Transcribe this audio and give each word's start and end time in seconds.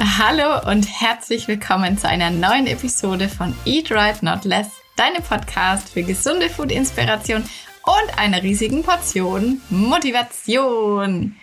Hallo 0.00 0.70
und 0.70 0.84
herzlich 1.00 1.48
willkommen 1.48 1.98
zu 1.98 2.08
einer 2.08 2.30
neuen 2.30 2.68
Episode 2.68 3.28
von 3.28 3.52
Eat 3.64 3.90
Right 3.90 4.22
Not 4.22 4.44
Less, 4.44 4.70
deinem 4.96 5.24
Podcast 5.24 5.88
für 5.88 6.04
gesunde 6.04 6.48
Food-Inspiration 6.48 7.42
und 7.42 8.18
einer 8.18 8.40
riesigen 8.40 8.84
Portion 8.84 9.60
Motivation. 9.70 11.34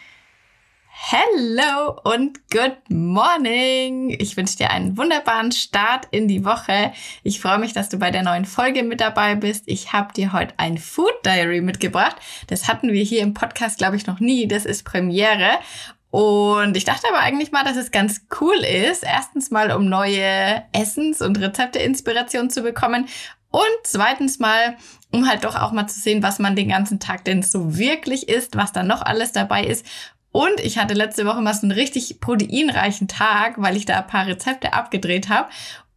Hello 0.87 1.99
und 2.05 2.49
good 2.49 2.77
morning. 2.87 4.15
Ich 4.17 4.37
wünsche 4.37 4.55
dir 4.55 4.69
einen 4.71 4.97
wunderbaren 4.97 5.51
Start 5.51 6.07
in 6.11 6.29
die 6.29 6.45
Woche. 6.45 6.93
Ich 7.23 7.41
freue 7.41 7.59
mich, 7.59 7.73
dass 7.73 7.89
du 7.89 7.97
bei 7.99 8.09
der 8.09 8.23
neuen 8.23 8.45
Folge 8.45 8.83
mit 8.83 9.01
dabei 9.01 9.35
bist. 9.35 9.65
Ich 9.67 9.91
habe 9.91 10.13
dir 10.13 10.31
heute 10.31 10.53
ein 10.57 10.77
Food 10.77 11.13
Diary 11.25 11.59
mitgebracht. 11.59 12.15
Das 12.47 12.69
hatten 12.69 12.93
wir 12.93 13.03
hier 13.03 13.21
im 13.21 13.33
Podcast, 13.33 13.79
glaube 13.79 13.97
ich, 13.97 14.07
noch 14.07 14.21
nie. 14.21 14.47
Das 14.47 14.65
ist 14.65 14.83
Premiere. 14.85 15.59
Und 16.11 16.77
ich 16.77 16.85
dachte 16.85 17.07
aber 17.09 17.19
eigentlich 17.19 17.51
mal, 17.51 17.63
dass 17.63 17.75
es 17.75 17.91
ganz 17.91 18.21
cool 18.39 18.55
ist. 18.55 19.03
Erstens 19.03 19.51
mal, 19.51 19.71
um 19.71 19.89
neue 19.89 20.63
Essens- 20.71 21.21
und 21.21 21.39
Rezepte-Inspiration 21.39 22.49
zu 22.49 22.61
bekommen. 22.61 23.07
Und 23.51 23.63
zweitens 23.83 24.39
mal, 24.39 24.77
um 25.11 25.27
halt 25.27 25.43
doch 25.43 25.55
auch 25.55 25.71
mal 25.71 25.87
zu 25.87 25.99
sehen, 25.99 26.23
was 26.23 26.39
man 26.39 26.55
den 26.55 26.69
ganzen 26.69 26.99
Tag 26.99 27.25
denn 27.25 27.41
so 27.41 27.77
wirklich 27.77 28.27
isst, 28.27 28.55
was 28.55 28.71
da 28.71 28.83
noch 28.83 29.01
alles 29.01 29.31
dabei 29.31 29.63
ist. 29.63 29.85
Und 30.31 30.59
ich 30.59 30.77
hatte 30.77 30.93
letzte 30.93 31.25
Woche 31.25 31.39
mal 31.39 31.53
so 31.53 31.61
einen 31.61 31.71
richtig 31.71 32.19
proteinreichen 32.19 33.07
Tag, 33.07 33.53
weil 33.55 33.77
ich 33.77 33.85
da 33.85 33.99
ein 33.99 34.07
paar 34.07 34.27
Rezepte 34.27 34.73
abgedreht 34.73 35.29
habe. 35.29 35.47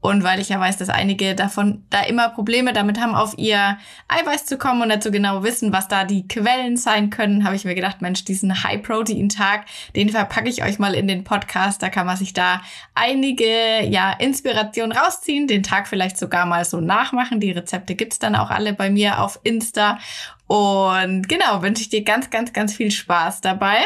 Und 0.00 0.22
weil 0.22 0.38
ich 0.38 0.48
ja 0.48 0.60
weiß, 0.60 0.76
dass 0.76 0.90
einige 0.90 1.34
davon 1.34 1.84
da 1.90 2.02
immer 2.02 2.28
Probleme 2.28 2.72
damit 2.72 3.00
haben, 3.00 3.16
auf 3.16 3.36
ihr 3.36 3.78
Eiweiß 4.06 4.46
zu 4.46 4.56
kommen 4.56 4.80
und 4.80 5.02
so 5.02 5.10
genau 5.10 5.42
wissen, 5.42 5.72
was 5.72 5.88
da 5.88 6.04
die 6.04 6.28
Quellen 6.28 6.76
sein 6.76 7.10
können, 7.10 7.44
habe 7.44 7.56
ich 7.56 7.64
mir 7.64 7.74
gedacht, 7.74 8.00
Mensch, 8.00 8.24
diesen 8.24 8.62
High-Protein-Tag, 8.62 9.66
den 9.96 10.10
verpacke 10.10 10.48
ich 10.48 10.62
euch 10.62 10.78
mal 10.78 10.94
in 10.94 11.08
den 11.08 11.24
Podcast. 11.24 11.82
Da 11.82 11.88
kann 11.88 12.06
man 12.06 12.16
sich 12.16 12.32
da 12.32 12.62
einige, 12.94 13.84
ja, 13.86 14.12
Inspirationen 14.12 14.96
rausziehen, 14.96 15.48
den 15.48 15.64
Tag 15.64 15.88
vielleicht 15.88 16.16
sogar 16.16 16.46
mal 16.46 16.64
so 16.64 16.80
nachmachen. 16.80 17.40
Die 17.40 17.50
Rezepte 17.50 17.96
gibt's 17.96 18.20
dann 18.20 18.36
auch 18.36 18.50
alle 18.50 18.74
bei 18.74 18.90
mir 18.90 19.20
auf 19.20 19.40
Insta. 19.42 19.98
Und 20.46 21.28
genau, 21.28 21.62
wünsche 21.62 21.82
ich 21.82 21.88
dir 21.88 22.04
ganz, 22.04 22.30
ganz, 22.30 22.52
ganz 22.52 22.72
viel 22.72 22.92
Spaß 22.92 23.40
dabei. 23.40 23.78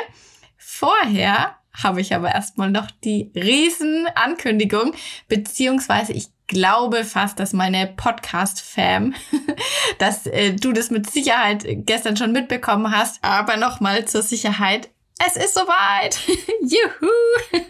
Vorher 0.59 1.57
habe 1.75 2.01
ich 2.01 2.15
aber 2.15 2.33
erstmal 2.33 2.71
noch 2.71 2.91
die 2.91 3.31
Riesenankündigung, 3.35 4.95
beziehungsweise 5.29 6.13
ich 6.13 6.29
glaube 6.47 7.05
fast, 7.05 7.41
dass 7.41 7.53
meine 7.53 7.87
Podcast-Fam, 7.87 9.15
dass 9.99 10.27
äh, 10.27 10.53
du 10.55 10.73
das 10.73 10.91
mit 10.91 11.11
Sicherheit 11.11 11.65
gestern 11.67 12.17
schon 12.17 12.33
mitbekommen 12.33 12.95
hast, 12.95 13.23
aber 13.25 13.57
nochmal 13.57 14.07
zur 14.07 14.23
Sicherheit. 14.23 14.91
Es 15.25 15.37
ist 15.37 15.55
soweit! 15.55 16.19
Juhu! 16.63 17.13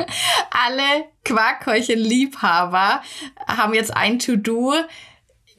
Alle 0.51 1.05
Quarkhäulchen-Liebhaber 1.25 3.03
haben 3.47 3.75
jetzt 3.75 3.95
ein 3.95 4.19
To-Do 4.19 4.75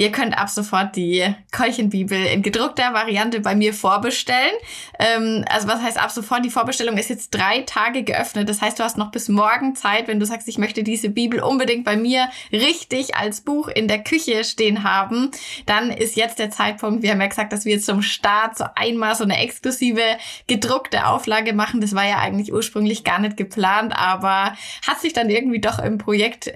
Ihr 0.04 0.12
könnt 0.12 0.38
ab 0.38 0.50
sofort 0.50 0.98
die 0.98 1.34
Keulchenbibel 1.54 2.26
in 2.26 2.42
gedruckter 2.42 2.94
Variante 2.94 3.40
bei 3.40 3.56
mir 3.56 3.74
vorbestellen. 3.74 4.52
Ähm, 5.00 5.46
also 5.48 5.70
was 5.70 5.82
heißt 5.82 5.98
ab 5.98 6.12
sofort? 6.12 6.44
Die 6.44 6.50
Vorbestellung 6.50 6.98
ist 6.98 7.10
jetzt 7.10 7.30
drei 7.30 7.62
Tage 7.62 8.04
geöffnet. 8.04 8.50
Das 8.50 8.62
heißt, 8.62 8.78
du 8.78 8.84
hast 8.84 8.98
noch 8.98 9.12
bis 9.12 9.30
morgen 9.30 9.78
Zeit, 9.78 10.10
wenn 10.10 10.20
du 10.20 10.26
sagst, 10.26 10.50
ich 10.50 10.58
möchte 10.58 10.84
diese 10.84 11.08
Bibel 11.08 11.40
unbedingt 11.40 11.86
bei 11.86 11.96
mir 11.96 12.28
richtig 12.52 13.16
als 13.16 13.40
Buch 13.40 13.70
in 13.70 13.88
der 13.88 14.04
Küche 14.04 14.44
stehen 14.44 14.84
haben. 14.84 15.32
Dann 15.68 15.90
ist 15.90 16.18
jetzt 16.18 16.38
der 16.38 16.52
Zeitpunkt. 16.52 17.02
Wir 17.02 17.12
haben 17.12 17.22
ja 17.22 17.28
gesagt, 17.28 17.54
dass 17.54 17.64
wir 17.64 17.80
zum 17.80 18.02
Start 18.02 18.58
so 18.58 18.66
einmal 18.76 19.16
so 19.16 19.24
eine 19.24 19.38
exklusive 19.38 20.02
gedruckte 20.48 21.08
Auflage 21.08 21.54
machen. 21.54 21.80
Das 21.80 21.96
war 21.96 22.06
ja 22.06 22.18
eigentlich 22.18 22.52
ursprünglich 22.52 23.06
gar 23.06 23.20
nicht 23.20 23.38
geplant, 23.38 23.94
aber 23.96 24.54
hat 24.86 25.00
sich 25.00 25.14
dann 25.14 25.30
irgendwie 25.30 25.62
doch 25.62 25.80
im 25.80 25.98
Projekt 25.98 26.52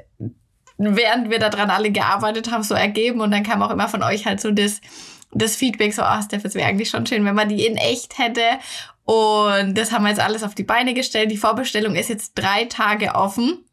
während 0.78 1.30
wir 1.30 1.40
daran 1.40 1.70
alle 1.70 1.92
gearbeitet 1.92 2.52
haben, 2.52 2.64
so 2.64 2.76
ergeben. 2.76 3.22
Und 3.22 3.32
dann 3.32 3.44
kam 3.44 3.62
auch 3.62 3.72
immer 3.72 3.88
von 3.88 4.04
euch 4.04 4.26
halt 4.26 4.40
so 4.40 4.52
das, 4.52 4.82
das 5.32 5.56
Feedback, 5.56 5.94
so, 5.94 6.04
ah, 6.04 6.20
oh, 6.20 6.24
Steph, 6.24 6.46
es 6.46 6.56
wäre 6.56 6.68
eigentlich 6.68 6.90
schon 6.90 7.06
schön, 7.06 7.26
wenn 7.26 7.36
man 7.36 7.50
die 7.50 7.66
in 7.66 7.78
echt 7.78 8.18
hätte. 8.18 8.42
Und 9.06 9.76
das 9.76 9.92
haben 9.92 10.04
wir 10.04 10.10
jetzt 10.10 10.20
alles 10.20 10.44
auf 10.44 10.54
die 10.54 10.64
Beine 10.64 10.94
gestellt. 10.94 11.32
Die 11.32 11.38
Vorbestellung 11.38 11.96
ist 11.96 12.10
jetzt 12.10 12.34
drei 12.36 12.66
Tage 12.66 13.16
offen. 13.16 13.64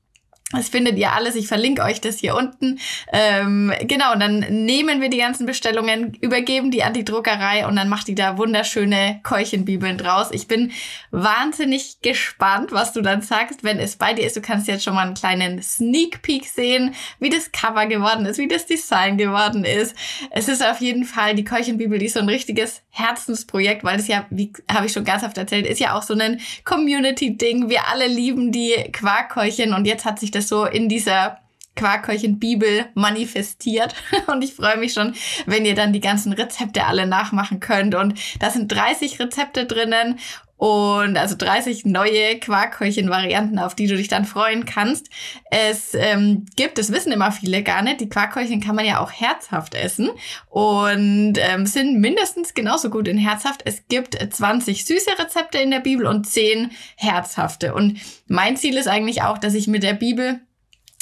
Das 0.54 0.68
findet 0.68 0.96
ihr 0.98 1.12
alles. 1.12 1.34
Ich 1.34 1.48
verlinke 1.48 1.82
euch 1.82 2.00
das 2.00 2.18
hier 2.18 2.34
unten. 2.34 2.78
Ähm, 3.12 3.72
genau, 3.82 4.12
und 4.12 4.20
dann 4.20 4.40
nehmen 4.40 5.00
wir 5.00 5.08
die 5.08 5.18
ganzen 5.18 5.46
Bestellungen, 5.46 6.14
übergeben 6.20 6.70
die 6.70 6.82
an 6.82 6.92
die 6.92 7.04
Druckerei 7.04 7.66
und 7.66 7.76
dann 7.76 7.88
macht 7.88 8.08
die 8.08 8.14
da 8.14 8.38
wunderschöne 8.38 9.20
Keuchenbibeln 9.22 9.98
draus. 9.98 10.28
Ich 10.30 10.48
bin 10.48 10.72
wahnsinnig 11.10 12.00
gespannt, 12.02 12.72
was 12.72 12.92
du 12.92 13.00
dann 13.00 13.22
sagst, 13.22 13.64
wenn 13.64 13.78
es 13.78 13.96
bei 13.96 14.14
dir 14.14 14.26
ist. 14.26 14.36
Du 14.36 14.40
kannst 14.40 14.68
jetzt 14.68 14.84
schon 14.84 14.94
mal 14.94 15.06
einen 15.06 15.14
kleinen 15.14 15.62
Sneak 15.62 16.22
Peek 16.22 16.46
sehen, 16.46 16.94
wie 17.18 17.30
das 17.30 17.52
Cover 17.52 17.86
geworden 17.86 18.26
ist, 18.26 18.38
wie 18.38 18.48
das 18.48 18.66
Design 18.66 19.18
geworden 19.18 19.64
ist. 19.64 19.96
Es 20.30 20.48
ist 20.48 20.64
auf 20.64 20.80
jeden 20.80 21.04
Fall 21.04 21.34
die 21.34 21.44
Keuchenbibel, 21.44 21.98
die 21.98 22.06
ist 22.06 22.14
so 22.14 22.20
ein 22.20 22.28
richtiges 22.28 22.82
Herzensprojekt, 22.90 23.82
weil 23.82 23.98
es 23.98 24.06
ja, 24.06 24.26
wie 24.30 24.52
habe 24.72 24.86
ich 24.86 24.92
schon 24.92 25.04
ganz 25.04 25.24
oft 25.24 25.36
erzählt, 25.36 25.66
ist 25.66 25.80
ja 25.80 25.96
auch 25.96 26.02
so 26.02 26.14
ein 26.14 26.40
Community-Ding. 26.64 27.68
Wir 27.68 27.88
alle 27.88 28.06
lieben 28.06 28.52
die 28.52 28.72
Quarkkeuchen 28.92 29.74
und 29.74 29.84
jetzt 29.84 30.04
hat 30.04 30.20
sich 30.20 30.30
das 30.30 30.43
so 30.48 30.64
in 30.64 30.88
dieser 30.88 31.38
Quarkhäulchen 31.76 32.38
Bibel 32.38 32.86
manifestiert. 32.94 33.94
Und 34.26 34.42
ich 34.42 34.54
freue 34.54 34.76
mich 34.76 34.92
schon, 34.92 35.14
wenn 35.46 35.64
ihr 35.64 35.74
dann 35.74 35.92
die 35.92 36.00
ganzen 36.00 36.32
Rezepte 36.32 36.86
alle 36.86 37.06
nachmachen 37.06 37.60
könnt. 37.60 37.94
Und 37.94 38.18
da 38.40 38.50
sind 38.50 38.70
30 38.70 39.18
Rezepte 39.18 39.66
drinnen 39.66 40.18
und 40.64 41.18
also 41.18 41.36
30 41.36 41.84
neue 41.84 42.38
Quarkhäulchen-Varianten, 42.40 43.58
auf 43.58 43.74
die 43.74 43.86
du 43.86 43.98
dich 43.98 44.08
dann 44.08 44.24
freuen 44.24 44.64
kannst. 44.64 45.10
Es 45.50 45.92
ähm, 45.92 46.46
gibt, 46.56 46.78
das 46.78 46.90
wissen 46.90 47.12
immer 47.12 47.32
viele 47.32 47.62
gar 47.62 47.82
nicht, 47.82 48.00
die 48.00 48.08
Quarkhäulchen 48.08 48.62
kann 48.62 48.74
man 48.74 48.86
ja 48.86 49.00
auch 49.00 49.12
herzhaft 49.12 49.74
essen 49.74 50.08
und 50.48 51.34
ähm, 51.36 51.66
sind 51.66 52.00
mindestens 52.00 52.54
genauso 52.54 52.88
gut 52.88 53.08
in 53.08 53.18
herzhaft. 53.18 53.60
Es 53.66 53.88
gibt 53.88 54.16
20 54.16 54.86
süße 54.86 55.10
Rezepte 55.18 55.58
in 55.58 55.70
der 55.70 55.80
Bibel 55.80 56.06
und 56.06 56.26
10 56.26 56.70
herzhafte. 56.96 57.74
Und 57.74 58.00
mein 58.26 58.56
Ziel 58.56 58.78
ist 58.78 58.88
eigentlich 58.88 59.20
auch, 59.20 59.36
dass 59.36 59.52
ich 59.52 59.66
mit 59.66 59.82
der 59.82 59.92
Bibel 59.92 60.40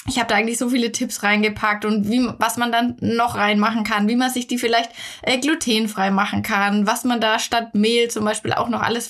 ich 0.08 0.18
habe 0.18 0.26
da 0.26 0.34
eigentlich 0.34 0.58
so 0.58 0.68
viele 0.68 0.90
Tipps 0.90 1.22
reingepackt 1.22 1.84
und 1.84 2.10
wie, 2.10 2.28
was 2.38 2.56
man 2.56 2.72
dann 2.72 2.96
noch 2.98 3.36
reinmachen 3.36 3.84
kann, 3.84 4.08
wie 4.08 4.16
man 4.16 4.32
sich 4.32 4.48
die 4.48 4.58
vielleicht 4.58 4.90
äh, 5.22 5.38
glutenfrei 5.38 6.10
machen 6.10 6.42
kann, 6.42 6.88
was 6.88 7.04
man 7.04 7.20
da 7.20 7.38
statt 7.38 7.76
Mehl 7.76 8.10
zum 8.10 8.24
Beispiel 8.24 8.52
auch 8.52 8.68
noch 8.68 8.82
alles 8.82 9.06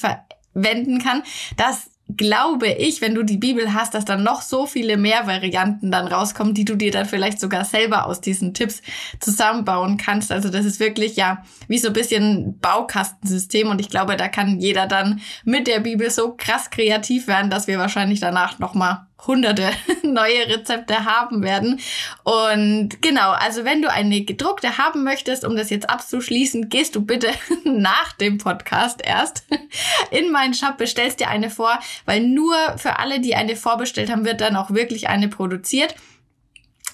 verwenden 0.52 0.98
kann. 0.98 1.22
Das 1.56 1.90
glaube 2.16 2.68
ich, 2.68 3.00
wenn 3.00 3.14
du 3.14 3.22
die 3.22 3.38
Bibel 3.38 3.72
hast, 3.72 3.94
dass 3.94 4.04
dann 4.04 4.22
noch 4.22 4.42
so 4.42 4.66
viele 4.66 4.96
mehr 4.96 5.26
Varianten 5.26 5.90
dann 5.90 6.06
rauskommen, 6.06 6.54
die 6.54 6.64
du 6.64 6.76
dir 6.76 6.90
dann 6.90 7.06
vielleicht 7.06 7.40
sogar 7.40 7.64
selber 7.64 8.06
aus 8.06 8.20
diesen 8.20 8.54
Tipps 8.54 8.82
zusammenbauen 9.20 9.96
kannst. 9.96 10.32
Also 10.32 10.48
das 10.48 10.64
ist 10.64 10.80
wirklich 10.80 11.16
ja 11.16 11.42
wie 11.68 11.78
so 11.78 11.88
ein 11.88 11.94
bisschen 11.94 12.58
Baukastensystem 12.58 13.68
und 13.68 13.80
ich 13.80 13.88
glaube, 13.88 14.16
da 14.16 14.28
kann 14.28 14.60
jeder 14.60 14.86
dann 14.86 15.20
mit 15.44 15.66
der 15.66 15.80
Bibel 15.80 16.10
so 16.10 16.34
krass 16.36 16.70
kreativ 16.70 17.28
werden, 17.28 17.50
dass 17.50 17.66
wir 17.66 17.78
wahrscheinlich 17.78 18.20
danach 18.20 18.58
noch 18.58 18.74
mal 18.74 19.06
hunderte 19.26 19.70
neue 20.02 20.48
Rezepte 20.48 21.04
haben 21.04 21.42
werden. 21.42 21.80
Und 22.24 23.00
genau, 23.02 23.30
also 23.30 23.64
wenn 23.64 23.82
du 23.82 23.90
eine 23.90 24.22
gedruckte 24.22 24.78
haben 24.78 25.04
möchtest, 25.04 25.44
um 25.44 25.56
das 25.56 25.70
jetzt 25.70 25.88
abzuschließen, 25.88 26.68
gehst 26.68 26.96
du 26.96 27.02
bitte 27.04 27.28
nach 27.64 28.12
dem 28.14 28.38
Podcast 28.38 29.00
erst 29.04 29.44
in 30.10 30.30
meinen 30.30 30.54
Shop, 30.54 30.76
bestellst 30.76 31.20
dir 31.20 31.28
eine 31.28 31.50
vor, 31.50 31.78
weil 32.04 32.20
nur 32.20 32.56
für 32.76 32.98
alle, 32.98 33.20
die 33.20 33.34
eine 33.34 33.56
vorbestellt 33.56 34.10
haben, 34.10 34.24
wird 34.24 34.40
dann 34.40 34.56
auch 34.56 34.70
wirklich 34.70 35.08
eine 35.08 35.28
produziert. 35.28 35.94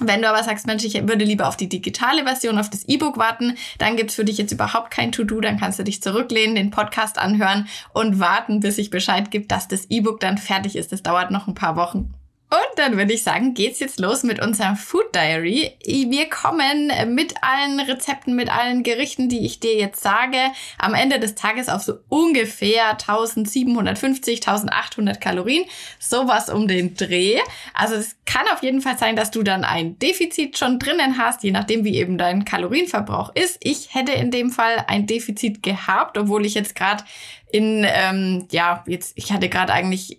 Wenn 0.00 0.22
du 0.22 0.28
aber 0.28 0.44
sagst, 0.44 0.66
Mensch, 0.66 0.84
ich 0.84 0.94
würde 0.94 1.24
lieber 1.24 1.48
auf 1.48 1.56
die 1.56 1.68
digitale 1.68 2.22
Version, 2.22 2.58
auf 2.58 2.70
das 2.70 2.86
E-Book 2.86 3.18
warten, 3.18 3.54
dann 3.78 3.96
gibt's 3.96 4.14
für 4.14 4.24
dich 4.24 4.38
jetzt 4.38 4.52
überhaupt 4.52 4.92
kein 4.92 5.10
To-Do, 5.10 5.40
dann 5.40 5.58
kannst 5.58 5.78
du 5.80 5.82
dich 5.82 6.02
zurücklehnen, 6.02 6.54
den 6.54 6.70
Podcast 6.70 7.18
anhören 7.18 7.66
und 7.92 8.20
warten, 8.20 8.60
bis 8.60 8.78
ich 8.78 8.90
Bescheid 8.90 9.30
gibt, 9.30 9.50
dass 9.50 9.66
das 9.66 9.86
E-Book 9.90 10.20
dann 10.20 10.38
fertig 10.38 10.76
ist. 10.76 10.92
Das 10.92 11.02
dauert 11.02 11.32
noch 11.32 11.48
ein 11.48 11.54
paar 11.54 11.74
Wochen. 11.74 12.14
Und 12.50 12.78
dann 12.78 12.96
würde 12.96 13.12
ich 13.12 13.22
sagen, 13.22 13.52
geht's 13.52 13.78
jetzt 13.78 14.00
los 14.00 14.22
mit 14.22 14.40
unserem 14.40 14.76
Food 14.76 15.14
Diary. 15.14 15.76
Wir 15.84 16.30
kommen 16.30 16.90
mit 17.14 17.34
allen 17.42 17.78
Rezepten, 17.78 18.34
mit 18.34 18.50
allen 18.50 18.82
Gerichten, 18.82 19.28
die 19.28 19.44
ich 19.44 19.60
dir 19.60 19.76
jetzt 19.76 20.02
sage, 20.02 20.38
am 20.78 20.94
Ende 20.94 21.20
des 21.20 21.34
Tages 21.34 21.68
auf 21.68 21.82
so 21.82 21.98
ungefähr 22.08 22.92
1750, 22.92 24.48
1800 24.48 25.20
Kalorien. 25.20 25.64
Sowas 25.98 26.48
um 26.48 26.66
den 26.68 26.94
Dreh. 26.94 27.38
Also 27.74 27.96
es 27.96 28.16
kann 28.24 28.46
auf 28.50 28.62
jeden 28.62 28.80
Fall 28.80 28.96
sein, 28.96 29.14
dass 29.14 29.30
du 29.30 29.42
dann 29.42 29.64
ein 29.64 29.98
Defizit 29.98 30.56
schon 30.56 30.78
drinnen 30.78 31.18
hast, 31.18 31.42
je 31.42 31.50
nachdem 31.50 31.84
wie 31.84 31.96
eben 31.96 32.16
dein 32.16 32.46
Kalorienverbrauch 32.46 33.34
ist. 33.34 33.58
Ich 33.62 33.94
hätte 33.94 34.12
in 34.12 34.30
dem 34.30 34.50
Fall 34.50 34.84
ein 34.86 35.06
Defizit 35.06 35.62
gehabt, 35.62 36.16
obwohl 36.16 36.46
ich 36.46 36.54
jetzt 36.54 36.74
gerade 36.74 37.04
in, 37.52 37.84
ähm, 37.86 38.46
ja, 38.50 38.84
jetzt, 38.86 39.12
ich 39.16 39.32
hatte 39.32 39.50
gerade 39.50 39.74
eigentlich 39.74 40.18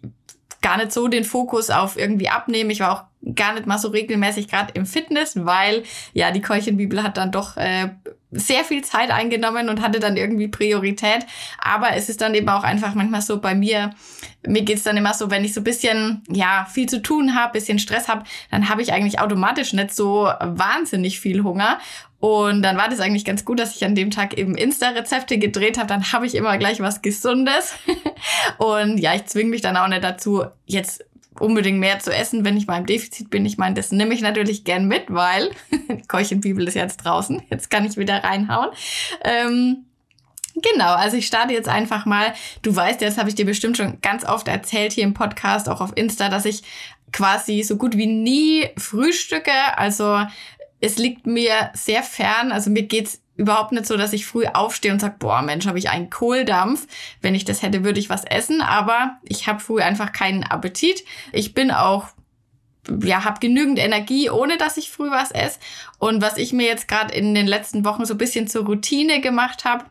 gar 0.62 0.78
nicht 0.78 0.92
so 0.92 1.08
den 1.08 1.24
Fokus 1.24 1.70
auf 1.70 1.98
irgendwie 1.98 2.30
abnehmen. 2.30 2.70
Ich 2.70 2.80
war 2.80 2.92
auch 2.92 3.34
gar 3.36 3.54
nicht 3.54 3.66
mal 3.66 3.78
so 3.78 3.90
regelmäßig 3.90 4.48
gerade 4.48 4.74
im 4.74 4.86
Fitness, 4.86 5.34
weil 5.46 5.84
ja 6.14 6.32
die 6.32 6.42
Keuchenbibel 6.42 7.04
hat 7.04 7.18
dann 7.18 7.32
doch 7.32 7.58
äh, 7.58 7.90
sehr 8.32 8.64
viel 8.64 8.84
Zeit 8.84 9.12
eingenommen 9.12 9.70
und 9.70 9.82
hatte 9.82 10.00
dann 10.00 10.16
irgendwie 10.16 10.48
Priorität. 10.48 11.26
Aber 11.60 11.96
es 11.96 12.10
ist 12.10 12.22
dann 12.22 12.36
eben 12.36 12.50
auch 12.50 12.64
einfach 12.64 12.94
manchmal 12.94 13.22
so 13.22 13.42
bei 13.42 13.56
mir, 13.56 13.92
mir 14.48 14.62
geht's 14.62 14.84
dann 14.84 14.98
immer 14.98 15.14
so, 15.14 15.32
wenn 15.32 15.44
ich 15.44 15.54
so 15.54 15.62
bisschen, 15.62 16.24
ja, 16.30 16.68
viel 16.72 16.88
zu 16.88 17.02
tun 17.02 17.36
habe, 17.36 17.54
bisschen 17.54 17.80
Stress 17.80 18.08
habe, 18.08 18.24
dann 18.52 18.70
habe 18.70 18.82
ich 18.82 18.94
eigentlich 18.94 19.20
automatisch 19.20 19.74
nicht 19.74 19.94
so 19.94 20.30
wahnsinnig 20.40 21.20
viel 21.20 21.44
Hunger. 21.44 21.80
Und 22.20 22.62
dann 22.64 22.76
war 22.78 22.90
das 22.90 23.00
eigentlich 23.00 23.24
ganz 23.24 23.46
gut, 23.46 23.60
dass 23.60 23.76
ich 23.76 23.86
an 23.86 23.96
dem 23.96 24.12
Tag 24.12 24.38
eben 24.38 24.56
Insta-Rezepte 24.56 25.38
gedreht 25.38 25.78
habe. 25.78 25.88
Dann 25.88 26.12
habe 26.12 26.26
ich 26.26 26.36
immer 26.36 26.58
gleich 26.58 26.82
was 26.82 27.02
Gesundes. 27.02 27.76
und 28.58 28.98
ja, 28.98 29.16
ich 29.16 29.26
zwinge 29.26 29.50
mich 29.50 29.62
dann 29.62 29.78
auch 29.78 29.88
nicht 29.88 30.04
dazu, 30.04 30.44
jetzt 30.66 31.06
unbedingt 31.40 31.80
mehr 31.80 32.00
zu 32.00 32.14
essen, 32.14 32.44
wenn 32.44 32.58
ich 32.58 32.68
mal 32.68 32.78
im 32.78 32.86
Defizit 32.86 33.30
bin. 33.30 33.46
Ich 33.46 33.58
meine, 33.58 33.76
das 33.76 33.92
nehme 33.92 34.14
ich 34.14 34.22
natürlich 34.22 34.66
gern 34.66 34.88
mit, 34.88 35.06
weil 35.08 35.52
Keuchenbibel 36.10 36.68
ist 36.68 36.74
jetzt 36.74 36.98
draußen. 36.98 37.42
Jetzt 37.50 37.70
kann 37.70 37.86
ich 37.86 37.98
wieder 37.98 38.24
reinhauen. 38.24 38.70
Ähm, 39.24 39.86
Genau, 40.62 40.94
also 40.96 41.16
ich 41.16 41.28
starte 41.28 41.54
jetzt 41.54 41.70
einfach 41.70 42.06
mal. 42.06 42.34
Du 42.64 42.76
weißt, 42.76 43.02
das 43.02 43.18
habe 43.18 43.30
ich 43.30 43.36
dir 43.36 43.46
bestimmt 43.46 43.78
schon 43.78 44.02
ganz 44.02 44.26
oft 44.26 44.48
erzählt 44.50 44.92
hier 44.92 45.06
im 45.06 45.14
Podcast, 45.14 45.70
auch 45.70 45.80
auf 45.80 45.92
Insta, 45.96 46.28
dass 46.28 46.44
ich 46.44 46.64
quasi 47.14 47.64
so 47.64 47.78
gut 47.78 47.96
wie 47.96 48.08
nie 48.08 48.68
frühstücke. 48.76 49.78
Also 49.78 50.26
es 50.80 50.98
liegt 50.98 51.28
mir 51.28 51.72
sehr 51.74 52.04
fern. 52.04 52.52
Also 52.52 52.70
mir 52.70 52.84
geht's 52.84 53.22
überhaupt 53.36 53.72
nicht 53.72 53.86
so, 53.86 53.96
dass 53.96 54.14
ich 54.14 54.26
früh 54.26 54.46
aufstehe 54.46 54.92
und 54.92 55.00
sage, 55.00 55.16
boah, 55.18 55.42
Mensch, 55.42 55.66
habe 55.66 55.80
ich 55.80 55.90
einen 55.90 56.10
Kohldampf. 56.10 56.88
Wenn 57.22 57.36
ich 57.36 57.46
das 57.46 57.62
hätte, 57.62 57.84
würde 57.84 58.00
ich 58.00 58.10
was 58.10 58.26
essen. 58.26 58.62
Aber 58.62 59.18
ich 59.24 59.48
habe 59.48 59.60
früh 59.60 59.82
einfach 59.82 60.12
keinen 60.12 60.44
Appetit. 60.44 61.04
Ich 61.32 61.54
bin 61.54 61.72
auch 61.72 62.10
ja, 63.04 63.24
habe 63.24 63.40
genügend 63.40 63.78
Energie, 63.78 64.30
ohne 64.30 64.58
dass 64.58 64.78
ich 64.78 64.90
früh 64.90 65.12
was 65.12 65.32
esse. 65.32 65.60
Und 66.00 66.22
was 66.22 66.38
ich 66.38 66.54
mir 66.54 66.66
jetzt 66.66 66.88
gerade 66.88 67.14
in 67.14 67.36
den 67.36 67.48
letzten 67.48 67.86
Wochen 67.86 68.06
so 68.06 68.16
ein 68.16 68.18
bisschen 68.18 68.48
zur 68.48 68.66
Routine 68.66 69.22
gemacht 69.22 69.66
habe, 69.66 69.86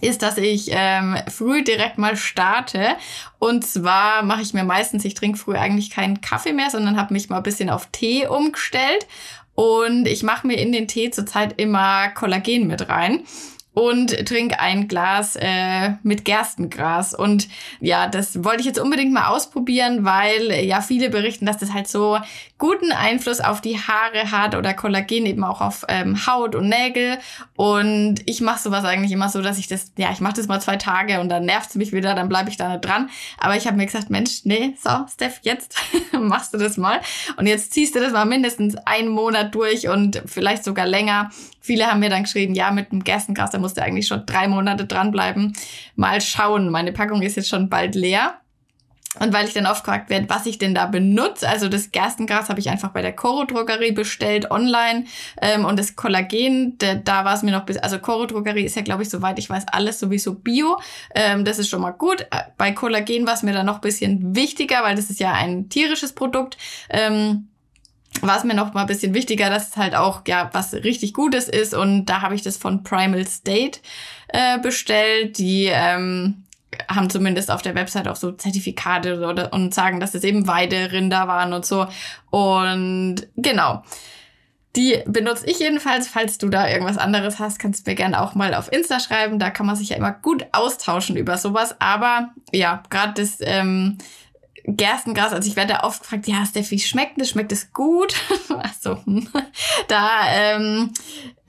ist, 0.00 0.22
dass 0.22 0.38
ich 0.38 0.68
ähm, 0.70 1.16
früh 1.28 1.64
direkt 1.64 1.98
mal 1.98 2.16
starte. 2.16 2.96
Und 3.38 3.66
zwar 3.66 4.22
mache 4.22 4.42
ich 4.42 4.54
mir 4.54 4.64
meistens, 4.64 5.04
ich 5.04 5.14
trinke 5.14 5.38
früh 5.38 5.56
eigentlich 5.56 5.90
keinen 5.90 6.20
Kaffee 6.20 6.52
mehr, 6.52 6.70
sondern 6.70 6.96
habe 6.96 7.12
mich 7.12 7.28
mal 7.28 7.38
ein 7.38 7.42
bisschen 7.42 7.70
auf 7.70 7.86
Tee 7.86 8.26
umgestellt 8.26 9.06
und 9.54 10.06
ich 10.06 10.22
mache 10.22 10.46
mir 10.46 10.58
in 10.58 10.72
den 10.72 10.88
Tee 10.88 11.10
zurzeit 11.10 11.60
immer 11.60 12.08
Kollagen 12.10 12.66
mit 12.66 12.88
rein 12.88 13.24
und 13.72 14.26
trinke 14.26 14.58
ein 14.58 14.88
Glas 14.88 15.36
äh, 15.36 15.92
mit 16.02 16.24
Gerstengras. 16.24 17.14
Und 17.14 17.48
ja, 17.80 18.08
das 18.08 18.42
wollte 18.42 18.60
ich 18.60 18.66
jetzt 18.66 18.80
unbedingt 18.80 19.12
mal 19.12 19.28
ausprobieren, 19.28 20.04
weil 20.04 20.50
ja 20.64 20.80
viele 20.80 21.08
berichten, 21.08 21.46
dass 21.46 21.58
das 21.58 21.72
halt 21.72 21.86
so 21.86 22.18
guten 22.58 22.90
Einfluss 22.90 23.40
auf 23.40 23.60
die 23.60 23.78
Haare 23.78 24.32
hat 24.32 24.56
oder 24.56 24.74
Kollagen 24.74 25.24
eben 25.24 25.44
auch 25.44 25.60
auf 25.60 25.84
ähm, 25.88 26.26
Haut 26.26 26.56
und 26.56 26.68
Nägel. 26.68 27.18
Und 27.54 28.16
ich 28.26 28.40
mache 28.40 28.60
sowas 28.60 28.84
eigentlich 28.84 29.12
immer 29.12 29.28
so, 29.28 29.40
dass 29.40 29.58
ich 29.58 29.68
das, 29.68 29.92
ja, 29.96 30.10
ich 30.10 30.20
mache 30.20 30.34
das 30.34 30.48
mal 30.48 30.60
zwei 30.60 30.76
Tage 30.76 31.20
und 31.20 31.28
dann 31.28 31.44
nervt 31.44 31.70
es 31.70 31.76
mich 31.76 31.92
wieder, 31.92 32.14
dann 32.14 32.28
bleibe 32.28 32.50
ich 32.50 32.56
da 32.56 32.68
nicht 32.68 32.84
dran. 32.84 33.08
Aber 33.38 33.56
ich 33.56 33.66
habe 33.66 33.76
mir 33.76 33.86
gesagt, 33.86 34.10
Mensch, 34.10 34.40
nee, 34.44 34.74
so, 34.82 34.90
Steph, 35.12 35.38
jetzt 35.42 35.76
machst 36.12 36.52
du 36.52 36.58
das 36.58 36.76
mal. 36.76 37.00
Und 37.36 37.46
jetzt 37.46 37.72
ziehst 37.72 37.94
du 37.94 38.00
das 38.00 38.12
mal 38.12 38.24
mindestens 38.24 38.76
einen 38.84 39.08
Monat 39.08 39.54
durch 39.54 39.88
und 39.88 40.22
vielleicht 40.26 40.64
sogar 40.64 40.86
länger. 40.86 41.30
Viele 41.60 41.86
haben 41.86 42.00
mir 42.00 42.10
dann 42.10 42.24
geschrieben, 42.24 42.54
ja, 42.54 42.70
mit 42.70 42.90
dem 42.90 43.04
Gerstengras, 43.04 43.50
da 43.50 43.58
musst 43.58 43.76
du 43.76 43.82
eigentlich 43.82 44.06
schon 44.06 44.24
drei 44.26 44.48
Monate 44.48 44.86
dranbleiben. 44.86 45.52
Mal 45.94 46.20
schauen. 46.20 46.70
Meine 46.70 46.92
Packung 46.92 47.22
ist 47.22 47.36
jetzt 47.36 47.48
schon 47.48 47.68
bald 47.68 47.94
leer. 47.94 48.40
Und 49.18 49.32
weil 49.32 49.48
ich 49.48 49.54
dann 49.54 49.66
oft 49.66 49.82
gefragt 49.82 50.08
werde, 50.08 50.28
was 50.28 50.46
ich 50.46 50.58
denn 50.58 50.72
da 50.72 50.86
benutze, 50.86 51.48
also 51.48 51.68
das 51.68 51.90
Gerstengras 51.90 52.48
habe 52.48 52.60
ich 52.60 52.70
einfach 52.70 52.90
bei 52.90 53.02
der 53.02 53.12
Coro 53.12 53.44
Drogerie 53.44 53.90
bestellt 53.90 54.52
online 54.52 55.06
ähm, 55.42 55.64
und 55.64 55.80
das 55.80 55.96
Kollagen, 55.96 56.78
da, 56.78 56.94
da 56.94 57.24
war 57.24 57.34
es 57.34 57.42
mir 57.42 57.50
noch 57.50 57.66
bis, 57.66 57.76
also 57.76 57.98
Coro 57.98 58.26
Drogerie 58.26 58.64
ist 58.64 58.76
ja 58.76 58.82
glaube 58.82 59.02
ich 59.02 59.10
soweit 59.10 59.40
ich 59.40 59.50
weiß 59.50 59.66
alles 59.66 59.98
sowieso 59.98 60.34
Bio, 60.34 60.78
ähm, 61.12 61.44
das 61.44 61.58
ist 61.58 61.68
schon 61.68 61.80
mal 61.80 61.90
gut. 61.90 62.20
Äh, 62.20 62.44
bei 62.56 62.70
Kollagen 62.70 63.26
war 63.26 63.34
es 63.34 63.42
mir 63.42 63.52
dann 63.52 63.66
noch 63.66 63.80
bisschen 63.80 64.36
wichtiger, 64.36 64.84
weil 64.84 64.94
das 64.94 65.10
ist 65.10 65.18
ja 65.18 65.32
ein 65.32 65.68
tierisches 65.68 66.12
Produkt. 66.12 66.56
Ähm, 66.88 67.48
war 68.20 68.36
es 68.36 68.44
mir 68.44 68.54
noch 68.54 68.74
mal 68.74 68.82
ein 68.82 68.86
bisschen 68.86 69.14
wichtiger, 69.14 69.50
dass 69.50 69.68
es 69.68 69.76
halt 69.76 69.94
auch 69.94 70.22
ja 70.26 70.50
was 70.52 70.72
richtig 70.74 71.14
Gutes 71.14 71.48
ist 71.48 71.74
und 71.74 72.06
da 72.06 72.22
habe 72.22 72.34
ich 72.34 72.42
das 72.42 72.56
von 72.56 72.82
Primal 72.82 73.26
State 73.26 73.80
äh, 74.28 74.58
bestellt. 74.58 75.38
Die 75.38 75.66
ähm, 75.66 76.44
haben 76.88 77.10
zumindest 77.10 77.50
auf 77.50 77.62
der 77.62 77.74
Website 77.74 78.08
auch 78.08 78.16
so 78.16 78.32
Zertifikate 78.32 79.26
oder, 79.26 79.52
und 79.52 79.74
sagen, 79.74 80.00
dass 80.00 80.14
es 80.14 80.24
eben 80.24 80.46
Weiderinder 80.46 81.28
waren 81.28 81.52
und 81.52 81.64
so. 81.64 81.86
Und 82.30 83.26
genau. 83.36 83.82
Die 84.76 85.02
benutze 85.04 85.46
ich 85.46 85.58
jedenfalls. 85.58 86.06
Falls 86.06 86.38
du 86.38 86.48
da 86.48 86.68
irgendwas 86.68 86.96
anderes 86.96 87.40
hast, 87.40 87.58
kannst 87.58 87.86
du 87.86 87.90
mir 87.90 87.96
gerne 87.96 88.20
auch 88.20 88.36
mal 88.36 88.54
auf 88.54 88.70
Insta 88.72 89.00
schreiben. 89.00 89.40
Da 89.40 89.50
kann 89.50 89.66
man 89.66 89.74
sich 89.74 89.88
ja 89.88 89.96
immer 89.96 90.12
gut 90.12 90.46
austauschen 90.52 91.16
über 91.16 91.38
sowas. 91.38 91.74
Aber 91.80 92.30
ja, 92.52 92.82
gerade 92.88 93.20
das 93.20 93.38
ähm, 93.40 93.98
Gerstengras, 94.64 95.32
also 95.32 95.48
ich 95.48 95.56
werde 95.56 95.74
da 95.74 95.84
oft 95.84 96.02
gefragt, 96.02 96.26
ja, 96.26 96.44
Steffi, 96.44 96.78
schmeckt 96.78 97.20
das? 97.20 97.30
Schmeckt 97.30 97.52
es 97.52 97.72
gut? 97.72 98.14
also, 98.48 98.98
da, 99.88 100.08
ähm, 100.32 100.92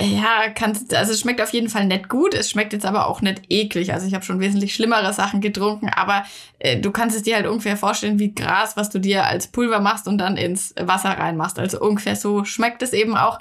ja, 0.01 0.49
kannst, 0.49 0.93
also 0.93 1.11
es 1.11 1.19
schmeckt 1.19 1.41
auf 1.41 1.53
jeden 1.53 1.69
Fall 1.69 1.85
nicht 1.85 2.09
gut. 2.09 2.33
Es 2.33 2.49
schmeckt 2.49 2.73
jetzt 2.73 2.85
aber 2.85 3.07
auch 3.07 3.21
nicht 3.21 3.43
eklig. 3.49 3.93
Also 3.93 4.07
ich 4.07 4.13
habe 4.13 4.25
schon 4.25 4.39
wesentlich 4.39 4.73
schlimmere 4.73 5.13
Sachen 5.13 5.41
getrunken, 5.41 5.89
aber 5.89 6.25
äh, 6.59 6.79
du 6.79 6.91
kannst 6.91 7.15
es 7.15 7.23
dir 7.23 7.35
halt 7.35 7.47
ungefähr 7.47 7.77
vorstellen 7.77 8.19
wie 8.19 8.33
Gras, 8.33 8.77
was 8.77 8.89
du 8.89 8.99
dir 8.99 9.25
als 9.25 9.47
Pulver 9.47 9.79
machst 9.79 10.07
und 10.07 10.17
dann 10.17 10.37
ins 10.37 10.73
Wasser 10.79 11.11
reinmachst. 11.11 11.59
Also 11.59 11.79
ungefähr 11.79 12.15
so 12.15 12.45
schmeckt 12.45 12.81
es 12.81 12.93
eben 12.93 13.15
auch. 13.15 13.39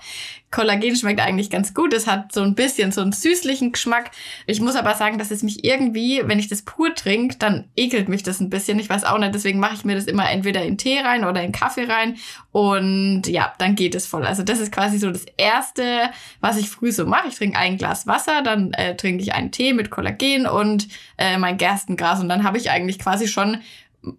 Kollagen 0.51 0.97
schmeckt 0.97 1.21
eigentlich 1.21 1.49
ganz 1.49 1.75
gut. 1.75 1.95
Es 1.95 2.09
hat 2.09 2.33
so 2.33 2.43
ein 2.43 2.57
bisschen 2.57 2.91
so 2.91 3.01
einen 3.01 3.13
süßlichen 3.13 3.71
Geschmack. 3.71 4.11
Ich 4.47 4.61
muss 4.61 4.75
aber 4.75 4.95
sagen, 4.95 5.17
dass 5.17 5.31
es 5.31 5.45
mich 5.45 5.65
irgendwie, 5.65 6.23
wenn 6.25 6.41
ich 6.41 6.49
das 6.49 6.63
pur 6.63 6.93
trinke, 6.95 7.37
dann 7.39 7.69
ekelt 7.77 8.09
mich 8.09 8.25
das 8.25 8.41
ein 8.41 8.51
bisschen. 8.51 8.81
Ich 8.81 8.91
weiß 8.91 9.05
auch 9.05 9.19
nicht, 9.19 9.35
deswegen 9.35 9.61
mache 9.61 9.75
ich 9.75 9.85
mir 9.85 9.95
das 9.95 10.07
immer 10.07 10.29
entweder 10.29 10.65
in 10.65 10.77
Tee 10.77 10.99
rein 10.99 11.25
oder 11.25 11.43
in 11.43 11.53
Kaffee 11.53 11.85
rein. 11.85 12.17
Und 12.51 13.29
ja, 13.29 13.53
dann 13.59 13.77
geht 13.77 13.95
es 13.95 14.07
voll. 14.07 14.27
Also 14.27 14.43
das 14.43 14.59
ist 14.59 14.73
quasi 14.73 14.99
so 14.99 15.11
das 15.13 15.25
Erste, 15.37 16.11
was 16.41 16.57
ich 16.57 16.69
früh 16.69 16.91
so 16.91 17.07
mache. 17.07 17.29
Ich 17.29 17.37
trinke 17.37 17.57
ein 17.57 17.79
Glas 17.79 18.09
Wasser, 18.09 18.43
dann 18.43 18.73
äh, 18.73 18.97
trinke 18.97 19.23
ich 19.23 19.33
einen 19.35 19.53
Tee 19.53 19.73
mit 19.73 19.91
Kollagen 19.91 20.47
und 20.47 20.89
äh, 21.17 21.39
mein 21.39 21.59
Gerstengras. 21.59 22.21
Und 22.21 22.29
dann 22.29 22.43
habe 22.43 22.59
ich 22.59 22.71
eigentlich 22.71 22.99
quasi 22.99 23.29
schon 23.29 23.59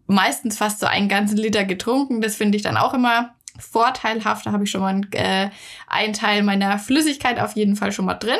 meistens 0.08 0.58
fast 0.58 0.80
so 0.80 0.86
einen 0.86 1.10
ganzen 1.10 1.38
Liter 1.38 1.66
getrunken. 1.66 2.22
Das 2.22 2.36
finde 2.36 2.56
ich 2.56 2.62
dann 2.62 2.78
auch 2.78 2.94
immer 2.94 3.36
vorteilhaft. 3.60 4.46
Da 4.46 4.52
habe 4.52 4.64
ich 4.64 4.72
schon 4.72 4.82
mal 4.82 4.88
einen, 4.88 5.12
äh, 5.14 5.50
einen 5.88 6.14
Teil 6.14 6.44
meiner 6.44 6.80
Flüssigkeit 6.80 7.40
auf 7.40 7.56
jeden 7.56 7.76
Fall 7.76 7.92
schon 7.92 8.06
mal 8.06 8.16
drin. 8.16 8.40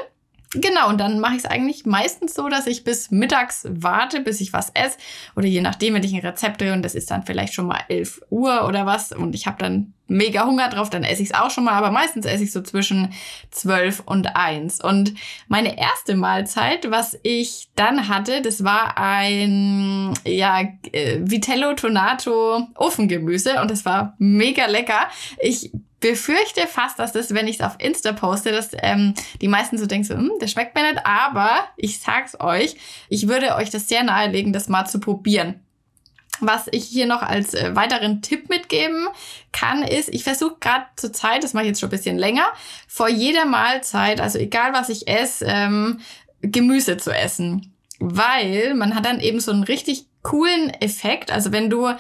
Genau, 0.54 0.90
und 0.90 1.00
dann 1.00 1.20
mache 1.22 1.36
ich 1.36 1.40
es 1.40 1.46
eigentlich 1.46 1.86
meistens 1.86 2.34
so, 2.34 2.50
dass 2.50 2.68
ich 2.68 2.84
bis 2.84 3.10
mittags 3.10 3.66
warte, 3.70 4.20
bis 4.20 4.42
ich 4.42 4.52
was 4.52 4.70
esse. 4.72 4.98
Oder 5.38 5.48
je 5.48 5.62
nachdem, 5.62 5.94
wenn 5.94 6.04
ich 6.04 6.14
ein 6.14 6.20
Rezept 6.20 6.60
drehe 6.60 6.74
und 6.74 6.84
das 6.84 6.94
ist 6.94 7.10
dann 7.10 7.24
vielleicht 7.24 7.54
schon 7.54 7.68
mal 7.68 7.80
11 7.88 8.22
Uhr 8.30 8.68
oder 8.68 8.86
was 8.86 9.14
und 9.14 9.34
ich 9.34 9.48
habe 9.48 9.58
dann 9.60 9.94
mega 10.08 10.46
Hunger 10.46 10.68
drauf, 10.68 10.90
dann 10.90 11.06
esse 11.06 11.24
ich 11.24 11.30
es 11.30 11.36
auch 11.36 11.52
schon 11.52 11.64
mal. 11.64 11.72
Aber 11.72 11.90
meistens 11.90 12.26
esse 12.26 12.44
ich 12.44 12.52
so 12.52 12.62
zwischen 12.62 13.14
12 13.52 14.02
und 14.06 14.36
1. 14.36 14.84
Und 14.84 15.14
meine 15.48 15.80
erste 15.80 16.18
Mahlzeit, 16.18 16.92
was 16.92 17.18
ich 17.24 17.70
dann 17.76 18.10
hatte, 18.10 18.42
das 18.42 18.66
war 18.66 18.98
ein 18.98 20.14
ja, 20.26 20.64
äh, 20.92 21.20
Vitello 21.22 21.76
Tonato 21.76 22.68
Ofengemüse 22.76 23.62
und 23.62 23.72
das 23.72 23.86
war 23.86 24.16
mega 24.18 24.66
lecker. 24.66 25.08
Ich 25.40 25.72
befürchte 26.02 26.68
fast, 26.68 27.00
dass 27.00 27.14
das, 27.14 27.34
wenn 27.34 27.48
ich 27.48 27.60
es 27.60 27.66
auf 27.66 27.76
Insta 27.80 28.12
poste, 28.12 28.52
dass 28.52 28.72
ähm, 28.74 29.14
die 29.40 29.48
meisten 29.48 29.78
so 29.78 29.86
denken, 29.86 30.06
so, 30.06 30.16
hm, 30.16 30.32
das 30.40 30.52
schmeckt 30.52 30.76
mir 30.76 30.92
nicht, 30.92 31.06
aber 31.06 31.52
ich 31.78 32.00
sag's 32.00 32.40
euch, 32.40 32.76
ich 33.08 33.30
würde 33.30 33.56
euch 33.56 33.70
das 33.70 33.88
sehr 33.88 34.04
nahelegen, 34.04 34.52
das 34.52 34.68
mal 34.68 34.86
zu 34.86 35.00
probieren. 35.00 35.62
Was 36.40 36.68
ich 36.72 36.86
hier 36.86 37.06
noch 37.06 37.22
als 37.22 37.54
äh, 37.54 37.76
weiteren 37.76 38.24
Tipp 38.24 38.50
mitgeben 38.50 39.08
kann, 39.52 39.84
ist, 39.84 40.10
ich 40.10 40.24
versuche 40.24 40.58
gerade 40.60 40.86
zur 40.96 41.14
Zeit, 41.14 41.44
das 41.44 41.54
mache 41.54 41.66
ich 41.66 41.70
jetzt 41.70 41.80
schon 41.80 41.90
ein 41.90 41.92
bisschen 41.92 42.18
länger, 42.18 42.48
vor 42.88 43.08
jeder 43.08 43.46
Mahlzeit, 43.46 44.20
also 44.20 44.40
egal 44.40 44.74
was 44.74 44.90
ich 44.90 45.08
esse, 45.08 45.46
ähm, 45.48 46.00
Gemüse 46.42 46.98
zu 46.98 47.12
essen. 47.12 47.76
Weil 48.00 48.74
man 48.74 48.96
hat 48.96 49.06
dann 49.06 49.20
eben 49.20 49.40
so 49.40 49.52
einen 49.52 49.64
richtig 49.64 50.08
coolen 50.24 50.72
Effekt. 50.82 51.32
Also 51.32 51.52
wenn 51.52 51.70
du 51.70 51.92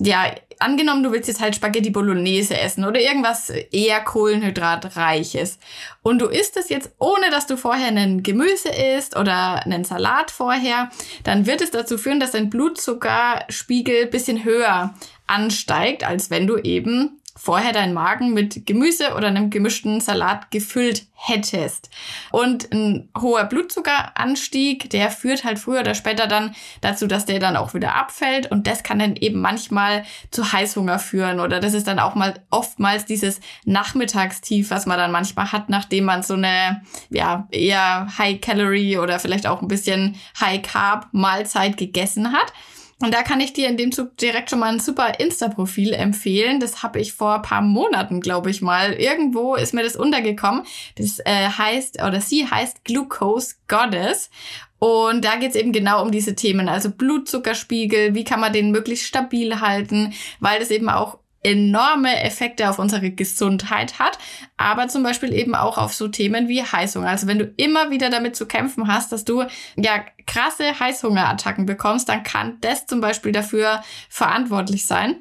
ja, 0.00 0.34
angenommen, 0.60 1.02
du 1.02 1.12
willst 1.12 1.28
jetzt 1.28 1.40
halt 1.40 1.54
Spaghetti 1.54 1.90
Bolognese 1.90 2.58
essen 2.58 2.84
oder 2.84 3.00
irgendwas 3.00 3.50
eher 3.50 4.00
Kohlenhydratreiches 4.00 5.58
und 6.02 6.20
du 6.20 6.26
isst 6.26 6.56
es 6.56 6.68
jetzt 6.68 6.92
ohne, 6.98 7.30
dass 7.30 7.46
du 7.46 7.56
vorher 7.56 7.88
einen 7.88 8.22
Gemüse 8.22 8.68
isst 8.68 9.16
oder 9.16 9.64
einen 9.64 9.84
Salat 9.84 10.30
vorher, 10.30 10.90
dann 11.22 11.46
wird 11.46 11.60
es 11.60 11.70
dazu 11.70 11.98
führen, 11.98 12.20
dass 12.20 12.32
dein 12.32 12.50
Blutzuckerspiegel 12.50 14.06
bisschen 14.06 14.44
höher 14.44 14.94
ansteigt, 15.26 16.04
als 16.04 16.30
wenn 16.30 16.46
du 16.46 16.58
eben 16.58 17.20
vorher 17.36 17.72
deinen 17.72 17.94
Magen 17.94 18.32
mit 18.32 18.64
Gemüse 18.64 19.14
oder 19.14 19.26
einem 19.28 19.50
gemischten 19.50 20.00
Salat 20.00 20.50
gefüllt 20.50 21.06
hättest. 21.14 21.90
Und 22.30 22.70
ein 22.72 23.08
hoher 23.18 23.44
Blutzuckeranstieg, 23.44 24.90
der 24.90 25.10
führt 25.10 25.44
halt 25.44 25.58
früher 25.58 25.80
oder 25.80 25.94
später 25.94 26.26
dann 26.26 26.54
dazu, 26.80 27.06
dass 27.06 27.24
der 27.24 27.40
dann 27.40 27.56
auch 27.56 27.74
wieder 27.74 27.94
abfällt 27.94 28.50
und 28.50 28.66
das 28.66 28.82
kann 28.82 28.98
dann 28.98 29.16
eben 29.16 29.40
manchmal 29.40 30.04
zu 30.30 30.52
Heißhunger 30.52 30.98
führen 30.98 31.40
oder 31.40 31.60
das 31.60 31.74
ist 31.74 31.88
dann 31.88 31.98
auch 31.98 32.14
mal 32.14 32.34
oftmals 32.50 33.04
dieses 33.04 33.40
Nachmittagstief, 33.64 34.70
was 34.70 34.86
man 34.86 34.98
dann 34.98 35.12
manchmal 35.12 35.50
hat, 35.50 35.70
nachdem 35.70 36.04
man 36.04 36.22
so 36.22 36.34
eine 36.34 36.82
ja 37.08 37.48
eher 37.50 38.06
High 38.18 38.40
Calorie 38.40 38.98
oder 38.98 39.18
vielleicht 39.18 39.46
auch 39.46 39.62
ein 39.62 39.68
bisschen 39.68 40.16
High 40.40 40.62
Carb 40.62 41.08
Mahlzeit 41.12 41.76
gegessen 41.76 42.32
hat. 42.32 42.52
Und 43.00 43.12
da 43.12 43.22
kann 43.22 43.40
ich 43.40 43.52
dir 43.52 43.68
in 43.68 43.76
dem 43.76 43.92
Zug 43.92 44.16
direkt 44.16 44.50
schon 44.50 44.60
mal 44.60 44.72
ein 44.72 44.80
super 44.80 45.18
Insta-Profil 45.18 45.92
empfehlen. 45.92 46.60
Das 46.60 46.82
habe 46.82 47.00
ich 47.00 47.12
vor 47.12 47.42
paar 47.42 47.60
Monaten, 47.60 48.20
glaube 48.20 48.50
ich 48.50 48.62
mal. 48.62 48.92
Irgendwo 48.92 49.56
ist 49.56 49.74
mir 49.74 49.82
das 49.82 49.96
untergekommen. 49.96 50.62
Das 50.96 51.18
äh, 51.24 51.48
heißt, 51.48 52.02
oder 52.02 52.20
sie 52.20 52.48
heißt 52.48 52.84
Glucose 52.84 53.56
Goddess. 53.66 54.30
Und 54.78 55.24
da 55.24 55.36
geht 55.36 55.50
es 55.50 55.56
eben 55.56 55.72
genau 55.72 56.02
um 56.02 56.10
diese 56.10 56.34
Themen, 56.34 56.68
also 56.68 56.90
Blutzuckerspiegel, 56.90 58.14
wie 58.14 58.24
kann 58.24 58.40
man 58.40 58.52
den 58.52 58.70
möglichst 58.70 59.06
stabil 59.06 59.60
halten, 59.60 60.12
weil 60.40 60.60
das 60.60 60.70
eben 60.70 60.90
auch 60.90 61.18
enorme 61.44 62.20
Effekte 62.22 62.68
auf 62.68 62.78
unsere 62.78 63.10
Gesundheit 63.10 63.98
hat, 63.98 64.18
aber 64.56 64.88
zum 64.88 65.02
Beispiel 65.02 65.32
eben 65.32 65.54
auch 65.54 65.78
auf 65.78 65.94
so 65.94 66.08
Themen 66.08 66.48
wie 66.48 66.62
Heißhunger. 66.62 67.08
Also 67.08 67.26
wenn 67.26 67.38
du 67.38 67.44
immer 67.56 67.90
wieder 67.90 68.10
damit 68.10 68.34
zu 68.34 68.46
kämpfen 68.46 68.88
hast, 68.88 69.12
dass 69.12 69.24
du 69.24 69.44
ja 69.76 70.04
krasse 70.26 70.80
Heißhungerattacken 70.80 71.66
bekommst, 71.66 72.08
dann 72.08 72.22
kann 72.22 72.58
das 72.62 72.86
zum 72.86 73.00
Beispiel 73.00 73.30
dafür 73.30 73.82
verantwortlich 74.08 74.86
sein. 74.86 75.16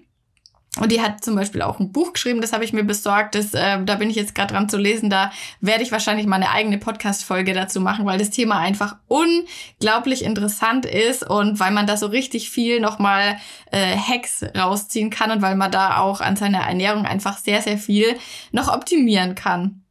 Und 0.79 0.91
die 0.91 1.01
hat 1.01 1.23
zum 1.23 1.35
Beispiel 1.35 1.61
auch 1.61 1.79
ein 1.79 1.91
Buch 1.91 2.13
geschrieben, 2.13 2.41
das 2.41 2.51
habe 2.51 2.63
ich 2.63 2.73
mir 2.73 2.83
besorgt. 2.83 3.35
Das, 3.35 3.53
äh, 3.53 3.83
da 3.83 3.95
bin 3.95 4.09
ich 4.09 4.15
jetzt 4.15 4.33
gerade 4.33 4.55
dran 4.55 4.69
zu 4.69 4.77
lesen. 4.77 5.11
Da 5.11 5.31
werde 5.61 5.83
ich 5.83 5.91
wahrscheinlich 5.91 6.25
mal 6.25 6.37
eine 6.37 6.49
eigene 6.49 6.79
Podcast-Folge 6.79 7.53
dazu 7.53 7.79
machen, 7.79 8.07
weil 8.07 8.17
das 8.17 8.31
Thema 8.31 8.57
einfach 8.57 8.95
unglaublich 9.07 10.23
interessant 10.23 10.87
ist 10.87 11.29
und 11.29 11.59
weil 11.59 11.71
man 11.71 11.85
da 11.85 11.95
so 11.95 12.07
richtig 12.07 12.49
viel 12.49 12.79
nochmal 12.79 13.37
äh, 13.71 13.95
Hacks 13.95 14.43
rausziehen 14.57 15.11
kann 15.11 15.29
und 15.29 15.43
weil 15.43 15.55
man 15.55 15.71
da 15.71 15.97
auch 15.97 16.21
an 16.21 16.35
seiner 16.35 16.61
Ernährung 16.61 17.05
einfach 17.05 17.37
sehr, 17.37 17.61
sehr 17.61 17.77
viel 17.77 18.17
noch 18.51 18.73
optimieren 18.73 19.35
kann. 19.35 19.83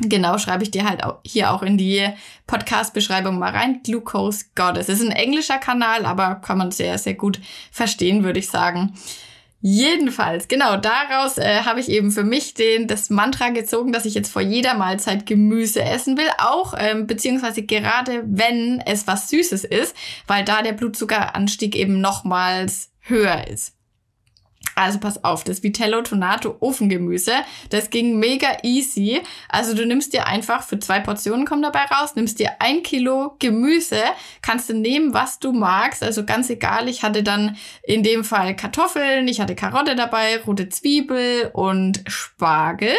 Genau, 0.00 0.36
schreibe 0.36 0.62
ich 0.62 0.70
dir 0.70 0.86
halt 0.86 1.02
auch 1.02 1.20
hier 1.24 1.50
auch 1.50 1.62
in 1.62 1.78
die 1.78 2.06
Podcast-Beschreibung 2.46 3.38
mal 3.38 3.52
rein. 3.52 3.80
Glucose 3.82 4.44
Goddess. 4.54 4.90
Es 4.90 5.00
ist 5.00 5.06
ein 5.06 5.16
englischer 5.16 5.56
Kanal, 5.56 6.04
aber 6.04 6.34
kann 6.34 6.58
man 6.58 6.70
sehr, 6.70 6.98
sehr 6.98 7.14
gut 7.14 7.40
verstehen, 7.70 8.22
würde 8.22 8.38
ich 8.38 8.50
sagen. 8.50 8.92
Jedenfalls, 9.68 10.46
genau, 10.46 10.76
daraus 10.76 11.38
äh, 11.38 11.62
habe 11.64 11.80
ich 11.80 11.88
eben 11.88 12.12
für 12.12 12.22
mich 12.22 12.54
den, 12.54 12.86
das 12.86 13.10
Mantra 13.10 13.48
gezogen, 13.48 13.90
dass 13.90 14.04
ich 14.04 14.14
jetzt 14.14 14.30
vor 14.30 14.40
jeder 14.40 14.74
Mahlzeit 14.74 15.26
Gemüse 15.26 15.82
essen 15.82 16.16
will, 16.16 16.28
auch 16.38 16.74
ähm, 16.78 17.08
beziehungsweise 17.08 17.62
gerade 17.62 18.22
wenn 18.28 18.80
es 18.86 19.08
was 19.08 19.28
Süßes 19.28 19.64
ist, 19.64 19.96
weil 20.28 20.44
da 20.44 20.62
der 20.62 20.70
Blutzuckeranstieg 20.70 21.74
eben 21.74 22.00
nochmals 22.00 22.92
höher 23.00 23.48
ist. 23.48 23.75
Also 24.76 25.00
pass 25.00 25.24
auf, 25.24 25.42
das 25.42 25.62
Vitello 25.62 26.02
Tonato 26.02 26.56
Ofengemüse, 26.60 27.32
das 27.70 27.88
ging 27.88 28.18
mega 28.18 28.58
easy. 28.62 29.22
Also 29.48 29.74
du 29.74 29.86
nimmst 29.86 30.12
dir 30.12 30.26
einfach, 30.26 30.62
für 30.62 30.78
zwei 30.78 31.00
Portionen 31.00 31.46
kommen 31.46 31.62
dabei 31.62 31.86
raus, 31.86 32.14
nimmst 32.14 32.38
dir 32.38 32.60
ein 32.60 32.82
Kilo 32.82 33.36
Gemüse, 33.38 34.02
kannst 34.42 34.68
du 34.68 34.74
nehmen, 34.74 35.14
was 35.14 35.38
du 35.38 35.52
magst. 35.52 36.02
Also 36.02 36.26
ganz 36.26 36.50
egal, 36.50 36.90
ich 36.90 37.02
hatte 37.02 37.22
dann 37.22 37.56
in 37.84 38.02
dem 38.02 38.22
Fall 38.22 38.54
Kartoffeln, 38.54 39.26
ich 39.28 39.40
hatte 39.40 39.54
Karotte 39.54 39.96
dabei, 39.96 40.42
rote 40.42 40.68
Zwiebel 40.68 41.50
und 41.54 42.04
Spargel. 42.06 42.92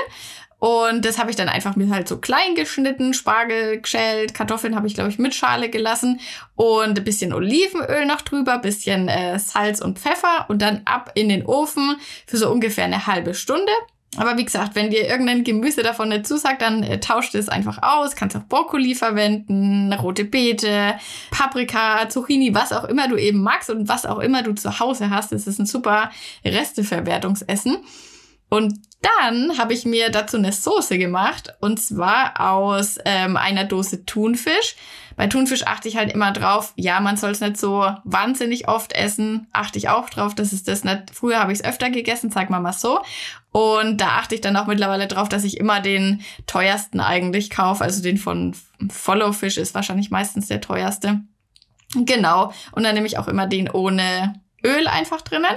Und 0.59 1.05
das 1.05 1.19
habe 1.19 1.29
ich 1.29 1.35
dann 1.35 1.49
einfach 1.49 1.75
mir 1.75 1.89
halt 1.89 2.07
so 2.07 2.17
klein 2.17 2.55
geschnitten, 2.55 3.13
Spargel 3.13 3.79
geschält, 3.79 4.33
Kartoffeln 4.33 4.75
habe 4.75 4.87
ich, 4.87 4.95
glaube 4.95 5.09
ich, 5.09 5.19
mit 5.19 5.35
Schale 5.35 5.69
gelassen 5.69 6.19
und 6.55 6.97
ein 6.97 7.03
bisschen 7.03 7.31
Olivenöl 7.31 8.07
noch 8.07 8.21
drüber, 8.21 8.57
bisschen 8.57 9.07
äh, 9.07 9.37
Salz 9.37 9.81
und 9.81 9.99
Pfeffer 9.99 10.45
und 10.47 10.61
dann 10.63 10.81
ab 10.85 11.11
in 11.13 11.29
den 11.29 11.45
Ofen 11.45 11.97
für 12.25 12.37
so 12.37 12.49
ungefähr 12.49 12.85
eine 12.85 13.05
halbe 13.05 13.35
Stunde. 13.35 13.71
Aber 14.15 14.35
wie 14.37 14.45
gesagt, 14.45 14.73
wenn 14.73 14.89
dir 14.89 15.07
irgendein 15.07 15.43
Gemüse 15.43 15.83
davon 15.83 16.09
nicht 16.09 16.25
zusagt, 16.25 16.63
dann 16.63 16.81
äh, 16.81 16.99
tauscht 16.99 17.35
es 17.35 17.49
einfach 17.49 17.83
aus. 17.83 18.15
Kannst 18.15 18.35
auch 18.35 18.47
Brokkoli 18.47 18.95
verwenden, 18.95 19.93
rote 19.93 20.25
Beete, 20.25 20.95
Paprika, 21.29 22.09
Zucchini, 22.09 22.55
was 22.55 22.73
auch 22.73 22.85
immer 22.85 23.07
du 23.07 23.17
eben 23.17 23.43
magst 23.43 23.69
und 23.69 23.87
was 23.87 24.07
auch 24.07 24.19
immer 24.19 24.41
du 24.41 24.53
zu 24.53 24.79
Hause 24.79 25.11
hast. 25.11 25.33
Das 25.33 25.45
ist 25.45 25.59
ein 25.59 25.67
super 25.67 26.09
Resteverwertungsessen. 26.43 27.77
Und 28.49 28.79
dann 29.19 29.57
habe 29.57 29.73
ich 29.73 29.85
mir 29.85 30.09
dazu 30.09 30.37
eine 30.37 30.51
Soße 30.51 30.97
gemacht 30.97 31.53
und 31.59 31.81
zwar 31.81 32.39
aus 32.39 32.97
ähm, 33.05 33.37
einer 33.37 33.63
Dose 33.63 34.05
Thunfisch. 34.05 34.75
Bei 35.15 35.27
Thunfisch 35.27 35.65
achte 35.65 35.87
ich 35.87 35.97
halt 35.97 36.13
immer 36.13 36.31
drauf, 36.31 36.73
ja, 36.75 36.99
man 36.99 37.17
soll 37.17 37.31
es 37.31 37.39
nicht 37.39 37.57
so 37.57 37.91
wahnsinnig 38.03 38.67
oft 38.67 38.93
essen, 38.93 39.47
achte 39.51 39.79
ich 39.79 39.89
auch 39.89 40.09
drauf, 40.09 40.35
dass 40.35 40.51
es 40.51 40.63
das 40.63 40.83
nicht, 40.83 41.11
früher 41.11 41.39
habe 41.39 41.51
ich 41.51 41.59
es 41.59 41.65
öfter 41.65 41.89
gegessen, 41.89 42.29
sag 42.29 42.49
mal 42.49 42.59
mal 42.59 42.73
so. 42.73 42.99
Und 43.51 43.99
da 43.99 44.09
achte 44.09 44.35
ich 44.35 44.41
dann 44.41 44.55
auch 44.55 44.67
mittlerweile 44.67 45.07
drauf, 45.07 45.29
dass 45.29 45.43
ich 45.43 45.57
immer 45.57 45.79
den 45.79 46.21
teuersten 46.45 46.99
eigentlich 46.99 47.49
kaufe, 47.49 47.83
also 47.83 48.03
den 48.03 48.17
von 48.17 48.55
Follow 48.91 49.31
Fish 49.31 49.57
ist 49.57 49.73
wahrscheinlich 49.73 50.11
meistens 50.11 50.47
der 50.47 50.61
teuerste. 50.61 51.21
Genau, 51.95 52.53
und 52.73 52.83
dann 52.83 52.93
nehme 52.93 53.07
ich 53.07 53.17
auch 53.17 53.27
immer 53.27 53.47
den 53.47 53.69
ohne 53.71 54.39
Öl 54.63 54.87
einfach 54.87 55.21
drinnen. 55.21 55.55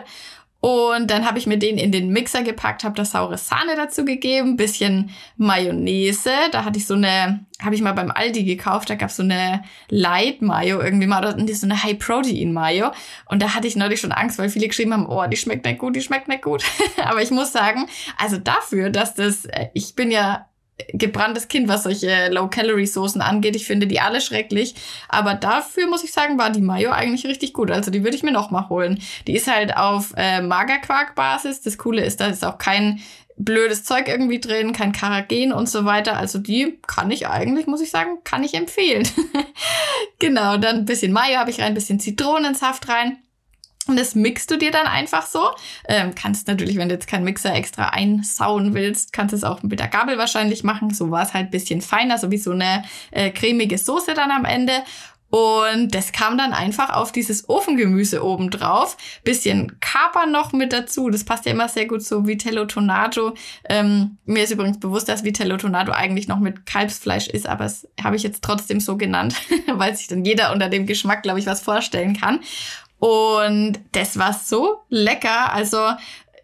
Und 0.61 1.11
dann 1.11 1.27
habe 1.27 1.39
ich 1.39 1.47
mir 1.47 1.59
den 1.59 1.79
in 1.79 1.91
den 1.91 2.11
Mixer 2.11 2.43
gepackt, 2.43 2.85
habe 2.85 2.95
da 2.95 3.07
saure 3.07 3.39
Sahne 3.39 3.77
dazu 3.77 4.05
gegeben, 4.05 4.57
bisschen 4.57 5.11
Mayonnaise. 5.39 6.31
Da 6.53 6.65
hatte 6.65 6.79
ich 6.79 6.87
so 6.87 6.95
eine, 6.95 7.47
habe 7.63 7.75
ich 7.75 7.81
mal 7.81 7.93
beim 7.93 8.11
Aldi 8.11 8.45
gekauft, 8.45 8.91
da 8.91 8.95
gab 8.95 9.09
es 9.09 9.17
so 9.17 9.23
eine 9.23 9.63
Light 9.89 10.43
Mayo 10.43 10.81
irgendwie 10.81 11.07
mal, 11.07 11.25
oder 11.25 11.55
so 11.55 11.67
eine 11.67 11.83
High 11.83 11.99
Protein 11.99 12.53
Mayo. 12.53 12.93
Und 13.27 13.41
da 13.41 13.55
hatte 13.55 13.69
ich 13.69 13.77
neulich 13.77 14.01
schon 14.01 14.13
Angst, 14.13 14.39
weil 14.39 14.51
viele 14.51 14.69
geschrieben 14.69 14.93
haben, 14.93 15.07
oh, 15.07 15.27
die 15.27 15.39
schmeckt 15.39 15.65
nicht 15.65 15.79
gut, 15.79 15.97
die 15.97 16.03
schmeckt 16.03 16.29
nicht 16.29 16.43
gut. 16.43 16.63
Aber 17.05 17.23
ich 17.23 17.31
muss 17.31 17.53
sagen, 17.53 17.87
also 18.19 18.37
dafür, 18.37 18.91
dass 18.91 19.15
das, 19.15 19.47
äh, 19.47 19.69
ich 19.73 19.95
bin 19.95 20.11
ja 20.11 20.50
gebranntes 20.93 21.49
Kind, 21.49 21.69
was 21.69 21.85
solche 21.85 22.29
Low-Calorie-Soßen 22.31 23.21
angeht. 23.21 23.57
Ich 23.57 23.67
finde 23.67 23.87
die 23.87 24.01
alle 24.01 24.21
schrecklich. 24.21 24.75
Aber 25.09 25.35
dafür 25.35 25.89
muss 25.89 26.05
ich 26.05 26.13
sagen, 26.13 26.39
war 26.39 26.51
die 26.51 26.61
Mayo 26.61 26.91
eigentlich 26.91 27.27
richtig 27.27 27.53
gut. 27.53 27.71
Also 27.71 27.91
die 27.91 28.05
würde 28.05 28.17
ich 28.17 28.23
mir 28.23 28.33
noch 28.33 28.51
mal 28.51 28.69
holen. 28.69 29.01
Die 29.27 29.35
ist 29.35 29.51
halt 29.51 29.77
auf 29.77 30.13
äh, 30.17 30.41
Magerquark-Basis. 30.41 31.63
Das 31.63 31.79
Coole 31.79 32.05
ist, 32.05 32.21
da 32.21 32.27
ist 32.27 32.45
auch 32.45 32.59
kein 32.59 33.01
blödes 33.41 33.85
Zeug 33.85 34.09
irgendwie 34.09 34.39
drin, 34.39 34.73
kein 34.73 34.93
Karagen 34.93 35.53
und 35.53 35.69
so 35.69 35.85
weiter. 35.85 36.17
Also 36.17 36.39
die 36.39 36.79
kann 36.87 37.11
ich 37.11 37.27
eigentlich, 37.27 37.67
muss 37.67 37.81
ich 37.81 37.91
sagen, 37.91 38.19
kann 38.25 38.45
ich 38.45 38.55
empfehlen. 38.55 39.09
genau, 40.19 40.59
dann 40.59 40.77
ein 40.77 40.85
bisschen 40.85 41.13
Mayo 41.13 41.39
habe 41.39 41.51
ich 41.51 41.61
rein, 41.61 41.69
ein 41.69 41.75
bisschen 41.75 42.01
Zitronensaft 42.01 42.89
rein. 42.89 43.19
Und 43.91 43.99
das 43.99 44.15
mixt 44.15 44.51
du 44.51 44.57
dir 44.57 44.71
dann 44.71 44.87
einfach 44.87 45.27
so. 45.27 45.51
Ähm, 45.89 46.15
kannst 46.15 46.47
natürlich, 46.47 46.77
wenn 46.77 46.89
du 46.89 46.95
jetzt 46.95 47.09
keinen 47.09 47.25
Mixer 47.25 47.55
extra 47.55 47.89
einsauen 47.89 48.73
willst, 48.73 49.13
kannst 49.13 49.33
du 49.33 49.37
es 49.37 49.45
auch 49.45 49.63
mit 49.65 49.81
der 49.81 49.89
Gabel 49.89 50.17
wahrscheinlich 50.17 50.63
machen. 50.63 50.95
So 50.95 51.11
war 51.11 51.25
es 51.25 51.35
halt 51.35 51.51
bisschen 51.51 51.81
feiner, 51.81 52.17
so 52.17 52.31
wie 52.31 52.39
so 52.39 52.53
eine 52.53 52.85
äh, 53.11 53.31
cremige 53.31 53.79
Soße 53.79 54.15
dann 54.15 54.31
am 54.31 54.45
Ende. 54.45 54.73
Und 55.31 55.95
das 55.95 56.11
kam 56.11 56.37
dann 56.37 56.53
einfach 56.53 56.91
auf 56.91 57.13
dieses 57.13 57.49
Ofengemüse 57.49 58.25
oben 58.25 58.51
drauf. 58.51 58.97
Bisschen 59.25 59.79
Kapern 59.81 60.33
noch 60.33 60.53
mit 60.53 60.73
dazu. 60.73 61.09
Das 61.09 61.25
passt 61.25 61.47
ja 61.47 61.53
immer 61.53 61.69
sehr 61.69 61.87
gut 61.87 62.03
zu 62.03 62.27
Vitello 62.27 62.65
Tonato. 62.65 63.35
Ähm, 63.69 64.19
mir 64.25 64.45
ist 64.45 64.51
übrigens 64.51 64.81
bewusst, 64.81 65.09
dass 65.09 65.25
Vitello 65.25 65.57
Tonato 65.57 65.93
eigentlich 65.93 66.27
noch 66.27 66.41
mit 66.41 66.67
Kalbsfleisch 66.67 67.29
ist, 67.29 67.47
aber 67.47 67.65
das 67.65 67.87
habe 68.03 68.17
ich 68.17 68.25
jetzt 68.25 68.43
trotzdem 68.43 68.81
so 68.81 68.97
genannt, 68.97 69.35
weil 69.73 69.95
sich 69.97 70.09
dann 70.09 70.25
jeder 70.25 70.53
unter 70.53 70.69
dem 70.69 70.87
Geschmack, 70.87 71.23
glaube 71.23 71.39
ich, 71.39 71.47
was 71.47 71.61
vorstellen 71.61 72.19
kann. 72.19 72.41
Und 73.01 73.81
das 73.93 74.19
war 74.19 74.33
so 74.33 74.83
lecker. 74.89 75.53
Also 75.53 75.79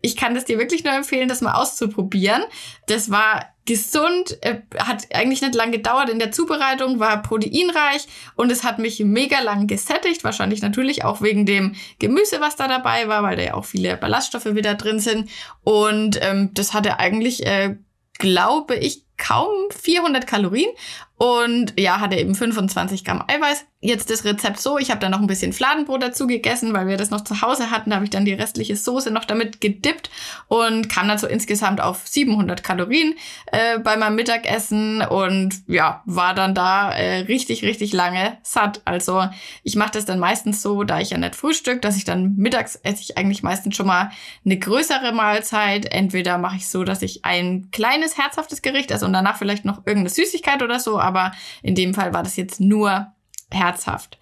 ich 0.02 0.16
kann 0.16 0.34
das 0.34 0.44
dir 0.44 0.58
wirklich 0.58 0.84
nur 0.84 0.94
empfehlen, 0.94 1.28
das 1.28 1.40
mal 1.40 1.54
auszuprobieren. 1.54 2.42
Das 2.86 3.10
war 3.10 3.46
gesund, 3.66 4.38
äh, 4.42 4.60
hat 4.78 5.14
eigentlich 5.14 5.42
nicht 5.42 5.54
lang 5.54 5.72
gedauert 5.72 6.08
in 6.08 6.18
der 6.18 6.30
Zubereitung, 6.30 7.00
war 7.00 7.20
proteinreich 7.22 8.06
und 8.36 8.52
es 8.52 8.62
hat 8.62 8.78
mich 8.78 9.00
mega 9.00 9.40
lang 9.40 9.66
gesättigt. 9.66 10.24
Wahrscheinlich 10.24 10.62
natürlich 10.62 11.04
auch 11.04 11.20
wegen 11.20 11.44
dem 11.44 11.74
Gemüse, 11.98 12.40
was 12.40 12.56
da 12.56 12.68
dabei 12.68 13.08
war, 13.08 13.22
weil 13.22 13.36
da 13.36 13.42
ja 13.42 13.54
auch 13.54 13.64
viele 13.64 13.96
Ballaststoffe 13.96 14.54
wieder 14.54 14.74
drin 14.76 15.00
sind. 15.00 15.28
Und 15.64 16.18
ähm, 16.22 16.50
das 16.54 16.72
hatte 16.72 16.98
eigentlich, 16.98 17.44
äh, 17.44 17.76
glaube 18.18 18.76
ich, 18.76 19.04
kaum 19.18 19.52
400 19.70 20.26
Kalorien 20.26 20.70
und 21.18 21.72
ja, 21.78 22.00
hatte 22.00 22.16
eben 22.16 22.34
25 22.34 23.04
Gramm 23.04 23.24
Eiweiß. 23.26 23.64
Jetzt 23.80 24.10
das 24.10 24.24
Rezept 24.24 24.58
so, 24.58 24.78
ich 24.78 24.90
habe 24.90 25.00
dann 25.00 25.12
noch 25.12 25.20
ein 25.20 25.26
bisschen 25.26 25.52
Fladenbrot 25.52 26.02
dazu 26.02 26.26
gegessen, 26.26 26.74
weil 26.74 26.88
wir 26.88 26.96
das 26.96 27.10
noch 27.10 27.22
zu 27.22 27.40
Hause 27.40 27.70
hatten. 27.70 27.90
Da 27.90 27.96
habe 27.96 28.04
ich 28.04 28.10
dann 28.10 28.24
die 28.24 28.32
restliche 28.34 28.76
Soße 28.76 29.10
noch 29.10 29.24
damit 29.24 29.60
gedippt 29.60 30.10
und 30.48 30.88
kam 30.88 31.08
dann 31.08 31.18
so 31.18 31.26
insgesamt 31.26 31.80
auf 31.80 32.06
700 32.06 32.62
Kalorien 32.62 33.14
äh, 33.52 33.78
bei 33.78 33.96
meinem 33.96 34.16
Mittagessen 34.16 35.02
und 35.02 35.54
ja, 35.68 36.02
war 36.04 36.34
dann 36.34 36.54
da 36.54 36.90
äh, 36.90 37.20
richtig, 37.20 37.62
richtig 37.62 37.92
lange 37.92 38.38
satt. 38.42 38.82
Also 38.84 39.26
ich 39.62 39.76
mache 39.76 39.92
das 39.92 40.04
dann 40.04 40.18
meistens 40.18 40.62
so, 40.62 40.82
da 40.82 41.00
ich 41.00 41.10
ja 41.10 41.18
nicht 41.18 41.36
frühstück, 41.36 41.80
dass 41.80 41.96
ich 41.96 42.04
dann 42.04 42.34
mittags 42.36 42.76
esse 42.76 43.02
ich 43.02 43.16
eigentlich 43.16 43.42
meistens 43.42 43.76
schon 43.76 43.86
mal 43.86 44.10
eine 44.44 44.58
größere 44.58 45.12
Mahlzeit. 45.12 45.86
Entweder 45.86 46.38
mache 46.38 46.56
ich 46.56 46.68
so, 46.68 46.84
dass 46.84 47.02
ich 47.02 47.24
ein 47.24 47.68
kleines 47.70 48.18
herzhaftes 48.18 48.62
Gericht 48.62 48.90
esse 48.90 49.06
und 49.06 49.12
danach 49.12 49.38
vielleicht 49.38 49.64
noch 49.64 49.78
irgendeine 49.78 50.10
Süßigkeit 50.10 50.62
oder 50.62 50.80
so, 50.80 51.05
aber 51.06 51.32
in 51.62 51.74
dem 51.74 51.94
Fall 51.94 52.12
war 52.12 52.22
das 52.22 52.36
jetzt 52.36 52.60
nur 52.60 53.12
herzhaft. 53.50 54.18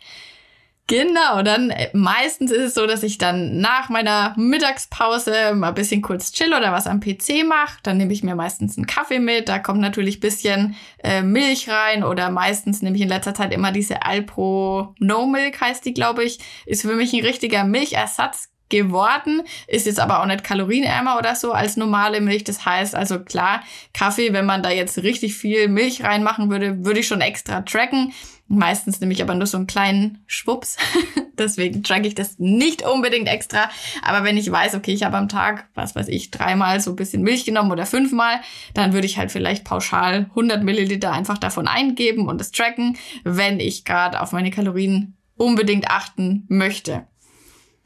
Genau, 0.87 1.43
dann 1.43 1.71
äh, 1.71 1.89
meistens 1.95 2.51
ist 2.51 2.63
es 2.63 2.75
so, 2.75 2.87
dass 2.87 3.03
ich 3.03 3.17
dann 3.17 3.59
nach 3.59 3.89
meiner 3.89 4.35
Mittagspause 4.37 5.55
mal 5.55 5.69
ein 5.69 5.75
bisschen 5.75 6.03
kurz 6.03 6.31
chill 6.33 6.53
oder 6.53 6.73
was 6.73 6.87
am 6.87 7.01
PC 7.01 7.47
mache. 7.49 7.79
Dann 7.83 7.97
nehme 7.97 8.13
ich 8.13 8.23
mir 8.23 8.35
meistens 8.35 8.77
einen 8.77 8.87
Kaffee 8.87 9.19
mit. 9.19 9.49
Da 9.49 9.59
kommt 9.59 9.81
natürlich 9.81 10.21
bisschen 10.21 10.77
äh, 11.03 11.23
Milch 11.23 11.71
rein 11.71 12.05
oder 12.05 12.29
meistens 12.29 12.83
nehme 12.83 12.97
ich 12.97 13.03
in 13.03 13.09
letzter 13.09 13.33
Zeit 13.33 13.55
immer 13.55 13.73
diese 13.73 14.05
Alpro 14.05 14.95
No 14.99 15.27
Milk 15.27 15.59
heißt 15.59 15.87
die, 15.87 15.95
glaube 15.95 16.23
ich. 16.23 16.39
Ist 16.67 16.83
für 16.83 16.97
mich 16.97 17.15
ein 17.15 17.25
richtiger 17.25 17.65
Milchersatz 17.65 18.51
geworden, 18.75 19.43
ist 19.67 19.87
jetzt 19.87 20.01
aber 20.01 20.21
auch 20.21 20.27
nicht 20.27 20.45
kalorienärmer 20.45 21.17
oder 21.19 21.35
so 21.37 21.53
als 21.53 21.77
normale 21.77 22.21
Milch. 22.21 22.45
Das 22.45 22.65
heißt 22.67 22.95
also 22.95 23.21
klar, 23.21 23.63
Kaffee, 23.93 24.33
wenn 24.33 24.47
man 24.47 24.63
da 24.63 24.71
jetzt 24.71 24.99
richtig 25.03 25.35
viel 25.35 25.69
Milch 25.69 26.03
reinmachen 26.03 26.51
würde, 26.51 26.85
würde 26.85 27.01
ich 27.01 27.07
schon 27.07 27.21
extra 27.21 27.63
tracken. 27.63 28.13
Meistens 28.47 29.01
nehme 29.01 29.13
ich 29.13 29.23
aber 29.23 29.35
nur 29.35 29.47
so 29.47 29.57
einen 29.57 29.67
kleinen 29.67 30.23
Schwupps. 30.27 30.77
Deswegen 31.39 31.83
tracke 31.83 32.07
ich 32.07 32.15
das 32.15 32.39
nicht 32.39 32.83
unbedingt 32.87 33.27
extra. 33.27 33.71
Aber 34.03 34.25
wenn 34.25 34.37
ich 34.37 34.51
weiß, 34.51 34.75
okay, 34.75 34.93
ich 34.93 35.03
habe 35.03 35.17
am 35.17 35.29
Tag, 35.29 35.67
was 35.75 35.97
weiß 35.97 36.09
ich, 36.09 36.31
dreimal 36.31 36.81
so 36.81 36.91
ein 36.91 36.97
bisschen 36.97 37.23
Milch 37.23 37.45
genommen 37.45 37.73
oder 37.73 37.87
fünfmal, 37.87 38.41
dann 38.75 38.93
würde 38.93 39.07
ich 39.07 39.19
halt 39.19 39.33
vielleicht 39.33 39.65
pauschal 39.65 40.27
100 40.31 40.63
Milliliter 40.63 41.13
einfach 41.13 41.39
davon 41.39 41.67
eingeben 41.67 42.29
und 42.29 42.39
das 42.39 42.53
tracken, 42.53 42.97
wenn 43.25 43.61
ich 43.61 43.85
gerade 43.85 44.21
auf 44.21 44.33
meine 44.33 44.51
Kalorien 44.51 45.17
unbedingt 45.37 45.89
achten 45.89 46.45
möchte 46.49 47.07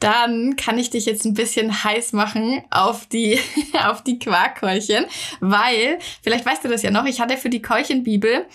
dann 0.00 0.57
kann 0.57 0.78
ich 0.78 0.90
dich 0.90 1.07
jetzt 1.07 1.25
ein 1.25 1.35
bisschen 1.35 1.85
heiß 1.85 2.12
machen 2.12 2.62
auf 2.71 3.07
die, 3.07 3.38
auf 3.87 4.02
die 4.02 4.19
Quarkkeulchen, 4.19 5.07
weil, 5.40 5.99
vielleicht 6.23 6.47
weißt 6.47 6.64
du 6.64 6.69
das 6.69 6.83
ja 6.83 6.90
noch, 6.90 7.05
ich 7.05 7.21
hatte 7.21 7.37
für 7.37 7.50
die 7.50 7.62
Keulchenbibel, 7.62 8.47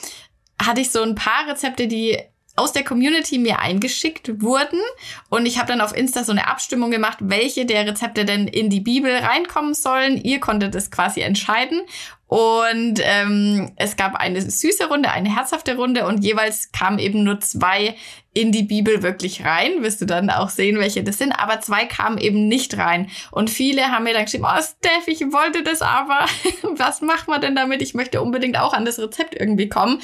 hatte 0.61 0.81
ich 0.81 0.91
so 0.91 1.01
ein 1.01 1.15
paar 1.15 1.47
Rezepte, 1.47 1.87
die 1.87 2.17
aus 2.55 2.71
der 2.71 2.83
Community 2.83 3.39
mir 3.39 3.59
eingeschickt 3.59 4.41
wurden 4.41 4.79
und 5.29 5.45
ich 5.45 5.57
habe 5.57 5.67
dann 5.67 5.81
auf 5.81 5.95
Insta 5.95 6.23
so 6.23 6.31
eine 6.31 6.47
Abstimmung 6.47 6.91
gemacht, 6.91 7.17
welche 7.21 7.65
der 7.65 7.87
Rezepte 7.87 8.25
denn 8.25 8.47
in 8.47 8.69
die 8.69 8.79
Bibel 8.79 9.11
reinkommen 9.11 9.73
sollen. 9.73 10.17
Ihr 10.23 10.39
konntet 10.39 10.75
es 10.75 10.91
quasi 10.91 11.21
entscheiden 11.21 11.81
und 12.27 12.99
ähm, 13.03 13.71
es 13.75 13.95
gab 13.95 14.15
eine 14.15 14.41
süße 14.41 14.87
Runde, 14.87 15.11
eine 15.11 15.35
herzhafte 15.35 15.75
Runde 15.75 16.07
und 16.07 16.23
jeweils 16.23 16.71
kamen 16.71 16.97
eben 16.99 17.23
nur 17.23 17.39
zwei 17.39 17.95
in 18.33 18.51
die 18.51 18.63
Bibel 18.63 19.03
wirklich 19.03 19.45
rein. 19.45 19.83
Wirst 19.83 20.01
du 20.01 20.05
dann 20.05 20.29
auch 20.29 20.49
sehen, 20.49 20.79
welche 20.79 21.03
das 21.03 21.19
sind. 21.19 21.31
Aber 21.31 21.61
zwei 21.61 21.85
kamen 21.85 22.17
eben 22.17 22.47
nicht 22.47 22.77
rein. 22.77 23.09
Und 23.29 23.49
viele 23.49 23.91
haben 23.91 24.05
mir 24.05 24.13
dann 24.13 24.25
geschrieben, 24.25 24.47
oh 24.47 24.61
Steph, 24.61 25.07
ich 25.07 25.21
wollte 25.31 25.61
das 25.61 25.81
aber. 25.81 26.25
Was 26.75 27.01
macht 27.01 27.27
man 27.27 27.41
denn 27.41 27.55
damit? 27.55 27.81
Ich 27.81 27.93
möchte 27.93 28.21
unbedingt 28.21 28.57
auch 28.57 28.73
an 28.73 28.85
das 28.85 28.97
Rezept 28.97 29.35
irgendwie 29.35 29.69
kommen. 29.69 30.01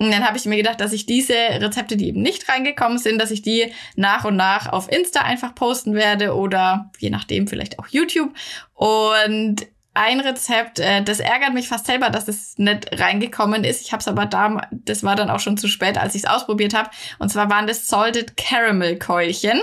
Und 0.00 0.10
dann 0.10 0.26
habe 0.26 0.38
ich 0.38 0.46
mir 0.46 0.56
gedacht, 0.56 0.80
dass 0.80 0.94
ich 0.94 1.04
diese 1.04 1.34
Rezepte, 1.34 1.98
die 1.98 2.08
eben 2.08 2.22
nicht 2.22 2.48
reingekommen 2.48 2.96
sind, 2.96 3.20
dass 3.20 3.30
ich 3.30 3.42
die 3.42 3.70
nach 3.96 4.24
und 4.24 4.34
nach 4.34 4.66
auf 4.72 4.90
Insta 4.90 5.20
einfach 5.20 5.54
posten 5.54 5.92
werde 5.92 6.34
oder 6.34 6.90
je 6.98 7.10
nachdem 7.10 7.46
vielleicht 7.46 7.78
auch 7.78 7.86
YouTube. 7.86 8.32
Und 8.72 9.66
ein 9.92 10.20
Rezept, 10.20 10.78
äh, 10.78 11.02
das 11.02 11.20
ärgert 11.20 11.52
mich 11.52 11.68
fast 11.68 11.84
selber, 11.84 12.08
dass 12.08 12.28
es 12.28 12.56
nicht 12.56 12.98
reingekommen 12.98 13.62
ist. 13.62 13.82
Ich 13.82 13.92
habe 13.92 14.00
es 14.00 14.08
aber 14.08 14.24
da, 14.24 14.66
das 14.70 15.04
war 15.04 15.16
dann 15.16 15.28
auch 15.28 15.40
schon 15.40 15.58
zu 15.58 15.68
spät, 15.68 15.98
als 15.98 16.14
ich 16.14 16.22
es 16.22 16.30
ausprobiert 16.30 16.72
habe. 16.72 16.88
Und 17.18 17.28
zwar 17.28 17.50
waren 17.50 17.66
das 17.66 17.86
Salted 17.86 18.38
Caramel 18.38 18.98
Keulchen 18.98 19.60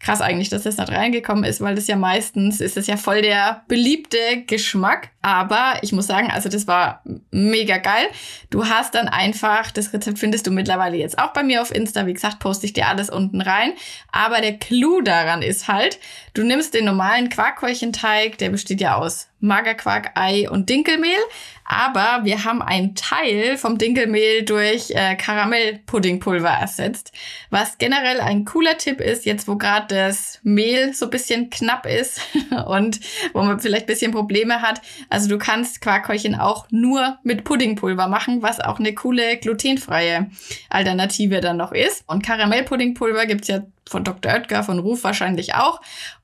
krass 0.00 0.22
eigentlich, 0.22 0.48
dass 0.48 0.62
das 0.62 0.78
nicht 0.78 0.90
reingekommen 0.90 1.44
ist, 1.44 1.60
weil 1.60 1.74
das 1.74 1.86
ja 1.86 1.94
meistens 1.94 2.60
ist 2.60 2.76
das 2.76 2.86
ja 2.86 2.96
voll 2.96 3.20
der 3.20 3.62
beliebte 3.68 4.16
Geschmack. 4.46 5.10
Aber 5.20 5.74
ich 5.82 5.92
muss 5.92 6.06
sagen, 6.06 6.30
also 6.30 6.48
das 6.48 6.66
war 6.66 7.02
mega 7.30 7.76
geil. 7.76 8.06
Du 8.48 8.66
hast 8.66 8.94
dann 8.94 9.08
einfach, 9.08 9.70
das 9.70 9.92
Rezept 9.92 10.18
findest 10.18 10.46
du 10.46 10.50
mittlerweile 10.50 10.96
jetzt 10.96 11.18
auch 11.18 11.34
bei 11.34 11.42
mir 11.42 11.60
auf 11.60 11.74
Insta. 11.74 12.06
Wie 12.06 12.14
gesagt, 12.14 12.38
poste 12.38 12.64
ich 12.64 12.72
dir 12.72 12.88
alles 12.88 13.10
unten 13.10 13.42
rein. 13.42 13.74
Aber 14.10 14.40
der 14.40 14.56
Clou 14.56 15.02
daran 15.02 15.42
ist 15.42 15.68
halt, 15.68 15.98
du 16.32 16.44
nimmst 16.44 16.72
den 16.72 16.86
normalen 16.86 17.28
Quarkkeulchenteig, 17.28 18.38
der 18.38 18.48
besteht 18.48 18.80
ja 18.80 18.96
aus 18.96 19.29
Magerquark, 19.40 20.12
Ei 20.14 20.48
und 20.48 20.68
Dinkelmehl. 20.68 21.18
Aber 21.64 22.24
wir 22.24 22.44
haben 22.44 22.62
einen 22.62 22.96
Teil 22.96 23.56
vom 23.56 23.78
Dinkelmehl 23.78 24.44
durch 24.44 24.90
äh, 24.90 25.14
Karamellpuddingpulver 25.14 26.48
ersetzt. 26.48 27.12
Was 27.50 27.78
generell 27.78 28.20
ein 28.20 28.44
cooler 28.44 28.76
Tipp 28.76 29.00
ist, 29.00 29.24
jetzt 29.24 29.46
wo 29.46 29.56
gerade 29.56 29.94
das 29.94 30.40
Mehl 30.42 30.92
so 30.94 31.08
bisschen 31.08 31.48
knapp 31.48 31.86
ist 31.86 32.20
und 32.66 32.98
wo 33.34 33.42
man 33.42 33.60
vielleicht 33.60 33.86
bisschen 33.86 34.10
Probleme 34.10 34.62
hat. 34.62 34.80
Also 35.10 35.28
du 35.28 35.38
kannst 35.38 35.80
Quarkkeulchen 35.80 36.34
auch 36.34 36.66
nur 36.70 37.18
mit 37.22 37.44
Puddingpulver 37.44 38.08
machen, 38.08 38.42
was 38.42 38.58
auch 38.58 38.80
eine 38.80 38.92
coole 38.94 39.36
glutenfreie 39.36 40.28
Alternative 40.70 41.40
dann 41.40 41.56
noch 41.56 41.70
ist. 41.70 42.02
Und 42.08 42.24
Karamellpuddingpulver 42.24 43.26
gibt's 43.26 43.46
ja 43.46 43.60
von 43.88 44.04
Dr. 44.04 44.32
Oetker, 44.32 44.62
von 44.62 44.78
Ruf 44.78 45.04
wahrscheinlich 45.04 45.54
auch. 45.54 45.80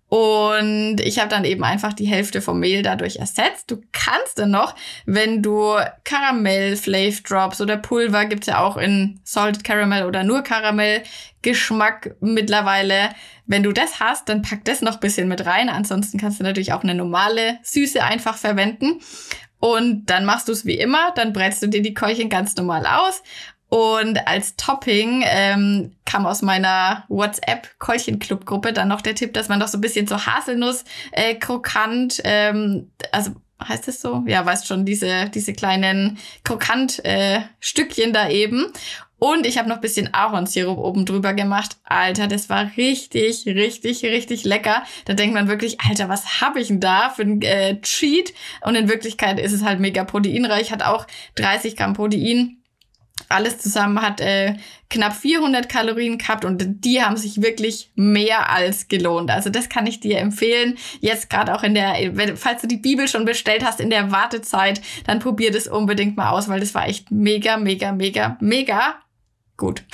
Und 0.08 1.00
ich 1.00 1.18
habe 1.18 1.28
dann 1.28 1.44
eben 1.44 1.64
einfach 1.64 1.92
die 1.92 2.06
Hälfte 2.06 2.40
vom 2.40 2.60
Mehl 2.60 2.82
dadurch 2.82 3.16
ersetzt. 3.16 3.70
Du 3.70 3.82
kannst 3.90 4.38
dann 4.38 4.52
noch, 4.52 4.76
wenn 5.04 5.42
du 5.42 5.74
Karamell, 6.04 6.76
Flav 6.76 7.22
Drops 7.22 7.60
oder 7.60 7.76
Pulver 7.76 8.26
gibt's 8.26 8.46
ja 8.46 8.60
auch 8.60 8.76
in 8.76 9.20
Salted 9.24 9.64
Caramel 9.64 10.04
oder 10.04 10.22
nur 10.22 10.42
Karamell 10.42 11.02
Geschmack 11.42 12.14
mittlerweile. 12.20 13.10
Wenn 13.46 13.64
du 13.64 13.72
das 13.72 13.98
hast, 13.98 14.28
dann 14.28 14.42
pack 14.42 14.64
das 14.64 14.80
noch 14.80 14.98
bisschen 14.98 15.26
mit 15.26 15.44
rein. 15.44 15.68
Ansonsten 15.68 16.18
kannst 16.18 16.38
du 16.38 16.44
natürlich 16.44 16.72
auch 16.72 16.84
eine 16.84 16.94
normale 16.94 17.58
Süße 17.62 18.02
einfach 18.02 18.36
verwenden. 18.36 19.00
Und 19.58 20.06
dann 20.06 20.24
machst 20.24 20.48
du 20.48 20.52
es 20.52 20.66
wie 20.66 20.78
immer, 20.78 21.12
dann 21.16 21.32
brätst 21.32 21.62
du 21.62 21.66
dir 21.66 21.82
die 21.82 21.94
Keulchen 21.94 22.28
ganz 22.28 22.54
normal 22.56 22.86
aus 22.86 23.22
und 23.68 24.26
als 24.28 24.56
Topping 24.56 25.24
ähm, 25.26 25.96
kam 26.04 26.24
aus 26.26 26.42
meiner 26.42 27.04
WhatsApp-Keulchen-Club-Gruppe 27.08 28.72
dann 28.72 28.88
noch 28.88 29.00
der 29.00 29.14
Tipp, 29.16 29.34
dass 29.34 29.48
man 29.48 29.58
doch 29.58 29.68
so 29.68 29.78
ein 29.78 29.80
bisschen 29.80 30.06
so 30.06 30.24
Haselnuss 30.24 30.84
äh, 31.12 31.34
krokant, 31.34 32.20
ähm, 32.24 32.90
also 33.10 33.32
heißt 33.66 33.88
es 33.88 34.00
so? 34.00 34.22
Ja, 34.26 34.44
weißt 34.44 34.66
schon, 34.66 34.84
diese, 34.84 35.30
diese 35.30 35.52
kleinen 35.52 36.18
krokant 36.44 37.04
äh, 37.04 37.40
da 38.12 38.28
eben. 38.28 38.72
Und 39.18 39.46
ich 39.46 39.56
habe 39.56 39.68
noch 39.68 39.78
bisschen 39.80 40.12
Ahornsirup 40.12 40.76
oben 40.76 41.06
drüber 41.06 41.32
gemacht. 41.32 41.78
Alter, 41.84 42.26
das 42.26 42.50
war 42.50 42.70
richtig, 42.76 43.46
richtig, 43.46 44.04
richtig 44.04 44.44
lecker. 44.44 44.82
Da 45.06 45.14
denkt 45.14 45.34
man 45.34 45.48
wirklich, 45.48 45.80
Alter, 45.80 46.10
was 46.10 46.42
habe 46.42 46.60
ich 46.60 46.68
denn 46.68 46.80
da 46.80 47.08
für 47.08 47.22
ein 47.22 47.40
äh, 47.40 47.80
Cheat? 47.80 48.34
Und 48.60 48.74
in 48.74 48.90
Wirklichkeit 48.90 49.40
ist 49.40 49.52
es 49.52 49.64
halt 49.64 49.80
mega 49.80 50.04
proteinreich, 50.04 50.70
hat 50.70 50.82
auch 50.82 51.06
30 51.36 51.76
Gramm 51.76 51.94
Protein 51.94 52.58
alles 53.28 53.58
zusammen 53.58 54.00
hat 54.02 54.20
äh, 54.20 54.54
knapp 54.90 55.14
400 55.14 55.68
Kalorien 55.68 56.18
gehabt 56.18 56.44
und 56.44 56.84
die 56.84 57.02
haben 57.02 57.16
sich 57.16 57.42
wirklich 57.42 57.90
mehr 57.94 58.50
als 58.50 58.88
gelohnt. 58.88 59.30
Also 59.30 59.50
das 59.50 59.68
kann 59.68 59.86
ich 59.86 60.00
dir 60.00 60.18
empfehlen. 60.18 60.76
Jetzt 61.00 61.30
gerade 61.30 61.54
auch 61.54 61.62
in 61.62 61.74
der, 61.74 62.36
falls 62.36 62.62
du 62.62 62.68
die 62.68 62.76
Bibel 62.76 63.08
schon 63.08 63.24
bestellt 63.24 63.64
hast 63.64 63.80
in 63.80 63.90
der 63.90 64.12
Wartezeit, 64.12 64.80
dann 65.06 65.18
probier 65.18 65.50
das 65.50 65.66
unbedingt 65.66 66.16
mal 66.16 66.30
aus, 66.30 66.48
weil 66.48 66.60
das 66.60 66.74
war 66.74 66.88
echt 66.88 67.10
mega, 67.10 67.56
mega, 67.56 67.92
mega, 67.92 68.36
mega 68.40 68.96
Gut. 69.56 69.84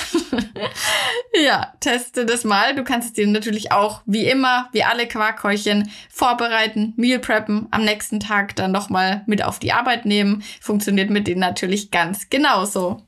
ja, 1.46 1.72
teste 1.78 2.26
das 2.26 2.42
mal. 2.42 2.74
Du 2.74 2.82
kannst 2.82 3.08
es 3.08 3.12
dir 3.12 3.26
natürlich 3.28 3.70
auch 3.70 4.02
wie 4.06 4.26
immer, 4.26 4.68
wie 4.72 4.82
alle 4.82 5.06
Quarkhäulchen, 5.06 5.90
vorbereiten, 6.10 6.94
Meal 6.96 7.20
preppen, 7.20 7.68
am 7.70 7.84
nächsten 7.84 8.18
Tag 8.18 8.56
dann 8.56 8.72
nochmal 8.72 9.22
mit 9.26 9.44
auf 9.44 9.60
die 9.60 9.72
Arbeit 9.72 10.04
nehmen. 10.04 10.42
Funktioniert 10.60 11.10
mit 11.10 11.28
denen 11.28 11.40
natürlich 11.40 11.92
ganz 11.92 12.28
genauso. 12.28 13.02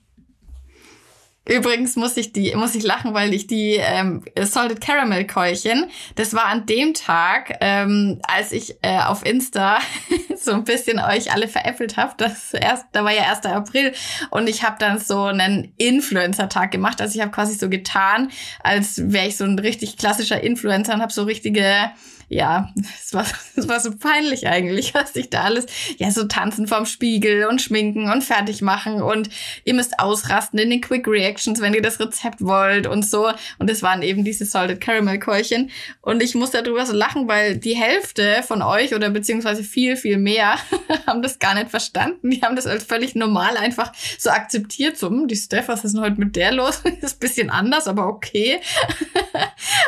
Übrigens 1.46 1.96
muss 1.96 2.16
ich 2.16 2.32
die, 2.32 2.54
muss 2.54 2.74
ich 2.74 2.84
lachen, 2.84 3.12
weil 3.12 3.34
ich 3.34 3.46
die 3.46 3.76
ähm, 3.78 4.22
Salted 4.40 4.80
Caramel 4.80 5.26
Keulchen, 5.26 5.90
das 6.14 6.32
war 6.32 6.46
an 6.46 6.64
dem 6.64 6.94
Tag, 6.94 7.58
ähm, 7.60 8.18
als 8.22 8.52
ich 8.52 8.76
äh, 8.80 8.98
auf 9.00 9.26
Insta 9.26 9.78
so 10.38 10.52
ein 10.52 10.64
bisschen 10.64 10.98
euch 10.98 11.32
alle 11.32 11.46
veräppelt 11.48 11.98
habe. 11.98 12.14
Das 12.16 12.54
erst, 12.54 12.86
da 12.92 13.04
war 13.04 13.12
ja 13.12 13.24
1. 13.24 13.44
April 13.44 13.92
und 14.30 14.48
ich 14.48 14.62
habe 14.62 14.76
dann 14.78 14.98
so 14.98 15.24
einen 15.24 15.74
Influencer-Tag 15.76 16.70
gemacht. 16.70 17.02
Also 17.02 17.16
ich 17.16 17.20
habe 17.20 17.32
quasi 17.32 17.54
so 17.54 17.68
getan, 17.68 18.30
als 18.62 19.12
wäre 19.12 19.26
ich 19.26 19.36
so 19.36 19.44
ein 19.44 19.58
richtig 19.58 19.98
klassischer 19.98 20.42
Influencer 20.42 20.94
und 20.94 21.02
habe 21.02 21.12
so 21.12 21.24
richtige 21.24 21.90
ja, 22.34 22.72
es 23.00 23.14
war, 23.14 23.24
es 23.56 23.68
war 23.68 23.78
so 23.78 23.92
peinlich 23.96 24.48
eigentlich, 24.48 24.92
was 24.92 25.14
ich 25.14 25.30
da 25.30 25.44
alles, 25.44 25.66
ja, 25.98 26.10
so 26.10 26.24
tanzen 26.24 26.66
vorm 26.66 26.84
Spiegel 26.84 27.46
und 27.46 27.62
schminken 27.62 28.10
und 28.10 28.24
fertig 28.24 28.60
machen 28.60 29.02
und 29.02 29.28
ihr 29.64 29.74
müsst 29.74 30.00
ausrasten 30.00 30.58
in 30.58 30.70
den 30.70 30.80
Quick 30.80 31.06
Reactions, 31.06 31.60
wenn 31.60 31.74
ihr 31.74 31.82
das 31.82 32.00
Rezept 32.00 32.40
wollt 32.40 32.86
und 32.88 33.04
so. 33.04 33.30
Und 33.58 33.70
es 33.70 33.82
waren 33.82 34.02
eben 34.02 34.24
diese 34.24 34.44
Salted 34.44 34.80
Caramel 34.80 35.18
Keulchen. 35.20 35.70
Und 36.00 36.22
ich 36.22 36.34
muss 36.34 36.50
darüber 36.50 36.84
so 36.84 36.92
lachen, 36.92 37.28
weil 37.28 37.56
die 37.56 37.76
Hälfte 37.76 38.42
von 38.42 38.62
euch 38.62 38.94
oder 38.94 39.10
beziehungsweise 39.10 39.62
viel, 39.62 39.96
viel 39.96 40.18
mehr 40.18 40.56
haben 41.06 41.22
das 41.22 41.38
gar 41.38 41.54
nicht 41.54 41.70
verstanden. 41.70 42.30
Die 42.30 42.42
haben 42.42 42.56
das 42.56 42.66
als 42.66 42.82
völlig 42.82 43.14
normal 43.14 43.56
einfach 43.56 43.92
so 44.18 44.30
akzeptiert. 44.30 44.98
So, 44.98 45.08
hm, 45.08 45.28
die 45.28 45.36
Steph, 45.36 45.68
was 45.68 45.84
ist 45.84 45.94
denn 45.94 46.02
heute 46.02 46.18
mit 46.18 46.34
der 46.34 46.52
los? 46.52 46.82
ist 47.00 47.16
ein 47.16 47.20
bisschen 47.20 47.50
anders, 47.50 47.86
aber 47.86 48.08
okay. 48.08 48.60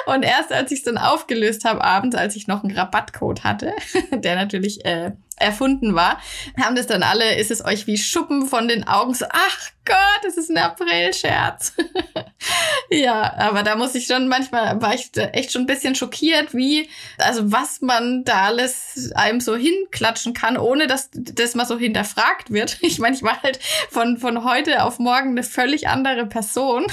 und 0.06 0.22
erst 0.22 0.52
als 0.52 0.70
ich 0.70 0.78
es 0.78 0.84
dann 0.84 0.98
aufgelöst 0.98 1.64
habe 1.64 1.82
abends, 1.82 2.14
als 2.14 2.35
ich 2.36 2.46
noch 2.46 2.62
einen 2.62 2.76
Rabattcode 2.76 3.44
hatte, 3.44 3.72
der 4.12 4.36
natürlich 4.36 4.84
äh, 4.84 5.12
erfunden 5.36 5.94
war, 5.94 6.18
haben 6.60 6.76
das 6.76 6.86
dann 6.86 7.02
alle, 7.02 7.36
ist 7.36 7.50
es 7.50 7.64
euch 7.64 7.86
wie 7.86 7.98
Schuppen 7.98 8.46
von 8.46 8.68
den 8.68 8.86
Augen 8.86 9.14
so, 9.14 9.26
ach 9.28 9.70
Gott, 9.86 10.24
es 10.26 10.36
ist 10.36 10.50
ein 10.50 10.58
April-Scherz. 10.58 11.74
ja, 12.90 13.34
aber 13.38 13.62
da 13.62 13.76
muss 13.76 13.94
ich 13.94 14.06
schon 14.06 14.26
manchmal, 14.26 14.82
war 14.82 14.94
ich 14.94 15.10
echt 15.16 15.52
schon 15.52 15.62
ein 15.62 15.66
bisschen 15.66 15.94
schockiert, 15.94 16.54
wie, 16.54 16.90
also 17.18 17.52
was 17.52 17.80
man 17.80 18.24
da 18.24 18.46
alles 18.46 19.12
einem 19.14 19.40
so 19.40 19.54
hinklatschen 19.54 20.34
kann, 20.34 20.56
ohne 20.58 20.88
dass 20.88 21.08
das 21.12 21.54
mal 21.54 21.66
so 21.66 21.78
hinterfragt 21.78 22.52
wird. 22.52 22.78
Ich 22.86 23.00
meine, 23.00 23.16
ich 23.16 23.22
war 23.22 23.42
halt 23.42 23.58
von, 23.90 24.16
von 24.16 24.44
heute 24.44 24.82
auf 24.84 24.98
morgen 24.98 25.30
eine 25.30 25.42
völlig 25.42 25.88
andere 25.88 26.24
Person. 26.26 26.86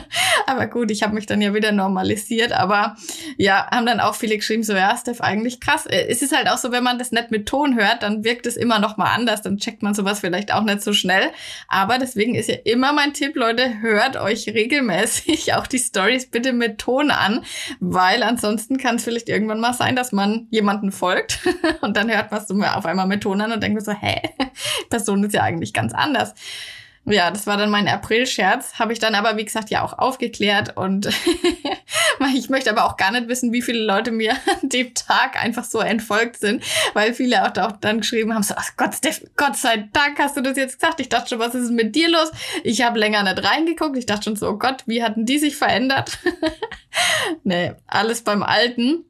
aber 0.46 0.66
gut, 0.66 0.90
ich 0.90 1.02
habe 1.02 1.14
mich 1.14 1.26
dann 1.26 1.40
ja 1.40 1.54
wieder 1.54 1.72
normalisiert. 1.72 2.52
Aber 2.52 2.96
ja, 3.36 3.68
haben 3.70 3.86
dann 3.86 4.00
auch 4.00 4.14
viele 4.14 4.36
geschrieben, 4.36 4.62
so, 4.62 4.72
ja, 4.74 4.96
Steph, 4.96 5.20
eigentlich 5.20 5.60
krass. 5.60 5.86
Äh, 5.86 6.06
es 6.08 6.22
ist 6.22 6.34
halt 6.34 6.48
auch 6.48 6.58
so, 6.58 6.72
wenn 6.72 6.84
man 6.84 6.98
das 6.98 7.12
nicht 7.12 7.30
mit 7.30 7.46
Ton 7.46 7.76
hört, 7.76 8.02
dann 8.02 8.24
wirkt 8.24 8.46
es 8.46 8.56
immer 8.56 8.78
noch 8.78 8.96
mal 8.96 9.12
anders. 9.12 9.42
Dann 9.42 9.58
checkt 9.58 9.82
man 9.82 9.94
sowas 9.94 10.20
vielleicht 10.20 10.52
auch 10.52 10.62
nicht 10.62 10.82
so 10.82 10.92
schnell. 10.92 11.30
Aber 11.68 11.98
deswegen 11.98 12.31
deswegen 12.32 12.34
ist 12.34 12.48
ja 12.48 12.72
immer 12.72 12.92
mein 12.92 13.12
Tipp, 13.12 13.36
Leute, 13.36 13.80
hört 13.80 14.16
euch 14.16 14.46
regelmäßig 14.48 15.54
auch 15.54 15.66
die 15.66 15.78
Stories 15.78 16.26
bitte 16.26 16.52
mit 16.52 16.78
Ton 16.78 17.10
an, 17.10 17.44
weil 17.80 18.22
ansonsten 18.22 18.78
kann 18.78 18.96
es 18.96 19.04
vielleicht 19.04 19.28
irgendwann 19.28 19.60
mal 19.60 19.72
sein, 19.72 19.96
dass 19.96 20.12
man 20.12 20.46
jemanden 20.50 20.92
folgt 20.92 21.40
und 21.80 21.96
dann 21.96 22.10
hört 22.10 22.30
man 22.30 22.42
es 22.42 22.50
auf 22.50 22.86
einmal 22.86 23.06
mit 23.06 23.22
Ton 23.22 23.40
an 23.40 23.52
und 23.52 23.62
denkt 23.62 23.82
so, 23.82 23.92
hä, 23.92 24.20
Person 24.90 25.24
ist 25.24 25.34
ja 25.34 25.42
eigentlich 25.42 25.72
ganz 25.72 25.92
anders. 25.92 26.34
Ja, 27.04 27.32
das 27.32 27.48
war 27.48 27.56
dann 27.56 27.70
mein 27.70 27.88
April-Scherz. 27.88 28.74
Habe 28.78 28.92
ich 28.92 29.00
dann 29.00 29.16
aber, 29.16 29.36
wie 29.36 29.44
gesagt, 29.44 29.70
ja 29.70 29.82
auch 29.82 29.98
aufgeklärt. 29.98 30.76
Und 30.76 31.08
ich 32.36 32.48
möchte 32.48 32.70
aber 32.70 32.84
auch 32.84 32.96
gar 32.96 33.10
nicht 33.10 33.26
wissen, 33.26 33.52
wie 33.52 33.62
viele 33.62 33.84
Leute 33.84 34.12
mir 34.12 34.32
an 34.32 34.38
dem 34.68 34.94
Tag 34.94 35.42
einfach 35.42 35.64
so 35.64 35.80
entfolgt 35.80 36.38
sind, 36.38 36.62
weil 36.94 37.12
viele 37.12 37.42
auch, 37.42 37.56
auch 37.60 37.72
dann 37.72 38.00
geschrieben 38.00 38.32
haben, 38.34 38.44
so, 38.44 38.54
ach 38.56 38.70
Gott, 38.76 38.94
Steph, 38.94 39.22
Gott 39.36 39.56
sei 39.56 39.88
Dank 39.92 40.18
hast 40.20 40.36
du 40.36 40.42
das 40.42 40.56
jetzt 40.56 40.78
gesagt. 40.80 41.00
Ich 41.00 41.08
dachte 41.08 41.30
schon, 41.30 41.38
was 41.40 41.56
ist 41.56 41.72
mit 41.72 41.96
dir 41.96 42.08
los? 42.08 42.30
Ich 42.62 42.82
habe 42.82 43.00
länger 43.00 43.24
nicht 43.24 43.44
reingeguckt. 43.44 43.96
Ich 43.96 44.06
dachte 44.06 44.24
schon 44.24 44.36
so, 44.36 44.50
oh 44.50 44.58
Gott, 44.58 44.84
wie 44.86 45.02
hatten 45.02 45.26
die 45.26 45.38
sich 45.38 45.56
verändert? 45.56 46.18
nee, 47.42 47.72
alles 47.88 48.22
beim 48.22 48.44
Alten. 48.44 49.04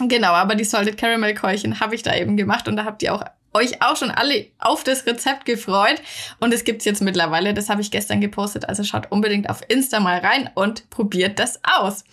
Genau, 0.00 0.32
aber 0.32 0.56
die 0.56 0.64
Salted 0.64 0.96
Caramel 0.96 1.34
Keuchen 1.34 1.78
habe 1.78 1.94
ich 1.94 2.02
da 2.02 2.14
eben 2.16 2.36
gemacht 2.36 2.66
und 2.66 2.76
da 2.76 2.84
habt 2.84 3.02
ihr 3.02 3.14
auch 3.14 3.22
euch 3.52 3.82
auch 3.82 3.96
schon 3.96 4.10
alle 4.10 4.46
auf 4.58 4.84
das 4.84 5.06
Rezept 5.06 5.44
gefreut. 5.44 6.00
Und 6.38 6.54
es 6.54 6.64
gibt's 6.64 6.84
jetzt 6.84 7.02
mittlerweile. 7.02 7.54
Das 7.54 7.68
habe 7.68 7.80
ich 7.80 7.90
gestern 7.90 8.20
gepostet. 8.20 8.68
Also 8.68 8.84
schaut 8.84 9.10
unbedingt 9.10 9.48
auf 9.50 9.60
Insta 9.68 10.00
mal 10.00 10.18
rein 10.18 10.50
und 10.54 10.88
probiert 10.90 11.38
das 11.38 11.60
aus. 11.64 12.04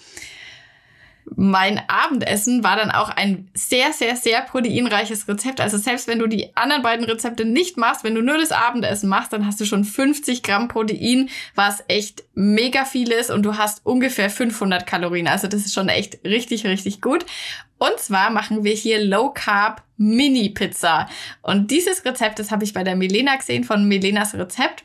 Mein 1.35 1.81
Abendessen 1.87 2.63
war 2.63 2.75
dann 2.75 2.91
auch 2.91 3.09
ein 3.09 3.49
sehr, 3.53 3.93
sehr, 3.93 4.15
sehr 4.15 4.41
proteinreiches 4.41 5.27
Rezept. 5.27 5.59
Also 5.59 5.77
selbst 5.77 6.07
wenn 6.07 6.19
du 6.19 6.27
die 6.27 6.55
anderen 6.55 6.83
beiden 6.83 7.05
Rezepte 7.05 7.45
nicht 7.45 7.77
machst, 7.77 8.03
wenn 8.03 8.15
du 8.15 8.21
nur 8.21 8.37
das 8.37 8.51
Abendessen 8.51 9.09
machst, 9.09 9.33
dann 9.33 9.45
hast 9.45 9.59
du 9.59 9.65
schon 9.65 9.83
50 9.83 10.41
Gramm 10.43 10.67
Protein, 10.67 11.29
was 11.55 11.83
echt 11.87 12.23
mega 12.33 12.85
viel 12.85 13.11
ist 13.11 13.29
und 13.29 13.43
du 13.43 13.57
hast 13.57 13.85
ungefähr 13.85 14.29
500 14.29 14.87
Kalorien. 14.87 15.27
Also 15.27 15.47
das 15.47 15.65
ist 15.65 15.73
schon 15.73 15.89
echt 15.89 16.23
richtig, 16.23 16.65
richtig 16.65 17.01
gut. 17.01 17.25
Und 17.77 17.99
zwar 17.99 18.29
machen 18.29 18.63
wir 18.63 18.73
hier 18.73 19.03
Low 19.03 19.29
Carb 19.29 19.83
Mini 19.97 20.49
Pizza. 20.49 21.07
Und 21.41 21.71
dieses 21.71 22.05
Rezept, 22.05 22.39
das 22.39 22.51
habe 22.51 22.63
ich 22.63 22.73
bei 22.73 22.83
der 22.83 22.95
Milena 22.95 23.35
gesehen 23.35 23.63
von 23.63 23.87
Milenas 23.87 24.33
Rezept. 24.33 24.83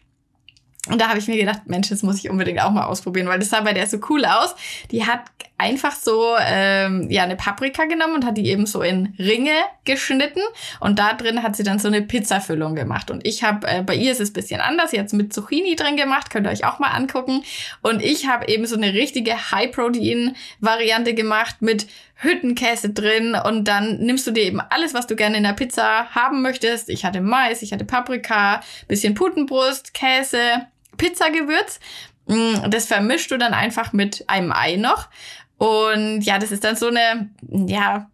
Und 0.88 1.01
da 1.01 1.09
habe 1.09 1.21
ich 1.21 1.29
mir 1.29 1.37
gedacht, 1.37 1.61
Mensch, 1.66 1.90
das 1.90 2.03
muss 2.03 2.18
ich 2.18 2.29
unbedingt 2.29 2.61
auch 2.61 2.73
mal 2.73 2.87
ausprobieren, 2.87 3.29
weil 3.29 3.38
das 3.38 3.51
sah 3.51 3.61
bei 3.61 3.73
der 3.73 3.87
so 3.87 3.99
cool 4.09 4.25
aus. 4.25 4.57
Die 4.90 5.07
hat 5.07 5.21
einfach 5.57 5.92
so 5.92 6.35
ähm, 6.40 7.09
ja 7.09 7.23
eine 7.23 7.37
Paprika 7.37 7.85
genommen 7.85 8.16
und 8.16 8.27
hat 8.27 8.37
die 8.37 8.49
eben 8.49 8.66
so 8.66 8.83
in 8.83 9.14
Ringe 9.16 9.55
geschnitten 9.85 10.40
und 10.81 10.99
da 10.99 11.12
drin 11.12 11.45
hat 11.45 11.55
sie 11.55 11.62
dann 11.62 11.79
so 11.79 11.87
eine 11.87 12.03
Pizzafüllung 12.03 12.75
gemacht. 12.75 13.12
Und 13.12 13.25
ich 13.25 13.45
habe 13.45 13.66
äh, 13.68 13.83
bei 13.83 13.95
ihr 13.95 14.11
ist 14.11 14.21
es 14.21 14.33
bisschen 14.33 14.61
anders, 14.61 14.90
sie 14.90 14.99
hat 14.99 15.12
mit 15.12 15.33
Zucchini 15.33 15.77
drin 15.77 15.97
gemacht, 15.97 16.31
könnt 16.31 16.49
ihr 16.49 16.51
euch 16.51 16.64
auch 16.64 16.81
mal 16.81 16.88
angucken. 16.88 17.45
Und 17.83 18.03
ich 18.03 18.27
habe 18.27 18.49
eben 18.49 18.66
so 18.66 18.75
eine 18.75 18.92
richtige 18.92 19.53
High-Protein-Variante 19.53 21.14
gemacht 21.14 21.62
mit 21.62 21.87
Hüttenkäse 22.16 22.90
drin 22.90 23.35
und 23.35 23.68
dann 23.68 23.99
nimmst 23.99 24.27
du 24.27 24.33
dir 24.33 24.45
eben 24.45 24.61
alles, 24.61 24.95
was 24.95 25.07
du 25.07 25.16
gerne 25.16 25.37
in 25.37 25.42
der 25.45 25.53
Pizza 25.53 26.07
haben 26.11 26.42
möchtest. 26.42 26.88
Ich 26.88 27.05
hatte 27.05 27.21
Mais, 27.21 27.62
ich 27.62 27.73
hatte 27.73 27.85
Paprika, 27.85 28.61
bisschen 28.88 29.14
Putenbrust, 29.14 29.95
Käse, 29.95 30.66
Pizzagewürz. 30.97 31.81
Mm, 32.27 32.71
das 32.71 32.87
vermischst 32.87 33.31
du 33.31 33.39
dann 33.39 33.55
einfach 33.55 33.93
mit 33.93 34.25
einem 34.29 34.53
Ei 34.53 34.77
noch. 34.77 35.09
Und 35.59 36.23
ja, 36.23 36.39
das 36.39 36.51
ist 36.51 36.65
dann 36.65 36.77
so 36.77 36.89
eine, 36.89 37.31
ja, 37.49 38.09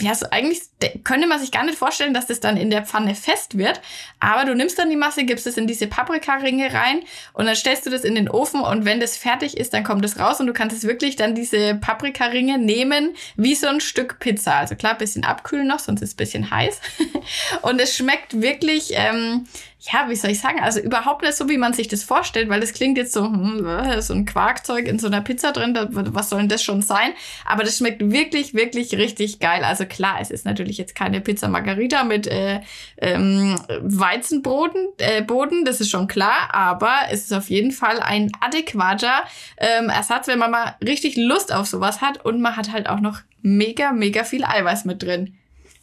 ja, 0.00 0.14
so 0.14 0.26
eigentlich 0.30 0.60
könnte 1.04 1.26
man 1.26 1.38
sich 1.38 1.52
gar 1.52 1.64
nicht 1.64 1.78
vorstellen, 1.78 2.14
dass 2.14 2.26
das 2.26 2.40
dann 2.40 2.56
in 2.56 2.70
der 2.70 2.84
Pfanne 2.84 3.14
fest 3.14 3.58
wird. 3.58 3.80
Aber 4.20 4.44
du 4.46 4.54
nimmst 4.54 4.78
dann 4.78 4.88
die 4.88 4.96
Masse, 4.96 5.24
gibst 5.24 5.46
es 5.46 5.58
in 5.58 5.66
diese 5.66 5.86
Paprikaringe 5.86 6.72
rein 6.72 7.02
und 7.34 7.46
dann 7.46 7.54
stellst 7.54 7.84
du 7.84 7.90
das 7.90 8.02
in 8.02 8.14
den 8.14 8.28
Ofen 8.28 8.62
und 8.62 8.84
wenn 8.86 9.00
das 9.00 9.16
fertig 9.16 9.56
ist, 9.56 9.74
dann 9.74 9.84
kommt 9.84 10.04
es 10.04 10.18
raus 10.18 10.40
und 10.40 10.46
du 10.46 10.54
kannst 10.54 10.76
es 10.76 10.84
wirklich 10.84 11.16
dann 11.16 11.34
diese 11.34 11.74
Paprikaringe 11.74 12.58
nehmen 12.58 13.14
wie 13.36 13.54
so 13.54 13.68
ein 13.68 13.80
Stück 13.80 14.18
Pizza. 14.18 14.56
Also 14.56 14.76
klar, 14.76 14.96
bisschen 14.96 15.24
abkühlen 15.24 15.66
noch, 15.66 15.78
sonst 15.78 16.00
ist 16.00 16.10
es 16.10 16.14
bisschen 16.14 16.50
heiß. 16.50 16.80
und 17.62 17.78
es 17.78 17.94
schmeckt 17.94 18.40
wirklich, 18.40 18.92
ähm, 18.94 19.46
ja, 19.90 20.08
wie 20.08 20.14
soll 20.14 20.30
ich 20.30 20.40
sagen, 20.40 20.60
also 20.60 20.78
überhaupt 20.78 21.22
nicht 21.22 21.34
so, 21.34 21.48
wie 21.48 21.58
man 21.58 21.72
sich 21.72 21.88
das 21.88 22.04
vorstellt, 22.04 22.48
weil 22.48 22.60
das 22.60 22.72
klingt 22.72 22.96
jetzt 22.98 23.12
so, 23.12 23.24
hm, 23.24 24.00
so 24.00 24.14
ein 24.14 24.26
Quarkzeug 24.26 24.86
in 24.86 25.00
so 25.00 25.08
einer 25.08 25.22
Pizza 25.22 25.50
drin, 25.50 25.76
was 25.90 26.30
soll 26.30 26.38
denn 26.38 26.48
das 26.48 26.62
schon 26.62 26.82
sein? 26.82 27.12
Aber 27.44 27.64
das 27.64 27.78
schmeckt 27.78 28.00
wirklich, 28.00 28.54
wirklich 28.54 28.94
richtig 28.94 29.40
geil. 29.40 29.64
Also 29.64 29.84
klar, 29.84 30.18
es 30.20 30.30
ist 30.30 30.44
natürlich 30.44 30.78
jetzt 30.78 30.94
keine 30.94 31.20
Pizza 31.20 31.48
Margarita 31.48 32.04
mit 32.04 32.28
äh, 32.28 32.60
ähm, 32.98 33.56
Weizenboden, 33.80 34.86
äh, 34.98 35.22
Boden, 35.22 35.64
das 35.64 35.80
ist 35.80 35.90
schon 35.90 36.06
klar, 36.06 36.54
aber 36.54 36.92
es 37.10 37.24
ist 37.24 37.32
auf 37.32 37.50
jeden 37.50 37.72
Fall 37.72 37.98
ein 37.98 38.30
adäquater 38.40 39.24
ähm, 39.56 39.88
Ersatz, 39.88 40.28
wenn 40.28 40.38
man 40.38 40.52
mal 40.52 40.76
richtig 40.84 41.16
Lust 41.16 41.52
auf 41.52 41.66
sowas 41.66 42.00
hat 42.00 42.24
und 42.24 42.40
man 42.40 42.56
hat 42.56 42.70
halt 42.70 42.88
auch 42.88 43.00
noch 43.00 43.18
mega, 43.42 43.90
mega 43.90 44.22
viel 44.22 44.44
Eiweiß 44.44 44.84
mit 44.84 45.02
drin. 45.02 45.34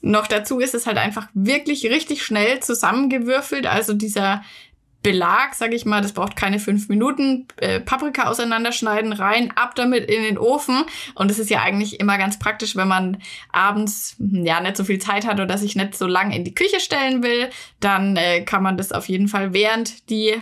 Noch 0.02 0.28
dazu 0.28 0.60
ist 0.60 0.76
es 0.76 0.88
halt 0.88 0.98
einfach 0.98 1.28
wirklich 1.34 1.86
richtig 1.86 2.24
schnell 2.24 2.62
zusammengewürfelt. 2.62 3.68
Also 3.68 3.94
dieser 3.94 4.44
Belag, 5.02 5.54
sag 5.54 5.74
ich 5.74 5.86
mal, 5.86 6.02
das 6.02 6.12
braucht 6.12 6.36
keine 6.36 6.60
fünf 6.60 6.90
Minuten. 6.90 7.48
Äh, 7.58 7.80
Paprika 7.80 8.28
auseinanderschneiden, 8.28 9.14
rein, 9.14 9.52
ab 9.56 9.76
damit 9.76 10.10
in 10.10 10.24
den 10.24 10.38
Ofen. 10.38 10.84
Und 11.16 11.32
das 11.32 11.40
ist 11.40 11.50
ja 11.50 11.62
eigentlich 11.62 12.02
immer 12.02 12.18
ganz 12.18 12.38
praktisch, 12.38 12.76
wenn 12.76 12.88
man 12.88 13.18
abends 13.52 14.16
hm, 14.18 14.46
ja 14.46 14.60
nicht 14.60 14.76
so 14.76 14.84
viel 14.84 15.00
Zeit 15.00 15.26
hat 15.26 15.40
oder 15.40 15.58
sich 15.58 15.76
nicht 15.76 15.96
so 15.96 16.06
lang 16.06 16.32
in 16.32 16.44
die 16.44 16.54
Küche 16.54 16.82
stellen 16.82 17.24
will. 17.24 17.50
Dann 17.80 18.18
äh, 18.18 18.42
kann 18.42 18.62
man 18.62 18.78
das 18.78 18.92
auf 18.92 19.08
jeden 19.08 19.30
Fall 19.30 19.54
während 19.54 20.10
die 20.10 20.36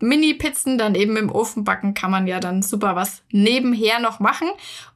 Mini-Pizzen 0.00 0.78
dann 0.78 0.94
eben 0.94 1.16
im 1.16 1.30
Ofen 1.30 1.64
backen, 1.64 1.94
kann 1.94 2.10
man 2.10 2.26
ja 2.26 2.38
dann 2.38 2.62
super 2.62 2.94
was 2.94 3.22
nebenher 3.30 3.98
noch 3.98 4.20
machen. 4.20 4.48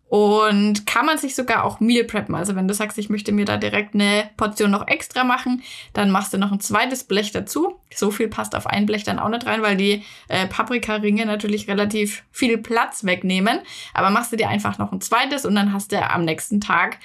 Und 0.09 0.87
kann 0.87 1.05
man 1.05 1.18
sich 1.18 1.35
sogar 1.35 1.64
auch 1.64 1.81
Meal 1.81 2.05
preppen. 2.05 2.35
Also 2.35 2.57
wenn 2.57 2.66
du 2.66 2.73
sagst, 2.73 2.97
ich 2.97 3.11
möchte 3.11 3.31
mir 3.31 3.44
da 3.44 3.59
direkt 3.59 3.94
eine 3.94 4.31
Portion 4.38 4.71
noch 4.71 4.88
extra 4.88 5.23
machen, 5.23 5.62
dann 5.92 6.11
machst 6.11 6.33
du 6.33 6.38
noch 6.38 6.51
ein 6.51 6.61
zweites 6.61 7.05
Blech 7.05 7.31
dazu. 7.33 7.79
So 7.94 8.11
viel 8.11 8.29
passt 8.29 8.55
auf 8.55 8.66
ein 8.66 8.87
Blech 8.87 9.05
dann 9.05 9.18
auch 9.18 9.29
nicht 9.29 9.44
rein, 9.44 9.61
weil 9.61 9.77
die 9.77 10.03
äh, 10.29 10.47
Paprikaringe 10.47 11.27
natürlich 11.27 11.68
relativ 11.68 12.25
viel 12.33 12.57
Platz 12.57 13.05
wegnehmen. 13.05 13.61
Aber 13.92 14.09
machst 14.09 14.33
du 14.33 14.37
dir 14.37 14.49
einfach 14.49 14.79
noch 14.79 14.92
ein 14.92 15.03
zweites 15.03 15.44
und 15.44 15.55
dann 15.55 15.75
hast 15.75 15.92
du 15.92 16.03
am 16.03 16.25
nächsten 16.25 16.62
Tag 16.62 16.99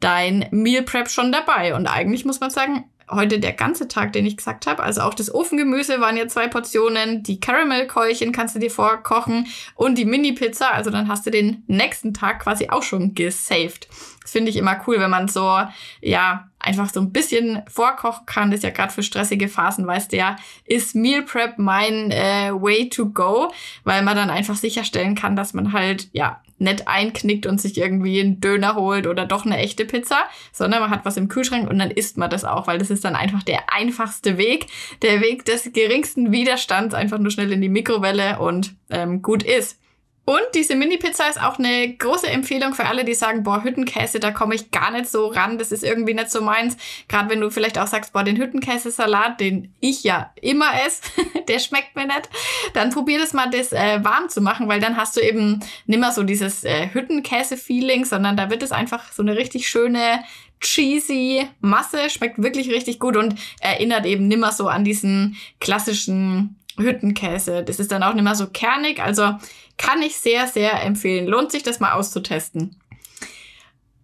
dein 0.00 0.46
Meal 0.50 0.82
Prep 0.82 1.08
schon 1.08 1.32
dabei. 1.32 1.74
Und 1.74 1.86
eigentlich 1.86 2.26
muss 2.26 2.40
man 2.40 2.50
sagen, 2.50 2.84
heute 3.10 3.38
der 3.38 3.52
ganze 3.52 3.88
Tag, 3.88 4.12
den 4.12 4.26
ich 4.26 4.36
gesagt 4.36 4.66
habe. 4.66 4.82
Also 4.82 5.02
auch 5.02 5.14
das 5.14 5.32
Ofengemüse 5.34 6.00
waren 6.00 6.16
ja 6.16 6.28
zwei 6.28 6.48
Portionen, 6.48 7.22
die 7.22 7.40
Caramel-Keulchen 7.40 8.32
kannst 8.32 8.54
du 8.54 8.58
dir 8.58 8.70
vorkochen 8.70 9.46
und 9.74 9.98
die 9.98 10.04
Mini-Pizza. 10.04 10.72
Also 10.72 10.90
dann 10.90 11.08
hast 11.08 11.26
du 11.26 11.30
den 11.30 11.64
nächsten 11.66 12.14
Tag 12.14 12.40
quasi 12.40 12.68
auch 12.68 12.82
schon 12.82 13.14
gesaved. 13.14 13.88
Das 14.22 14.32
finde 14.32 14.50
ich 14.50 14.56
immer 14.56 14.80
cool, 14.86 15.00
wenn 15.00 15.10
man 15.10 15.28
so, 15.28 15.60
ja, 16.00 16.48
einfach 16.58 16.90
so 16.92 17.00
ein 17.00 17.12
bisschen 17.12 17.62
vorkochen 17.68 18.26
kann. 18.26 18.50
Das 18.50 18.58
ist 18.58 18.64
ja 18.64 18.70
gerade 18.70 18.92
für 18.92 19.02
stressige 19.02 19.48
Phasen, 19.48 19.86
weißt 19.86 20.12
du 20.12 20.16
ja, 20.16 20.36
ist 20.64 20.94
Meal 20.94 21.22
Prep 21.22 21.58
mein 21.58 22.10
äh, 22.10 22.50
Way 22.52 22.90
to 22.90 23.06
go, 23.06 23.52
weil 23.84 24.02
man 24.02 24.16
dann 24.16 24.30
einfach 24.30 24.56
sicherstellen 24.56 25.14
kann, 25.14 25.36
dass 25.36 25.54
man 25.54 25.72
halt, 25.72 26.08
ja, 26.12 26.40
nicht 26.60 26.86
einknickt 26.86 27.46
und 27.46 27.60
sich 27.60 27.78
irgendwie 27.78 28.20
einen 28.20 28.40
Döner 28.40 28.74
holt 28.74 29.06
oder 29.06 29.26
doch 29.26 29.44
eine 29.44 29.58
echte 29.58 29.84
Pizza, 29.84 30.18
sondern 30.52 30.80
man 30.80 30.90
hat 30.90 31.04
was 31.04 31.16
im 31.16 31.28
Kühlschrank 31.28 31.68
und 31.68 31.78
dann 31.78 31.90
isst 31.90 32.16
man 32.16 32.30
das 32.30 32.44
auch, 32.44 32.66
weil 32.66 32.78
das 32.78 32.90
ist 32.90 33.04
dann 33.04 33.16
einfach 33.16 33.42
der 33.42 33.72
einfachste 33.72 34.38
Weg, 34.38 34.66
der 35.02 35.20
Weg 35.20 35.44
des 35.44 35.72
geringsten 35.72 36.32
Widerstands, 36.32 36.94
einfach 36.94 37.18
nur 37.18 37.30
schnell 37.30 37.52
in 37.52 37.60
die 37.60 37.68
Mikrowelle 37.68 38.38
und 38.38 38.74
ähm, 38.90 39.22
gut 39.22 39.42
ist. 39.42 39.78
Und 40.26 40.42
diese 40.54 40.76
Mini-Pizza 40.76 41.28
ist 41.28 41.42
auch 41.42 41.58
eine 41.58 41.96
große 41.96 42.28
Empfehlung 42.28 42.74
für 42.74 42.86
alle, 42.86 43.04
die 43.04 43.14
sagen, 43.14 43.42
boah, 43.42 43.64
Hüttenkäse, 43.64 44.20
da 44.20 44.30
komme 44.30 44.54
ich 44.54 44.70
gar 44.70 44.92
nicht 44.92 45.08
so 45.08 45.26
ran, 45.26 45.58
das 45.58 45.72
ist 45.72 45.82
irgendwie 45.82 46.14
nicht 46.14 46.30
so 46.30 46.40
meins. 46.40 46.76
Gerade 47.08 47.30
wenn 47.30 47.40
du 47.40 47.50
vielleicht 47.50 47.78
auch 47.78 47.86
sagst, 47.86 48.12
boah, 48.12 48.22
den 48.22 48.36
Hüttenkäsesalat, 48.36 49.40
den 49.40 49.74
ich 49.80 50.04
ja 50.04 50.32
immer 50.40 50.70
esse, 50.86 51.02
der 51.48 51.58
schmeckt 51.58 51.96
mir 51.96 52.06
nicht, 52.06 52.28
dann 52.74 52.90
probier 52.90 53.18
das 53.18 53.32
mal, 53.32 53.50
das 53.50 53.72
äh, 53.72 54.04
warm 54.04 54.28
zu 54.28 54.40
machen, 54.40 54.68
weil 54.68 54.80
dann 54.80 54.96
hast 54.96 55.16
du 55.16 55.20
eben 55.20 55.60
nimmer 55.86 56.12
so 56.12 56.22
dieses 56.22 56.64
äh, 56.64 56.88
Hüttenkäse-Feeling, 56.92 58.04
sondern 58.04 58.36
da 58.36 58.50
wird 58.50 58.62
es 58.62 58.72
einfach 58.72 59.10
so 59.12 59.22
eine 59.22 59.36
richtig 59.36 59.68
schöne 59.68 60.22
cheesy 60.60 61.48
Masse, 61.60 62.10
schmeckt 62.10 62.42
wirklich 62.42 62.70
richtig 62.70 62.98
gut 62.98 63.16
und 63.16 63.34
erinnert 63.60 64.06
eben 64.06 64.28
nimmer 64.28 64.52
so 64.52 64.68
an 64.68 64.84
diesen 64.84 65.36
klassischen 65.58 66.56
Hüttenkäse. 66.76 67.62
Das 67.64 67.78
ist 67.78 67.90
dann 67.92 68.02
auch 68.02 68.14
nicht 68.14 68.24
mehr 68.24 68.34
so 68.34 68.46
kernig, 68.46 69.00
also 69.02 69.34
kann 69.80 70.02
ich 70.02 70.18
sehr, 70.18 70.46
sehr 70.46 70.82
empfehlen. 70.82 71.26
Lohnt 71.26 71.50
sich 71.50 71.62
das 71.62 71.80
mal 71.80 71.92
auszutesten. 71.92 72.76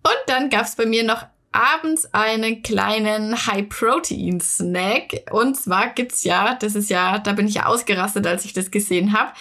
Und 0.02 0.18
dann 0.26 0.48
gab's 0.48 0.74
bei 0.74 0.86
mir 0.86 1.04
noch 1.04 1.26
abends 1.52 2.12
einen 2.14 2.62
kleinen 2.62 3.46
High-Protein-Snack. 3.46 5.30
Und 5.32 5.56
zwar 5.56 5.90
gibt's 5.90 6.24
ja, 6.24 6.54
das 6.54 6.76
ist 6.76 6.88
ja, 6.88 7.18
da 7.18 7.32
bin 7.32 7.46
ich 7.46 7.54
ja 7.54 7.66
ausgerastet, 7.66 8.26
als 8.26 8.46
ich 8.46 8.54
das 8.54 8.70
gesehen 8.70 9.12
habe, 9.12 9.32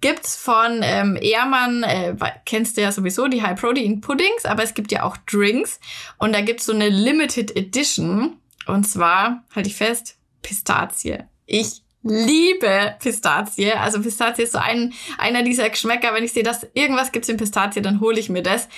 gibt's 0.00 0.36
von 0.36 0.80
ähm, 0.82 1.16
Ehrmann, 1.20 1.84
äh, 1.84 2.16
kennst 2.44 2.76
du 2.76 2.82
ja 2.82 2.90
sowieso 2.90 3.28
die 3.28 3.42
High-Protein-Puddings, 3.42 4.46
aber 4.46 4.64
es 4.64 4.74
gibt 4.74 4.90
ja 4.90 5.04
auch 5.04 5.16
Drinks. 5.30 5.78
Und 6.18 6.32
da 6.32 6.40
gibt's 6.40 6.66
so 6.66 6.72
eine 6.72 6.88
Limited 6.88 7.56
Edition. 7.56 8.38
Und 8.66 8.84
zwar, 8.84 9.44
halte 9.54 9.68
ich 9.68 9.76
fest, 9.76 10.16
Pistazie. 10.42 11.18
Ich 11.46 11.83
liebe 12.04 12.94
Pistazie. 13.00 13.72
Also 13.72 14.00
Pistazie 14.00 14.42
ist 14.42 14.52
so 14.52 14.58
ein, 14.58 14.92
einer 15.18 15.42
dieser 15.42 15.68
Geschmäcker. 15.70 16.14
Wenn 16.14 16.24
ich 16.24 16.32
sehe, 16.32 16.42
dass 16.42 16.66
irgendwas 16.74 17.12
gibt's 17.12 17.28
in 17.28 17.38
Pistazie, 17.38 17.82
dann 17.82 18.00
hole 18.00 18.20
ich 18.20 18.28
mir 18.28 18.42
das. 18.42 18.68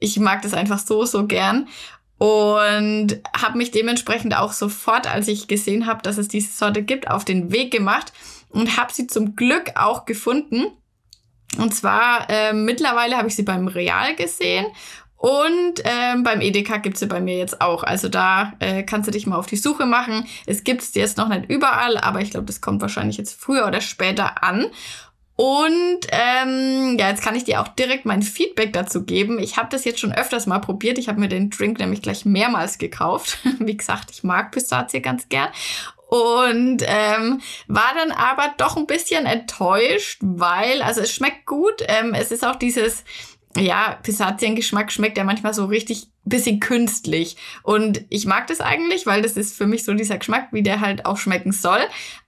Ich 0.00 0.18
mag 0.18 0.42
das 0.42 0.52
einfach 0.52 0.78
so, 0.78 1.04
so 1.04 1.26
gern. 1.26 1.68
Und 2.18 3.20
habe 3.36 3.58
mich 3.58 3.70
dementsprechend 3.70 4.36
auch 4.36 4.52
sofort, 4.52 5.12
als 5.12 5.28
ich 5.28 5.48
gesehen 5.48 5.86
habe, 5.86 6.02
dass 6.02 6.18
es 6.18 6.28
diese 6.28 6.52
Sorte 6.52 6.82
gibt, 6.82 7.10
auf 7.10 7.24
den 7.24 7.50
Weg 7.50 7.72
gemacht 7.72 8.12
und 8.50 8.76
habe 8.76 8.92
sie 8.92 9.06
zum 9.06 9.34
Glück 9.34 9.72
auch 9.76 10.04
gefunden. 10.04 10.66
Und 11.58 11.74
zwar 11.74 12.30
äh, 12.30 12.52
mittlerweile 12.52 13.16
habe 13.16 13.28
ich 13.28 13.34
sie 13.34 13.42
beim 13.42 13.66
Real 13.66 14.14
gesehen 14.14 14.66
und 15.22 15.74
ähm, 15.84 16.24
beim 16.24 16.40
Edeka 16.40 16.78
gibt's 16.78 16.98
sie 16.98 17.06
bei 17.06 17.20
mir 17.20 17.38
jetzt 17.38 17.60
auch. 17.60 17.84
Also 17.84 18.08
da 18.08 18.54
äh, 18.58 18.82
kannst 18.82 19.06
du 19.06 19.12
dich 19.12 19.24
mal 19.24 19.36
auf 19.36 19.46
die 19.46 19.56
Suche 19.56 19.86
machen. 19.86 20.26
Es 20.46 20.64
gibt's 20.64 20.92
jetzt 20.96 21.16
noch 21.16 21.28
nicht 21.28 21.48
überall, 21.48 21.96
aber 21.96 22.20
ich 22.20 22.32
glaube, 22.32 22.46
das 22.46 22.60
kommt 22.60 22.82
wahrscheinlich 22.82 23.18
jetzt 23.18 23.40
früher 23.40 23.68
oder 23.68 23.80
später 23.80 24.42
an. 24.42 24.66
Und 25.36 26.00
ähm, 26.10 26.96
ja, 26.98 27.08
jetzt 27.08 27.22
kann 27.22 27.36
ich 27.36 27.44
dir 27.44 27.60
auch 27.60 27.68
direkt 27.68 28.04
mein 28.04 28.22
Feedback 28.22 28.72
dazu 28.72 29.04
geben. 29.04 29.38
Ich 29.38 29.56
habe 29.56 29.68
das 29.70 29.84
jetzt 29.84 30.00
schon 30.00 30.12
öfters 30.12 30.46
mal 30.46 30.58
probiert. 30.58 30.98
Ich 30.98 31.08
habe 31.08 31.20
mir 31.20 31.28
den 31.28 31.50
Drink 31.50 31.78
nämlich 31.78 32.02
gleich 32.02 32.24
mehrmals 32.24 32.78
gekauft. 32.78 33.38
Wie 33.60 33.76
gesagt, 33.76 34.10
ich 34.10 34.24
mag 34.24 34.50
Pistazie 34.50 35.02
ganz 35.02 35.28
gern. 35.28 35.50
Und 36.08 36.82
ähm, 36.84 37.40
war 37.68 37.92
dann 37.94 38.10
aber 38.10 38.52
doch 38.58 38.76
ein 38.76 38.88
bisschen 38.88 39.24
enttäuscht, 39.24 40.18
weil, 40.20 40.82
also 40.82 41.00
es 41.00 41.14
schmeckt 41.14 41.46
gut. 41.46 41.82
Ähm, 41.86 42.12
es 42.12 42.32
ist 42.32 42.44
auch 42.44 42.56
dieses 42.56 43.04
ja, 43.56 43.98
Pistaziengeschmack 44.02 44.92
schmeckt 44.92 45.18
ja 45.18 45.24
manchmal 45.24 45.54
so 45.54 45.66
richtig 45.66 46.11
bisschen 46.24 46.60
künstlich. 46.60 47.36
Und 47.62 48.04
ich 48.08 48.26
mag 48.26 48.46
das 48.46 48.60
eigentlich, 48.60 49.06
weil 49.06 49.22
das 49.22 49.36
ist 49.36 49.56
für 49.56 49.66
mich 49.66 49.84
so 49.84 49.94
dieser 49.94 50.18
Geschmack, 50.18 50.48
wie 50.52 50.62
der 50.62 50.80
halt 50.80 51.06
auch 51.06 51.16
schmecken 51.16 51.52
soll. 51.52 51.80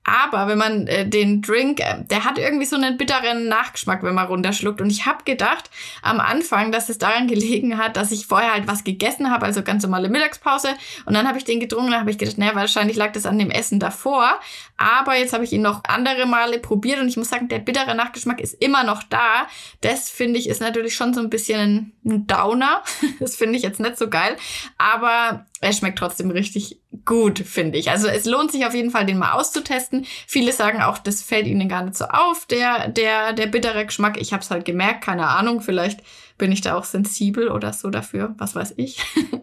Aber 0.04 0.48
wenn 0.48 0.58
man 0.58 0.86
äh, 0.86 1.08
den 1.08 1.40
Drink, 1.40 1.80
äh, 1.80 2.04
der 2.04 2.24
hat 2.24 2.38
irgendwie 2.38 2.66
so 2.66 2.76
einen 2.76 2.98
bitteren 2.98 3.48
Nachgeschmack, 3.48 4.02
wenn 4.02 4.14
man 4.14 4.26
runterschluckt. 4.26 4.82
Und 4.82 4.90
ich 4.90 5.06
habe 5.06 5.24
gedacht 5.24 5.70
am 6.02 6.20
Anfang, 6.20 6.72
dass 6.72 6.90
es 6.90 6.98
daran 6.98 7.26
gelegen 7.26 7.78
hat, 7.78 7.96
dass 7.96 8.12
ich 8.12 8.26
vorher 8.26 8.52
halt 8.52 8.68
was 8.68 8.84
gegessen 8.84 9.30
habe, 9.30 9.46
also 9.46 9.62
ganz 9.62 9.82
normale 9.82 10.10
Mittagspause. 10.10 10.68
Und 11.06 11.14
dann 11.14 11.26
habe 11.26 11.38
ich 11.38 11.44
den 11.44 11.58
getrunken 11.58 11.94
und 11.94 11.98
habe 11.98 12.10
ich 12.10 12.18
gedacht, 12.18 12.36
naja, 12.36 12.54
wahrscheinlich 12.54 12.96
lag 12.96 13.12
das 13.12 13.24
an 13.24 13.38
dem 13.38 13.50
Essen 13.50 13.80
davor. 13.80 14.40
Aber 14.76 15.16
jetzt 15.16 15.32
habe 15.32 15.44
ich 15.44 15.52
ihn 15.52 15.62
noch 15.62 15.82
andere 15.84 16.26
Male 16.26 16.58
probiert 16.58 17.00
und 17.00 17.08
ich 17.08 17.16
muss 17.16 17.30
sagen, 17.30 17.48
der 17.48 17.60
bittere 17.60 17.94
Nachgeschmack 17.94 18.40
ist 18.40 18.54
immer 18.60 18.84
noch 18.84 19.02
da. 19.04 19.46
Das 19.80 20.10
finde 20.10 20.38
ich 20.38 20.48
ist 20.50 20.60
natürlich 20.60 20.94
schon 20.94 21.14
so 21.14 21.20
ein 21.20 21.30
bisschen 21.30 21.92
ein 22.04 22.26
Downer. 22.26 22.82
Das 23.20 23.36
finde 23.36 23.56
ich 23.56 23.62
jetzt 23.62 23.80
nicht 23.84 23.98
so 23.98 24.08
geil. 24.10 24.36
Aber 24.78 25.46
er 25.60 25.72
schmeckt 25.72 25.98
trotzdem 25.98 26.30
richtig 26.30 26.80
gut, 27.04 27.38
finde 27.38 27.78
ich. 27.78 27.90
Also 27.90 28.08
es 28.08 28.24
lohnt 28.24 28.52
sich 28.52 28.66
auf 28.66 28.74
jeden 28.74 28.90
Fall, 28.90 29.06
den 29.06 29.18
mal 29.18 29.32
auszutesten. 29.32 30.06
Viele 30.26 30.52
sagen 30.52 30.82
auch, 30.82 30.98
das 30.98 31.22
fällt 31.22 31.46
ihnen 31.46 31.68
gar 31.68 31.82
nicht 31.82 31.96
so 31.96 32.06
auf, 32.06 32.46
der, 32.46 32.88
der, 32.88 33.32
der 33.32 33.46
bittere 33.46 33.86
Geschmack. 33.86 34.20
Ich 34.20 34.32
habe 34.32 34.42
es 34.42 34.50
halt 34.50 34.64
gemerkt, 34.64 35.04
keine 35.04 35.28
Ahnung, 35.28 35.60
vielleicht 35.60 36.00
bin 36.36 36.50
ich 36.50 36.60
da 36.60 36.76
auch 36.76 36.84
sensibel 36.84 37.48
oder 37.48 37.72
so 37.72 37.90
dafür, 37.90 38.34
was 38.38 38.54
weiß 38.54 38.74
ich. 38.76 38.98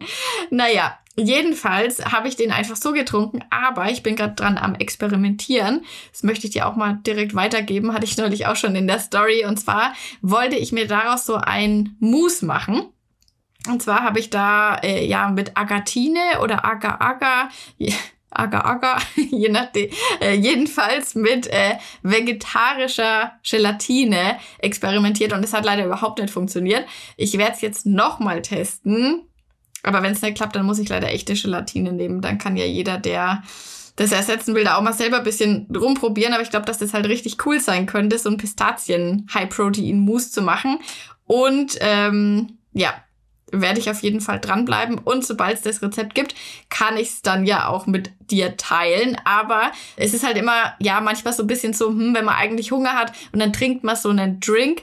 naja, 0.50 0.98
jedenfalls 1.16 2.04
habe 2.04 2.28
ich 2.28 2.36
den 2.36 2.52
einfach 2.52 2.76
so 2.76 2.92
getrunken, 2.92 3.42
aber 3.50 3.90
ich 3.90 4.02
bin 4.02 4.16
gerade 4.16 4.34
dran 4.34 4.58
am 4.58 4.74
Experimentieren. 4.74 5.84
Das 6.10 6.22
möchte 6.22 6.46
ich 6.46 6.52
dir 6.52 6.66
auch 6.66 6.76
mal 6.76 6.98
direkt 7.06 7.34
weitergeben, 7.34 7.94
hatte 7.94 8.04
ich 8.04 8.16
neulich 8.18 8.46
auch 8.46 8.56
schon 8.56 8.76
in 8.76 8.86
der 8.86 8.98
Story. 8.98 9.46
Und 9.46 9.58
zwar 9.58 9.94
wollte 10.20 10.56
ich 10.56 10.72
mir 10.72 10.86
daraus 10.86 11.24
so 11.24 11.36
ein 11.36 11.96
Mousse 11.98 12.44
machen. 12.44 12.92
Und 13.68 13.82
zwar 13.82 14.02
habe 14.02 14.18
ich 14.18 14.30
da 14.30 14.76
äh, 14.76 15.06
ja 15.06 15.28
mit 15.28 15.56
Agatine 15.56 16.40
oder 16.42 16.64
Agar-Agar, 16.64 17.48
Agar-Agar, 18.30 19.00
je 19.14 19.48
nachdem, 19.48 19.90
äh, 20.20 20.34
jedenfalls 20.34 21.14
mit 21.14 21.46
äh, 21.46 21.76
vegetarischer 22.02 23.32
Gelatine 23.48 24.38
experimentiert 24.58 25.32
und 25.32 25.44
es 25.44 25.52
hat 25.52 25.64
leider 25.64 25.84
überhaupt 25.84 26.18
nicht 26.18 26.32
funktioniert. 26.32 26.86
Ich 27.16 27.38
werde 27.38 27.52
es 27.52 27.60
jetzt 27.60 27.86
nochmal 27.86 28.42
testen, 28.42 29.22
aber 29.82 30.02
wenn 30.02 30.12
es 30.12 30.22
nicht 30.22 30.36
klappt, 30.36 30.56
dann 30.56 30.66
muss 30.66 30.78
ich 30.78 30.88
leider 30.88 31.08
echte 31.08 31.34
Gelatine 31.34 31.92
nehmen. 31.92 32.20
Dann 32.20 32.38
kann 32.38 32.56
ja 32.56 32.64
jeder, 32.64 32.98
der 32.98 33.42
das 33.96 34.12
ersetzen 34.12 34.54
will, 34.54 34.64
da 34.64 34.76
auch 34.76 34.82
mal 34.82 34.92
selber 34.92 35.18
ein 35.18 35.24
bisschen 35.24 35.68
rumprobieren. 35.76 36.32
Aber 36.32 36.42
ich 36.42 36.50
glaube, 36.50 36.66
dass 36.66 36.78
das 36.78 36.94
halt 36.94 37.06
richtig 37.06 37.44
cool 37.46 37.60
sein 37.60 37.86
könnte, 37.86 38.18
so 38.18 38.30
ein 38.30 38.36
Pistazien-High-Protein-Mousse 38.36 40.30
zu 40.30 40.42
machen. 40.42 40.78
Und 41.26 41.76
ähm, 41.80 42.58
ja, 42.72 42.94
werde 43.52 43.78
ich 43.78 43.90
auf 43.90 44.02
jeden 44.02 44.20
Fall 44.20 44.40
dranbleiben. 44.40 44.98
Und 44.98 45.24
sobald 45.24 45.56
es 45.56 45.62
das 45.62 45.82
Rezept 45.82 46.14
gibt, 46.14 46.34
kann 46.70 46.96
ich 46.96 47.08
es 47.08 47.22
dann 47.22 47.44
ja 47.46 47.68
auch 47.68 47.86
mit 47.86 48.10
dir 48.30 48.56
teilen. 48.56 49.16
Aber 49.24 49.70
es 49.96 50.14
ist 50.14 50.24
halt 50.24 50.36
immer, 50.36 50.74
ja, 50.80 51.00
manchmal 51.00 51.34
so 51.34 51.44
ein 51.44 51.46
bisschen 51.46 51.74
so, 51.74 51.88
hm, 51.88 52.14
wenn 52.14 52.24
man 52.24 52.34
eigentlich 52.34 52.72
Hunger 52.72 52.94
hat 52.94 53.12
und 53.32 53.40
dann 53.40 53.52
trinkt 53.52 53.84
man 53.84 53.96
so 53.96 54.08
einen 54.08 54.40
Drink, 54.40 54.82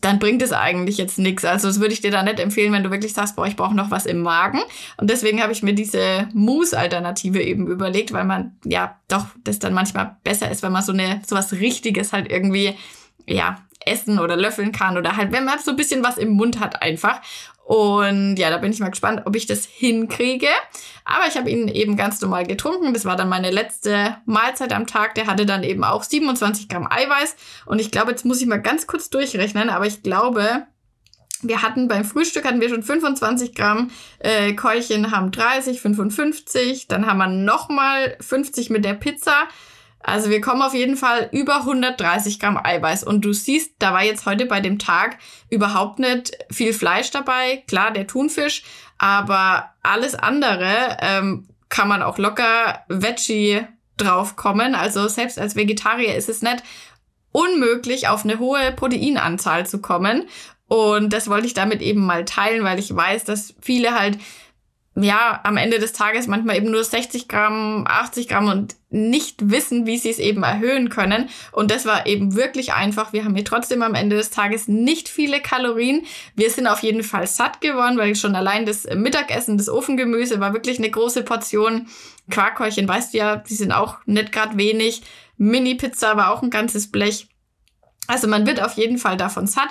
dann 0.00 0.18
bringt 0.18 0.40
es 0.40 0.52
eigentlich 0.52 0.96
jetzt 0.96 1.18
nichts. 1.18 1.44
Also 1.44 1.68
das 1.68 1.78
würde 1.78 1.92
ich 1.92 2.00
dir 2.00 2.10
da 2.10 2.22
nicht 2.22 2.40
empfehlen, 2.40 2.72
wenn 2.72 2.82
du 2.82 2.90
wirklich 2.90 3.12
sagst, 3.12 3.36
boah, 3.36 3.46
ich 3.46 3.56
brauche 3.56 3.74
noch 3.74 3.90
was 3.90 4.06
im 4.06 4.22
Magen. 4.22 4.60
Und 4.96 5.10
deswegen 5.10 5.42
habe 5.42 5.52
ich 5.52 5.62
mir 5.62 5.74
diese 5.74 6.28
Mousse-Alternative 6.32 7.42
eben 7.42 7.66
überlegt, 7.66 8.12
weil 8.12 8.24
man 8.24 8.56
ja 8.64 8.98
doch 9.08 9.26
das 9.44 9.58
dann 9.58 9.74
manchmal 9.74 10.16
besser 10.24 10.50
ist, 10.50 10.62
wenn 10.62 10.72
man 10.72 10.82
so 10.82 10.92
eine 10.92 11.20
sowas 11.26 11.52
Richtiges 11.52 12.12
halt 12.12 12.30
irgendwie 12.30 12.74
ja 13.26 13.58
essen 13.86 14.18
oder 14.18 14.36
löffeln 14.36 14.72
kann 14.72 14.96
oder 14.96 15.16
halt 15.16 15.32
wenn 15.32 15.44
man 15.44 15.58
so 15.58 15.70
ein 15.70 15.76
bisschen 15.76 16.04
was 16.04 16.18
im 16.18 16.30
Mund 16.30 16.60
hat 16.60 16.82
einfach. 16.82 17.20
Und 17.64 18.36
ja, 18.36 18.50
da 18.50 18.58
bin 18.58 18.72
ich 18.72 18.80
mal 18.80 18.90
gespannt, 18.90 19.22
ob 19.24 19.34
ich 19.36 19.46
das 19.46 19.64
hinkriege. 19.64 20.48
Aber 21.06 21.26
ich 21.26 21.36
habe 21.36 21.50
ihn 21.50 21.68
eben 21.68 21.96
ganz 21.96 22.20
normal 22.20 22.46
getrunken. 22.46 22.92
Das 22.92 23.06
war 23.06 23.16
dann 23.16 23.30
meine 23.30 23.50
letzte 23.50 24.18
Mahlzeit 24.26 24.72
am 24.74 24.86
Tag. 24.86 25.14
Der 25.14 25.26
hatte 25.26 25.46
dann 25.46 25.62
eben 25.62 25.82
auch 25.82 26.02
27 26.02 26.68
Gramm 26.68 26.86
Eiweiß. 26.86 27.36
Und 27.64 27.80
ich 27.80 27.90
glaube, 27.90 28.10
jetzt 28.10 28.26
muss 28.26 28.42
ich 28.42 28.46
mal 28.46 28.60
ganz 28.60 28.86
kurz 28.86 29.08
durchrechnen, 29.08 29.70
aber 29.70 29.86
ich 29.86 30.02
glaube, 30.02 30.66
wir 31.40 31.62
hatten 31.62 31.88
beim 31.88 32.04
Frühstück 32.04 32.44
hatten 32.44 32.60
wir 32.60 32.68
schon 32.68 32.82
25 32.82 33.54
Gramm, 33.54 33.90
äh, 34.18 34.54
Keulchen 34.54 35.10
haben 35.10 35.30
30, 35.30 35.80
55, 35.80 36.88
dann 36.88 37.06
haben 37.06 37.18
wir 37.18 37.28
nochmal 37.28 38.16
50 38.20 38.70
mit 38.70 38.84
der 38.84 38.94
Pizza. 38.94 39.34
Also 40.06 40.28
wir 40.28 40.42
kommen 40.42 40.60
auf 40.60 40.74
jeden 40.74 40.96
Fall 40.96 41.30
über 41.32 41.60
130 41.60 42.38
Gramm 42.38 42.60
Eiweiß. 42.62 43.04
Und 43.04 43.24
du 43.24 43.32
siehst, 43.32 43.72
da 43.78 43.94
war 43.94 44.04
jetzt 44.04 44.26
heute 44.26 44.44
bei 44.44 44.60
dem 44.60 44.78
Tag 44.78 45.16
überhaupt 45.48 45.98
nicht 45.98 46.36
viel 46.50 46.74
Fleisch 46.74 47.10
dabei. 47.10 47.64
Klar, 47.66 47.90
der 47.90 48.06
Thunfisch, 48.06 48.64
aber 48.98 49.70
alles 49.82 50.14
andere 50.14 50.98
ähm, 51.00 51.48
kann 51.70 51.88
man 51.88 52.02
auch 52.02 52.18
locker 52.18 52.84
Veggie 52.88 53.62
draufkommen. 53.96 54.74
Also 54.74 55.08
selbst 55.08 55.38
als 55.38 55.56
Vegetarier 55.56 56.14
ist 56.14 56.28
es 56.28 56.42
nicht 56.42 56.62
unmöglich, 57.32 58.06
auf 58.06 58.24
eine 58.24 58.38
hohe 58.38 58.72
Proteinanzahl 58.72 59.66
zu 59.66 59.80
kommen. 59.80 60.28
Und 60.68 61.14
das 61.14 61.28
wollte 61.28 61.46
ich 61.46 61.54
damit 61.54 61.80
eben 61.80 62.04
mal 62.04 62.26
teilen, 62.26 62.62
weil 62.62 62.78
ich 62.78 62.94
weiß, 62.94 63.24
dass 63.24 63.54
viele 63.60 63.98
halt 63.98 64.18
ja, 64.96 65.40
am 65.42 65.56
Ende 65.56 65.80
des 65.80 65.92
Tages 65.92 66.28
manchmal 66.28 66.56
eben 66.56 66.70
nur 66.70 66.84
60 66.84 67.26
Gramm, 67.26 67.84
80 67.86 68.28
Gramm 68.28 68.48
und 68.48 68.76
nicht 68.90 69.50
wissen, 69.50 69.86
wie 69.86 69.98
sie 69.98 70.10
es 70.10 70.20
eben 70.20 70.44
erhöhen 70.44 70.88
können. 70.88 71.28
Und 71.50 71.72
das 71.72 71.84
war 71.84 72.06
eben 72.06 72.36
wirklich 72.36 72.74
einfach. 72.74 73.12
Wir 73.12 73.24
haben 73.24 73.34
hier 73.34 73.44
trotzdem 73.44 73.82
am 73.82 73.96
Ende 73.96 74.14
des 74.14 74.30
Tages 74.30 74.68
nicht 74.68 75.08
viele 75.08 75.40
Kalorien. 75.40 76.06
Wir 76.36 76.48
sind 76.48 76.68
auf 76.68 76.84
jeden 76.84 77.02
Fall 77.02 77.26
satt 77.26 77.60
geworden, 77.60 77.98
weil 77.98 78.14
schon 78.14 78.36
allein 78.36 78.66
das 78.66 78.84
Mittagessen, 78.94 79.58
das 79.58 79.68
Ofengemüse 79.68 80.38
war 80.38 80.52
wirklich 80.52 80.78
eine 80.78 80.90
große 80.90 81.24
Portion. 81.24 81.88
Quarkhäulchen, 82.30 82.86
weißt 82.86 83.14
du 83.14 83.18
ja, 83.18 83.36
die 83.36 83.54
sind 83.54 83.72
auch 83.72 83.98
nicht 84.06 84.30
gerade 84.30 84.56
wenig. 84.56 85.02
Mini-Pizza 85.38 86.16
war 86.16 86.30
auch 86.30 86.42
ein 86.42 86.50
ganzes 86.50 86.92
Blech. 86.92 87.26
Also 88.06 88.28
man 88.28 88.46
wird 88.46 88.62
auf 88.62 88.74
jeden 88.74 88.98
Fall 88.98 89.16
davon 89.16 89.46
satt. 89.46 89.68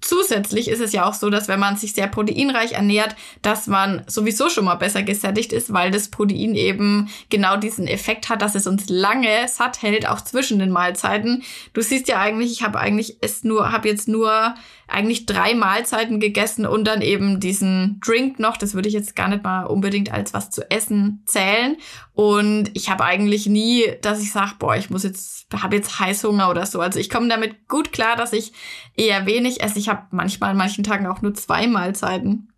Zusätzlich 0.00 0.68
ist 0.68 0.80
es 0.80 0.92
ja 0.92 1.04
auch 1.04 1.14
so, 1.14 1.28
dass 1.30 1.46
wenn 1.46 1.60
man 1.60 1.76
sich 1.76 1.92
sehr 1.92 2.08
proteinreich 2.08 2.72
ernährt, 2.72 3.14
dass 3.42 3.66
man 3.66 4.02
sowieso 4.06 4.48
schon 4.48 4.64
mal 4.64 4.76
besser 4.76 5.02
gesättigt 5.02 5.52
ist, 5.52 5.72
weil 5.72 5.90
das 5.90 6.08
Protein 6.08 6.54
eben 6.54 7.08
genau 7.28 7.56
diesen 7.56 7.86
Effekt 7.86 8.28
hat, 8.30 8.42
dass 8.42 8.54
es 8.54 8.66
uns 8.66 8.88
lange 8.88 9.46
satt 9.48 9.82
hält, 9.82 10.08
auch 10.08 10.22
zwischen 10.22 10.58
den 10.58 10.70
Mahlzeiten. 10.70 11.42
Du 11.74 11.82
siehst 11.82 12.08
ja 12.08 12.18
eigentlich, 12.18 12.50
ich 12.52 12.62
habe 12.62 12.80
eigentlich 12.80 13.18
es 13.20 13.44
nur, 13.44 13.70
habe 13.70 13.88
jetzt 13.88 14.08
nur 14.08 14.54
eigentlich 14.90 15.26
drei 15.26 15.54
Mahlzeiten 15.54 16.20
gegessen 16.20 16.66
und 16.66 16.84
dann 16.84 17.00
eben 17.00 17.40
diesen 17.40 18.00
Drink 18.04 18.38
noch. 18.38 18.56
Das 18.56 18.74
würde 18.74 18.88
ich 18.88 18.94
jetzt 18.94 19.16
gar 19.16 19.28
nicht 19.28 19.44
mal 19.44 19.64
unbedingt 19.64 20.12
als 20.12 20.34
was 20.34 20.50
zu 20.50 20.68
essen 20.70 21.22
zählen. 21.26 21.76
Und 22.12 22.70
ich 22.74 22.90
habe 22.90 23.04
eigentlich 23.04 23.46
nie, 23.46 23.84
dass 24.02 24.20
ich 24.20 24.32
sage, 24.32 24.52
boah, 24.58 24.76
ich 24.76 24.90
muss 24.90 25.04
jetzt, 25.04 25.46
habe 25.54 25.76
jetzt 25.76 26.00
Heißhunger 26.00 26.50
oder 26.50 26.66
so. 26.66 26.80
Also 26.80 26.98
ich 26.98 27.10
komme 27.10 27.28
damit 27.28 27.68
gut 27.68 27.92
klar, 27.92 28.16
dass 28.16 28.32
ich 28.32 28.52
eher 28.96 29.26
wenig 29.26 29.62
esse. 29.62 29.78
Ich 29.78 29.88
habe 29.88 30.02
manchmal 30.10 30.50
an 30.50 30.56
manchen 30.56 30.84
Tagen 30.84 31.06
auch 31.06 31.22
nur 31.22 31.34
zwei 31.34 31.66
Mahlzeiten. 31.66 32.52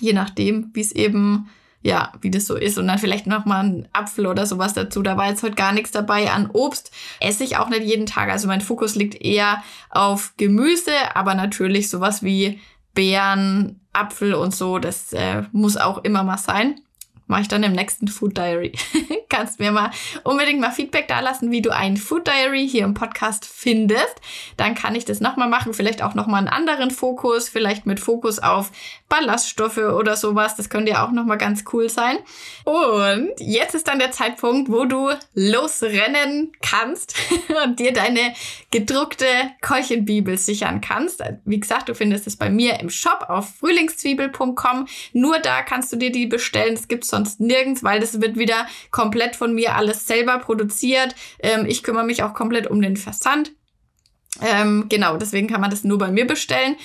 Je 0.00 0.12
nachdem, 0.12 0.70
wie 0.74 0.80
es 0.80 0.92
eben, 0.92 1.48
ja, 1.82 2.12
wie 2.20 2.30
das 2.30 2.46
so 2.46 2.56
ist. 2.56 2.78
Und 2.78 2.86
dann 2.86 2.98
vielleicht 2.98 3.26
noch 3.26 3.44
mal 3.44 3.64
ein 3.64 3.88
Apfel 3.92 4.26
oder 4.26 4.46
sowas 4.46 4.74
dazu. 4.74 5.02
Da 5.02 5.16
war 5.16 5.28
jetzt 5.28 5.42
heute 5.42 5.56
gar 5.56 5.72
nichts 5.72 5.90
dabei. 5.90 6.30
An 6.30 6.50
Obst 6.52 6.92
esse 7.20 7.44
ich 7.44 7.56
auch 7.56 7.68
nicht 7.68 7.82
jeden 7.82 8.06
Tag. 8.06 8.30
Also 8.30 8.48
mein 8.48 8.60
Fokus 8.60 8.94
liegt 8.94 9.20
eher 9.20 9.62
auf 9.90 10.34
Gemüse, 10.36 10.92
aber 11.14 11.34
natürlich 11.34 11.90
sowas 11.90 12.22
wie 12.22 12.60
Beeren, 12.94 13.80
Apfel 13.92 14.34
und 14.34 14.54
so. 14.54 14.78
Das 14.78 15.12
äh, 15.12 15.42
muss 15.52 15.76
auch 15.76 15.98
immer 16.04 16.22
mal 16.22 16.38
sein 16.38 16.80
mache 17.32 17.42
ich 17.42 17.48
dann 17.48 17.62
im 17.62 17.72
nächsten 17.72 18.08
Food 18.08 18.36
Diary. 18.36 18.72
Kannst 19.30 19.58
mir 19.58 19.72
mal 19.72 19.90
unbedingt 20.22 20.60
mal 20.60 20.70
Feedback 20.70 21.08
da 21.08 21.20
lassen, 21.20 21.50
wie 21.50 21.62
du 21.62 21.70
ein 21.70 21.96
Food 21.96 22.26
Diary 22.26 22.68
hier 22.68 22.84
im 22.84 22.92
Podcast 22.92 23.46
findest. 23.46 24.16
Dann 24.58 24.74
kann 24.74 24.94
ich 24.94 25.06
das 25.06 25.20
nochmal 25.20 25.48
machen, 25.48 25.72
vielleicht 25.72 26.02
auch 26.02 26.14
nochmal 26.14 26.40
einen 26.40 26.48
anderen 26.48 26.90
Fokus, 26.90 27.48
vielleicht 27.48 27.86
mit 27.86 28.00
Fokus 28.00 28.38
auf 28.38 28.70
Ballaststoffe 29.08 29.78
oder 29.78 30.16
sowas. 30.16 30.56
Das 30.56 30.68
könnte 30.68 30.92
ja 30.92 31.06
auch 31.06 31.12
nochmal 31.12 31.38
ganz 31.38 31.64
cool 31.72 31.88
sein. 31.88 32.18
Und 32.64 33.30
jetzt 33.38 33.74
ist 33.74 33.88
dann 33.88 33.98
der 33.98 34.10
Zeitpunkt, 34.10 34.70
wo 34.70 34.84
du 34.84 35.10
losrennen 35.34 36.52
kannst 36.60 37.14
und 37.64 37.78
dir 37.78 37.94
deine 37.94 38.34
gedruckte 38.70 39.26
Keuchenbibel 39.62 40.36
sichern 40.36 40.82
kannst. 40.82 41.22
Wie 41.46 41.60
gesagt, 41.60 41.88
du 41.88 41.94
findest 41.94 42.26
es 42.26 42.36
bei 42.36 42.50
mir 42.50 42.78
im 42.80 42.90
Shop 42.90 43.26
auf 43.28 43.54
frühlingszwiebel.com. 43.56 44.86
Nur 45.14 45.38
da 45.38 45.62
kannst 45.62 45.92
du 45.92 45.96
dir 45.96 46.12
die 46.12 46.26
bestellen. 46.26 46.74
Es 46.74 46.88
gibt 46.88 47.04
sonst 47.22 47.40
nirgends, 47.40 47.82
weil 47.82 48.00
das 48.00 48.20
wird 48.20 48.38
wieder 48.38 48.66
komplett 48.90 49.36
von 49.36 49.54
mir 49.54 49.76
alles 49.76 50.06
selber 50.06 50.38
produziert. 50.38 51.14
Ähm, 51.38 51.66
ich 51.66 51.82
kümmere 51.82 52.04
mich 52.04 52.22
auch 52.22 52.34
komplett 52.34 52.66
um 52.66 52.80
den 52.82 52.96
Versand. 52.96 53.52
Ähm, 54.40 54.86
genau, 54.88 55.16
deswegen 55.18 55.46
kann 55.46 55.60
man 55.60 55.70
das 55.70 55.84
nur 55.84 55.98
bei 55.98 56.10
mir 56.10 56.26
bestellen. 56.26 56.76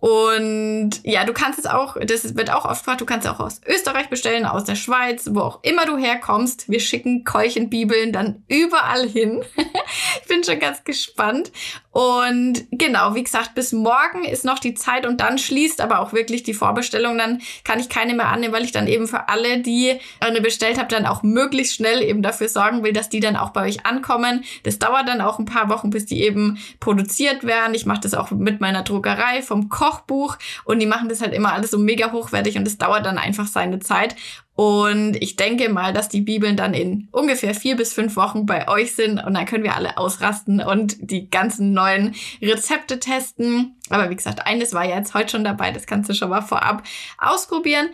Und 0.00 0.92
ja, 1.04 1.24
du 1.24 1.34
kannst 1.34 1.58
es 1.58 1.66
auch, 1.66 1.96
das 2.00 2.34
wird 2.34 2.50
auch 2.50 2.64
oft 2.64 2.80
gefragt, 2.80 3.02
du 3.02 3.06
kannst 3.06 3.26
es 3.26 3.32
auch 3.32 3.40
aus 3.40 3.60
Österreich 3.66 4.08
bestellen, 4.08 4.46
aus 4.46 4.64
der 4.64 4.74
Schweiz, 4.74 5.28
wo 5.30 5.40
auch 5.40 5.62
immer 5.62 5.84
du 5.84 5.98
herkommst. 5.98 6.70
Wir 6.70 6.80
schicken 6.80 7.24
Keuchenbibeln 7.24 8.12
dann 8.12 8.42
überall 8.48 9.06
hin. 9.06 9.44
ich 10.22 10.28
bin 10.28 10.42
schon 10.42 10.58
ganz 10.58 10.84
gespannt. 10.84 11.52
Und 11.92 12.66
genau, 12.70 13.14
wie 13.14 13.24
gesagt, 13.24 13.54
bis 13.54 13.72
morgen 13.72 14.24
ist 14.24 14.44
noch 14.44 14.58
die 14.58 14.74
Zeit 14.74 15.04
und 15.04 15.20
dann 15.20 15.38
schließt 15.38 15.80
aber 15.80 15.98
auch 15.98 16.12
wirklich 16.12 16.44
die 16.44 16.54
Vorbestellung. 16.54 17.18
Dann 17.18 17.42
kann 17.64 17.80
ich 17.80 17.88
keine 17.88 18.14
mehr 18.14 18.28
annehmen, 18.28 18.54
weil 18.54 18.64
ich 18.64 18.72
dann 18.72 18.86
eben 18.86 19.06
für 19.06 19.28
alle, 19.28 19.58
die 19.58 19.98
eine 20.20 20.40
bestellt 20.40 20.78
habe, 20.78 20.88
dann 20.88 21.04
auch 21.04 21.22
möglichst 21.22 21.74
schnell 21.74 22.02
eben 22.02 22.22
dafür 22.22 22.48
sorgen 22.48 22.84
will, 22.84 22.92
dass 22.92 23.08
die 23.08 23.20
dann 23.20 23.36
auch 23.36 23.50
bei 23.50 23.66
euch 23.66 23.84
ankommen. 23.84 24.44
Das 24.62 24.78
dauert 24.78 25.08
dann 25.08 25.20
auch 25.20 25.38
ein 25.38 25.44
paar 25.44 25.68
Wochen, 25.68 25.90
bis 25.90 26.06
die 26.06 26.22
eben 26.22 26.58
produziert 26.78 27.44
werden. 27.44 27.74
Ich 27.74 27.86
mache 27.86 28.00
das 28.00 28.14
auch 28.14 28.30
mit 28.30 28.60
meiner 28.60 28.82
Druckerei 28.82 29.42
vom 29.42 29.68
Koch 29.68 29.89
Kochbuch 29.90 30.38
und 30.64 30.78
die 30.78 30.86
machen 30.86 31.08
das 31.08 31.20
halt 31.20 31.34
immer 31.34 31.52
alles 31.52 31.70
so 31.70 31.78
mega 31.78 32.12
hochwertig 32.12 32.56
und 32.56 32.66
es 32.66 32.78
dauert 32.78 33.06
dann 33.06 33.18
einfach 33.18 33.46
seine 33.46 33.80
Zeit. 33.80 34.16
Und 34.54 35.16
ich 35.16 35.36
denke 35.36 35.70
mal, 35.70 35.92
dass 35.92 36.08
die 36.08 36.20
Bibeln 36.20 36.56
dann 36.56 36.74
in 36.74 37.08
ungefähr 37.12 37.54
vier 37.54 37.76
bis 37.76 37.92
fünf 37.92 38.16
Wochen 38.16 38.46
bei 38.46 38.68
euch 38.68 38.94
sind 38.94 39.18
und 39.18 39.34
dann 39.34 39.46
können 39.46 39.64
wir 39.64 39.74
alle 39.74 39.96
ausrasten 39.96 40.60
und 40.60 40.96
die 41.00 41.30
ganzen 41.30 41.72
neuen 41.72 42.14
Rezepte 42.42 43.00
testen. 43.00 43.76
Aber 43.88 44.10
wie 44.10 44.16
gesagt, 44.16 44.46
eines 44.46 44.74
war 44.74 44.84
ja 44.84 44.96
jetzt 44.96 45.14
heute 45.14 45.30
schon 45.30 45.44
dabei, 45.44 45.72
das 45.72 45.86
kannst 45.86 46.10
du 46.10 46.14
schon 46.14 46.30
mal 46.30 46.42
vorab 46.42 46.82
ausprobieren. 47.18 47.88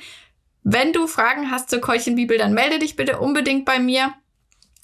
Wenn 0.64 0.92
du 0.92 1.06
Fragen 1.06 1.52
hast 1.52 1.70
zur 1.70 1.80
Keuchenbibel, 1.80 2.36
dann 2.36 2.52
melde 2.52 2.80
dich 2.80 2.96
bitte 2.96 3.20
unbedingt 3.20 3.64
bei 3.64 3.78
mir. 3.78 4.12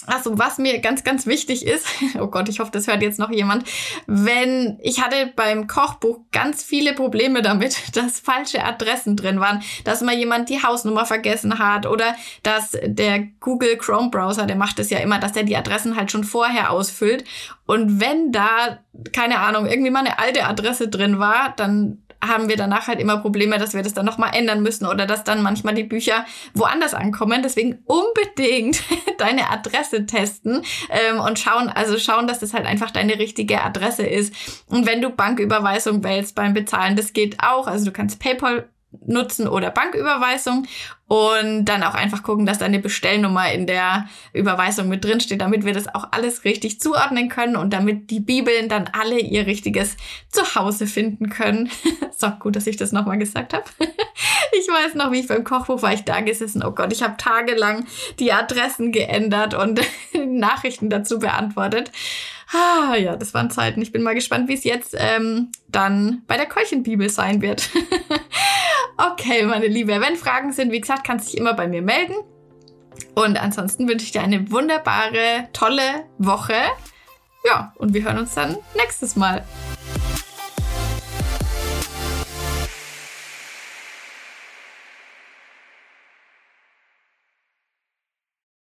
Also 0.07 0.39
was 0.39 0.59
mir 0.59 0.81
ganz, 0.81 1.05
ganz 1.05 1.27
wichtig 1.27 1.67
ist, 1.67 1.87
oh 2.21 2.27
Gott, 2.27 2.49
ich 2.49 2.61
hoffe, 2.61 2.71
das 2.73 2.87
hört 2.87 3.03
jetzt 3.03 3.19
noch 3.19 3.31
jemand, 3.31 3.65
wenn 4.07 4.79
ich 4.83 5.01
hatte 5.01 5.33
beim 5.37 5.67
Kochbuch 5.67 6.21
ganz 6.33 6.63
viele 6.63 6.95
Probleme 6.95 7.43
damit, 7.43 7.77
dass 7.97 8.21
falsche 8.21 8.65
Adressen 8.65 9.17
drin 9.17 9.41
waren, 9.41 9.63
dass 9.85 10.03
mal 10.03 10.15
jemand 10.15 10.49
die 10.49 10.63
Hausnummer 10.63 11.07
vergessen 11.07 11.59
hat 11.59 11.87
oder 11.87 12.15
dass 12.43 12.77
der 12.85 13.21
Google 13.41 13.77
Chrome 13.77 14.11
Browser, 14.11 14.47
der 14.47 14.57
macht 14.57 14.79
es 14.79 14.91
ja 14.91 14.99
immer, 14.99 15.19
dass 15.19 15.33
der 15.33 15.45
die 15.45 15.57
Adressen 15.57 15.97
halt 15.97 16.11
schon 16.11 16.25
vorher 16.25 16.71
ausfüllt. 16.71 17.25
Und 17.67 18.01
wenn 18.01 18.33
da, 18.33 18.81
keine 19.13 19.39
Ahnung, 19.39 19.67
irgendwie 19.67 19.91
mal 19.91 20.01
eine 20.01 20.19
alte 20.19 20.45
Adresse 20.45 20.89
drin 20.89 21.19
war, 21.19 21.55
dann 21.57 22.03
haben 22.23 22.49
wir 22.49 22.57
danach 22.57 22.87
halt 22.87 23.01
immer 23.01 23.19
Probleme, 23.19 23.59
dass 23.59 23.75
wir 23.75 23.83
das 23.83 23.95
dann 23.95 24.07
nochmal 24.07 24.35
ändern 24.35 24.63
müssen 24.63 24.87
oder 24.87 25.07
dass 25.07 25.25
dann 25.25 25.43
manchmal 25.43 25.75
die 25.75 25.83
Bücher 25.83 26.25
woanders 26.55 26.95
ankommen. 26.95 27.43
Deswegen 27.43 27.83
unbedingt 27.85 28.83
deine 29.19 29.51
Adresse 29.51 30.07
testen 30.07 30.63
ähm, 30.91 31.21
und 31.21 31.39
schauen, 31.39 31.69
also 31.69 31.99
schauen, 31.99 32.27
dass 32.27 32.39
das 32.39 32.55
halt 32.55 32.67
einfach 32.67 32.91
deine 32.93 33.19
richtige 33.19 33.63
Adresse 33.63 34.07
ist. 34.07 34.35
Und 34.67 34.87
wenn 34.87 35.03
du 35.03 35.11
Banküberweisung 35.11 36.05
wählst 36.05 36.35
beim 36.35 36.55
Bezahlen, 36.55 36.97
das 36.97 37.13
geht 37.13 37.43
auch. 37.43 37.67
Also 37.67 37.87
du 37.87 37.93
kannst 37.93 38.21
PayPal 38.21 38.69
nutzen 39.07 39.49
oder 39.49 39.71
Banküberweisung 39.71 40.67
und 41.13 41.67
dann 41.67 41.83
auch 41.83 41.93
einfach 41.93 42.23
gucken, 42.23 42.47
dass 42.47 42.57
deine 42.57 42.79
Bestellnummer 42.79 43.53
in 43.53 43.67
der 43.67 44.09
Überweisung 44.33 44.89
mit 44.89 45.05
drin 45.05 45.21
steht, 45.21 45.43
damit 45.43 45.67
wir 45.67 45.75
das 45.75 45.95
auch 45.95 46.09
alles 46.11 46.45
richtig 46.45 46.81
zuordnen 46.81 47.29
können 47.29 47.55
und 47.55 47.75
damit 47.75 48.09
die 48.09 48.21
Bibeln 48.21 48.71
dann 48.71 48.89
alle 48.99 49.21
ihr 49.21 49.47
richtiges 49.47 49.99
Zuhause 50.31 50.87
finden 50.87 51.29
können. 51.29 51.69
so 52.17 52.31
gut, 52.31 52.57
dass 52.57 52.67
ich 52.67 52.79
das 52.79 52.93
nochmal 52.93 53.19
gesagt 53.19 53.53
habe. 53.53 53.67
ich 53.79 54.67
weiß 54.67 54.95
noch, 54.95 55.13
wie 55.13 55.21
ich 55.21 55.29
beim 55.29 55.45
Kochbuch 55.45 55.83
war 55.83 55.93
ich 55.93 56.05
da 56.05 56.23
gesessen. 56.23 56.65
Oh 56.65 56.71
Gott, 56.71 56.95
ich 56.95 57.03
habe 57.03 57.19
tagelang 57.19 57.85
die 58.19 58.33
Adressen 58.33 58.91
geändert 58.91 59.53
und 59.53 59.83
Nachrichten 60.27 60.89
dazu 60.89 61.19
beantwortet. 61.19 61.93
Ah, 62.53 62.97
ja, 62.97 63.17
das 63.17 63.33
waren 63.33 63.51
Zeiten. 63.51 63.81
Ich 63.81 63.93
bin 63.93 64.03
mal 64.03 64.15
gespannt, 64.15 64.49
wie 64.49 64.55
es 64.55 64.65
jetzt 64.65 64.95
ähm, 64.99 65.53
dann 65.69 66.23
bei 66.27 66.37
der 66.37 66.47
Keuchenbibel 66.47 67.09
sein 67.09 67.41
wird. 67.41 67.71
okay, 68.99 69.45
meine 69.47 69.69
Liebe, 69.69 69.99
wenn 70.01 70.17
Fragen 70.17 70.53
sind, 70.53 70.71
wie 70.71 70.81
gesagt, 70.81 71.05
kannst 71.05 71.29
du 71.29 71.31
dich 71.31 71.41
immer 71.41 71.55
bei 71.55 71.67
mir 71.67 71.83
melden. 71.83 72.15
Und 73.15 73.41
ansonsten 73.41 73.89
wünsche 73.89 74.05
ich 74.05 74.13
dir 74.13 74.23
eine 74.23 74.51
wunderbare, 74.51 75.49
tolle 75.53 76.05
Woche. 76.19 76.55
Ja, 77.45 77.73
und 77.77 77.95
wir 77.95 78.05
hören 78.05 78.19
uns 78.19 78.35
dann 78.35 78.59
nächstes 78.77 79.17
Mal. 79.17 79.45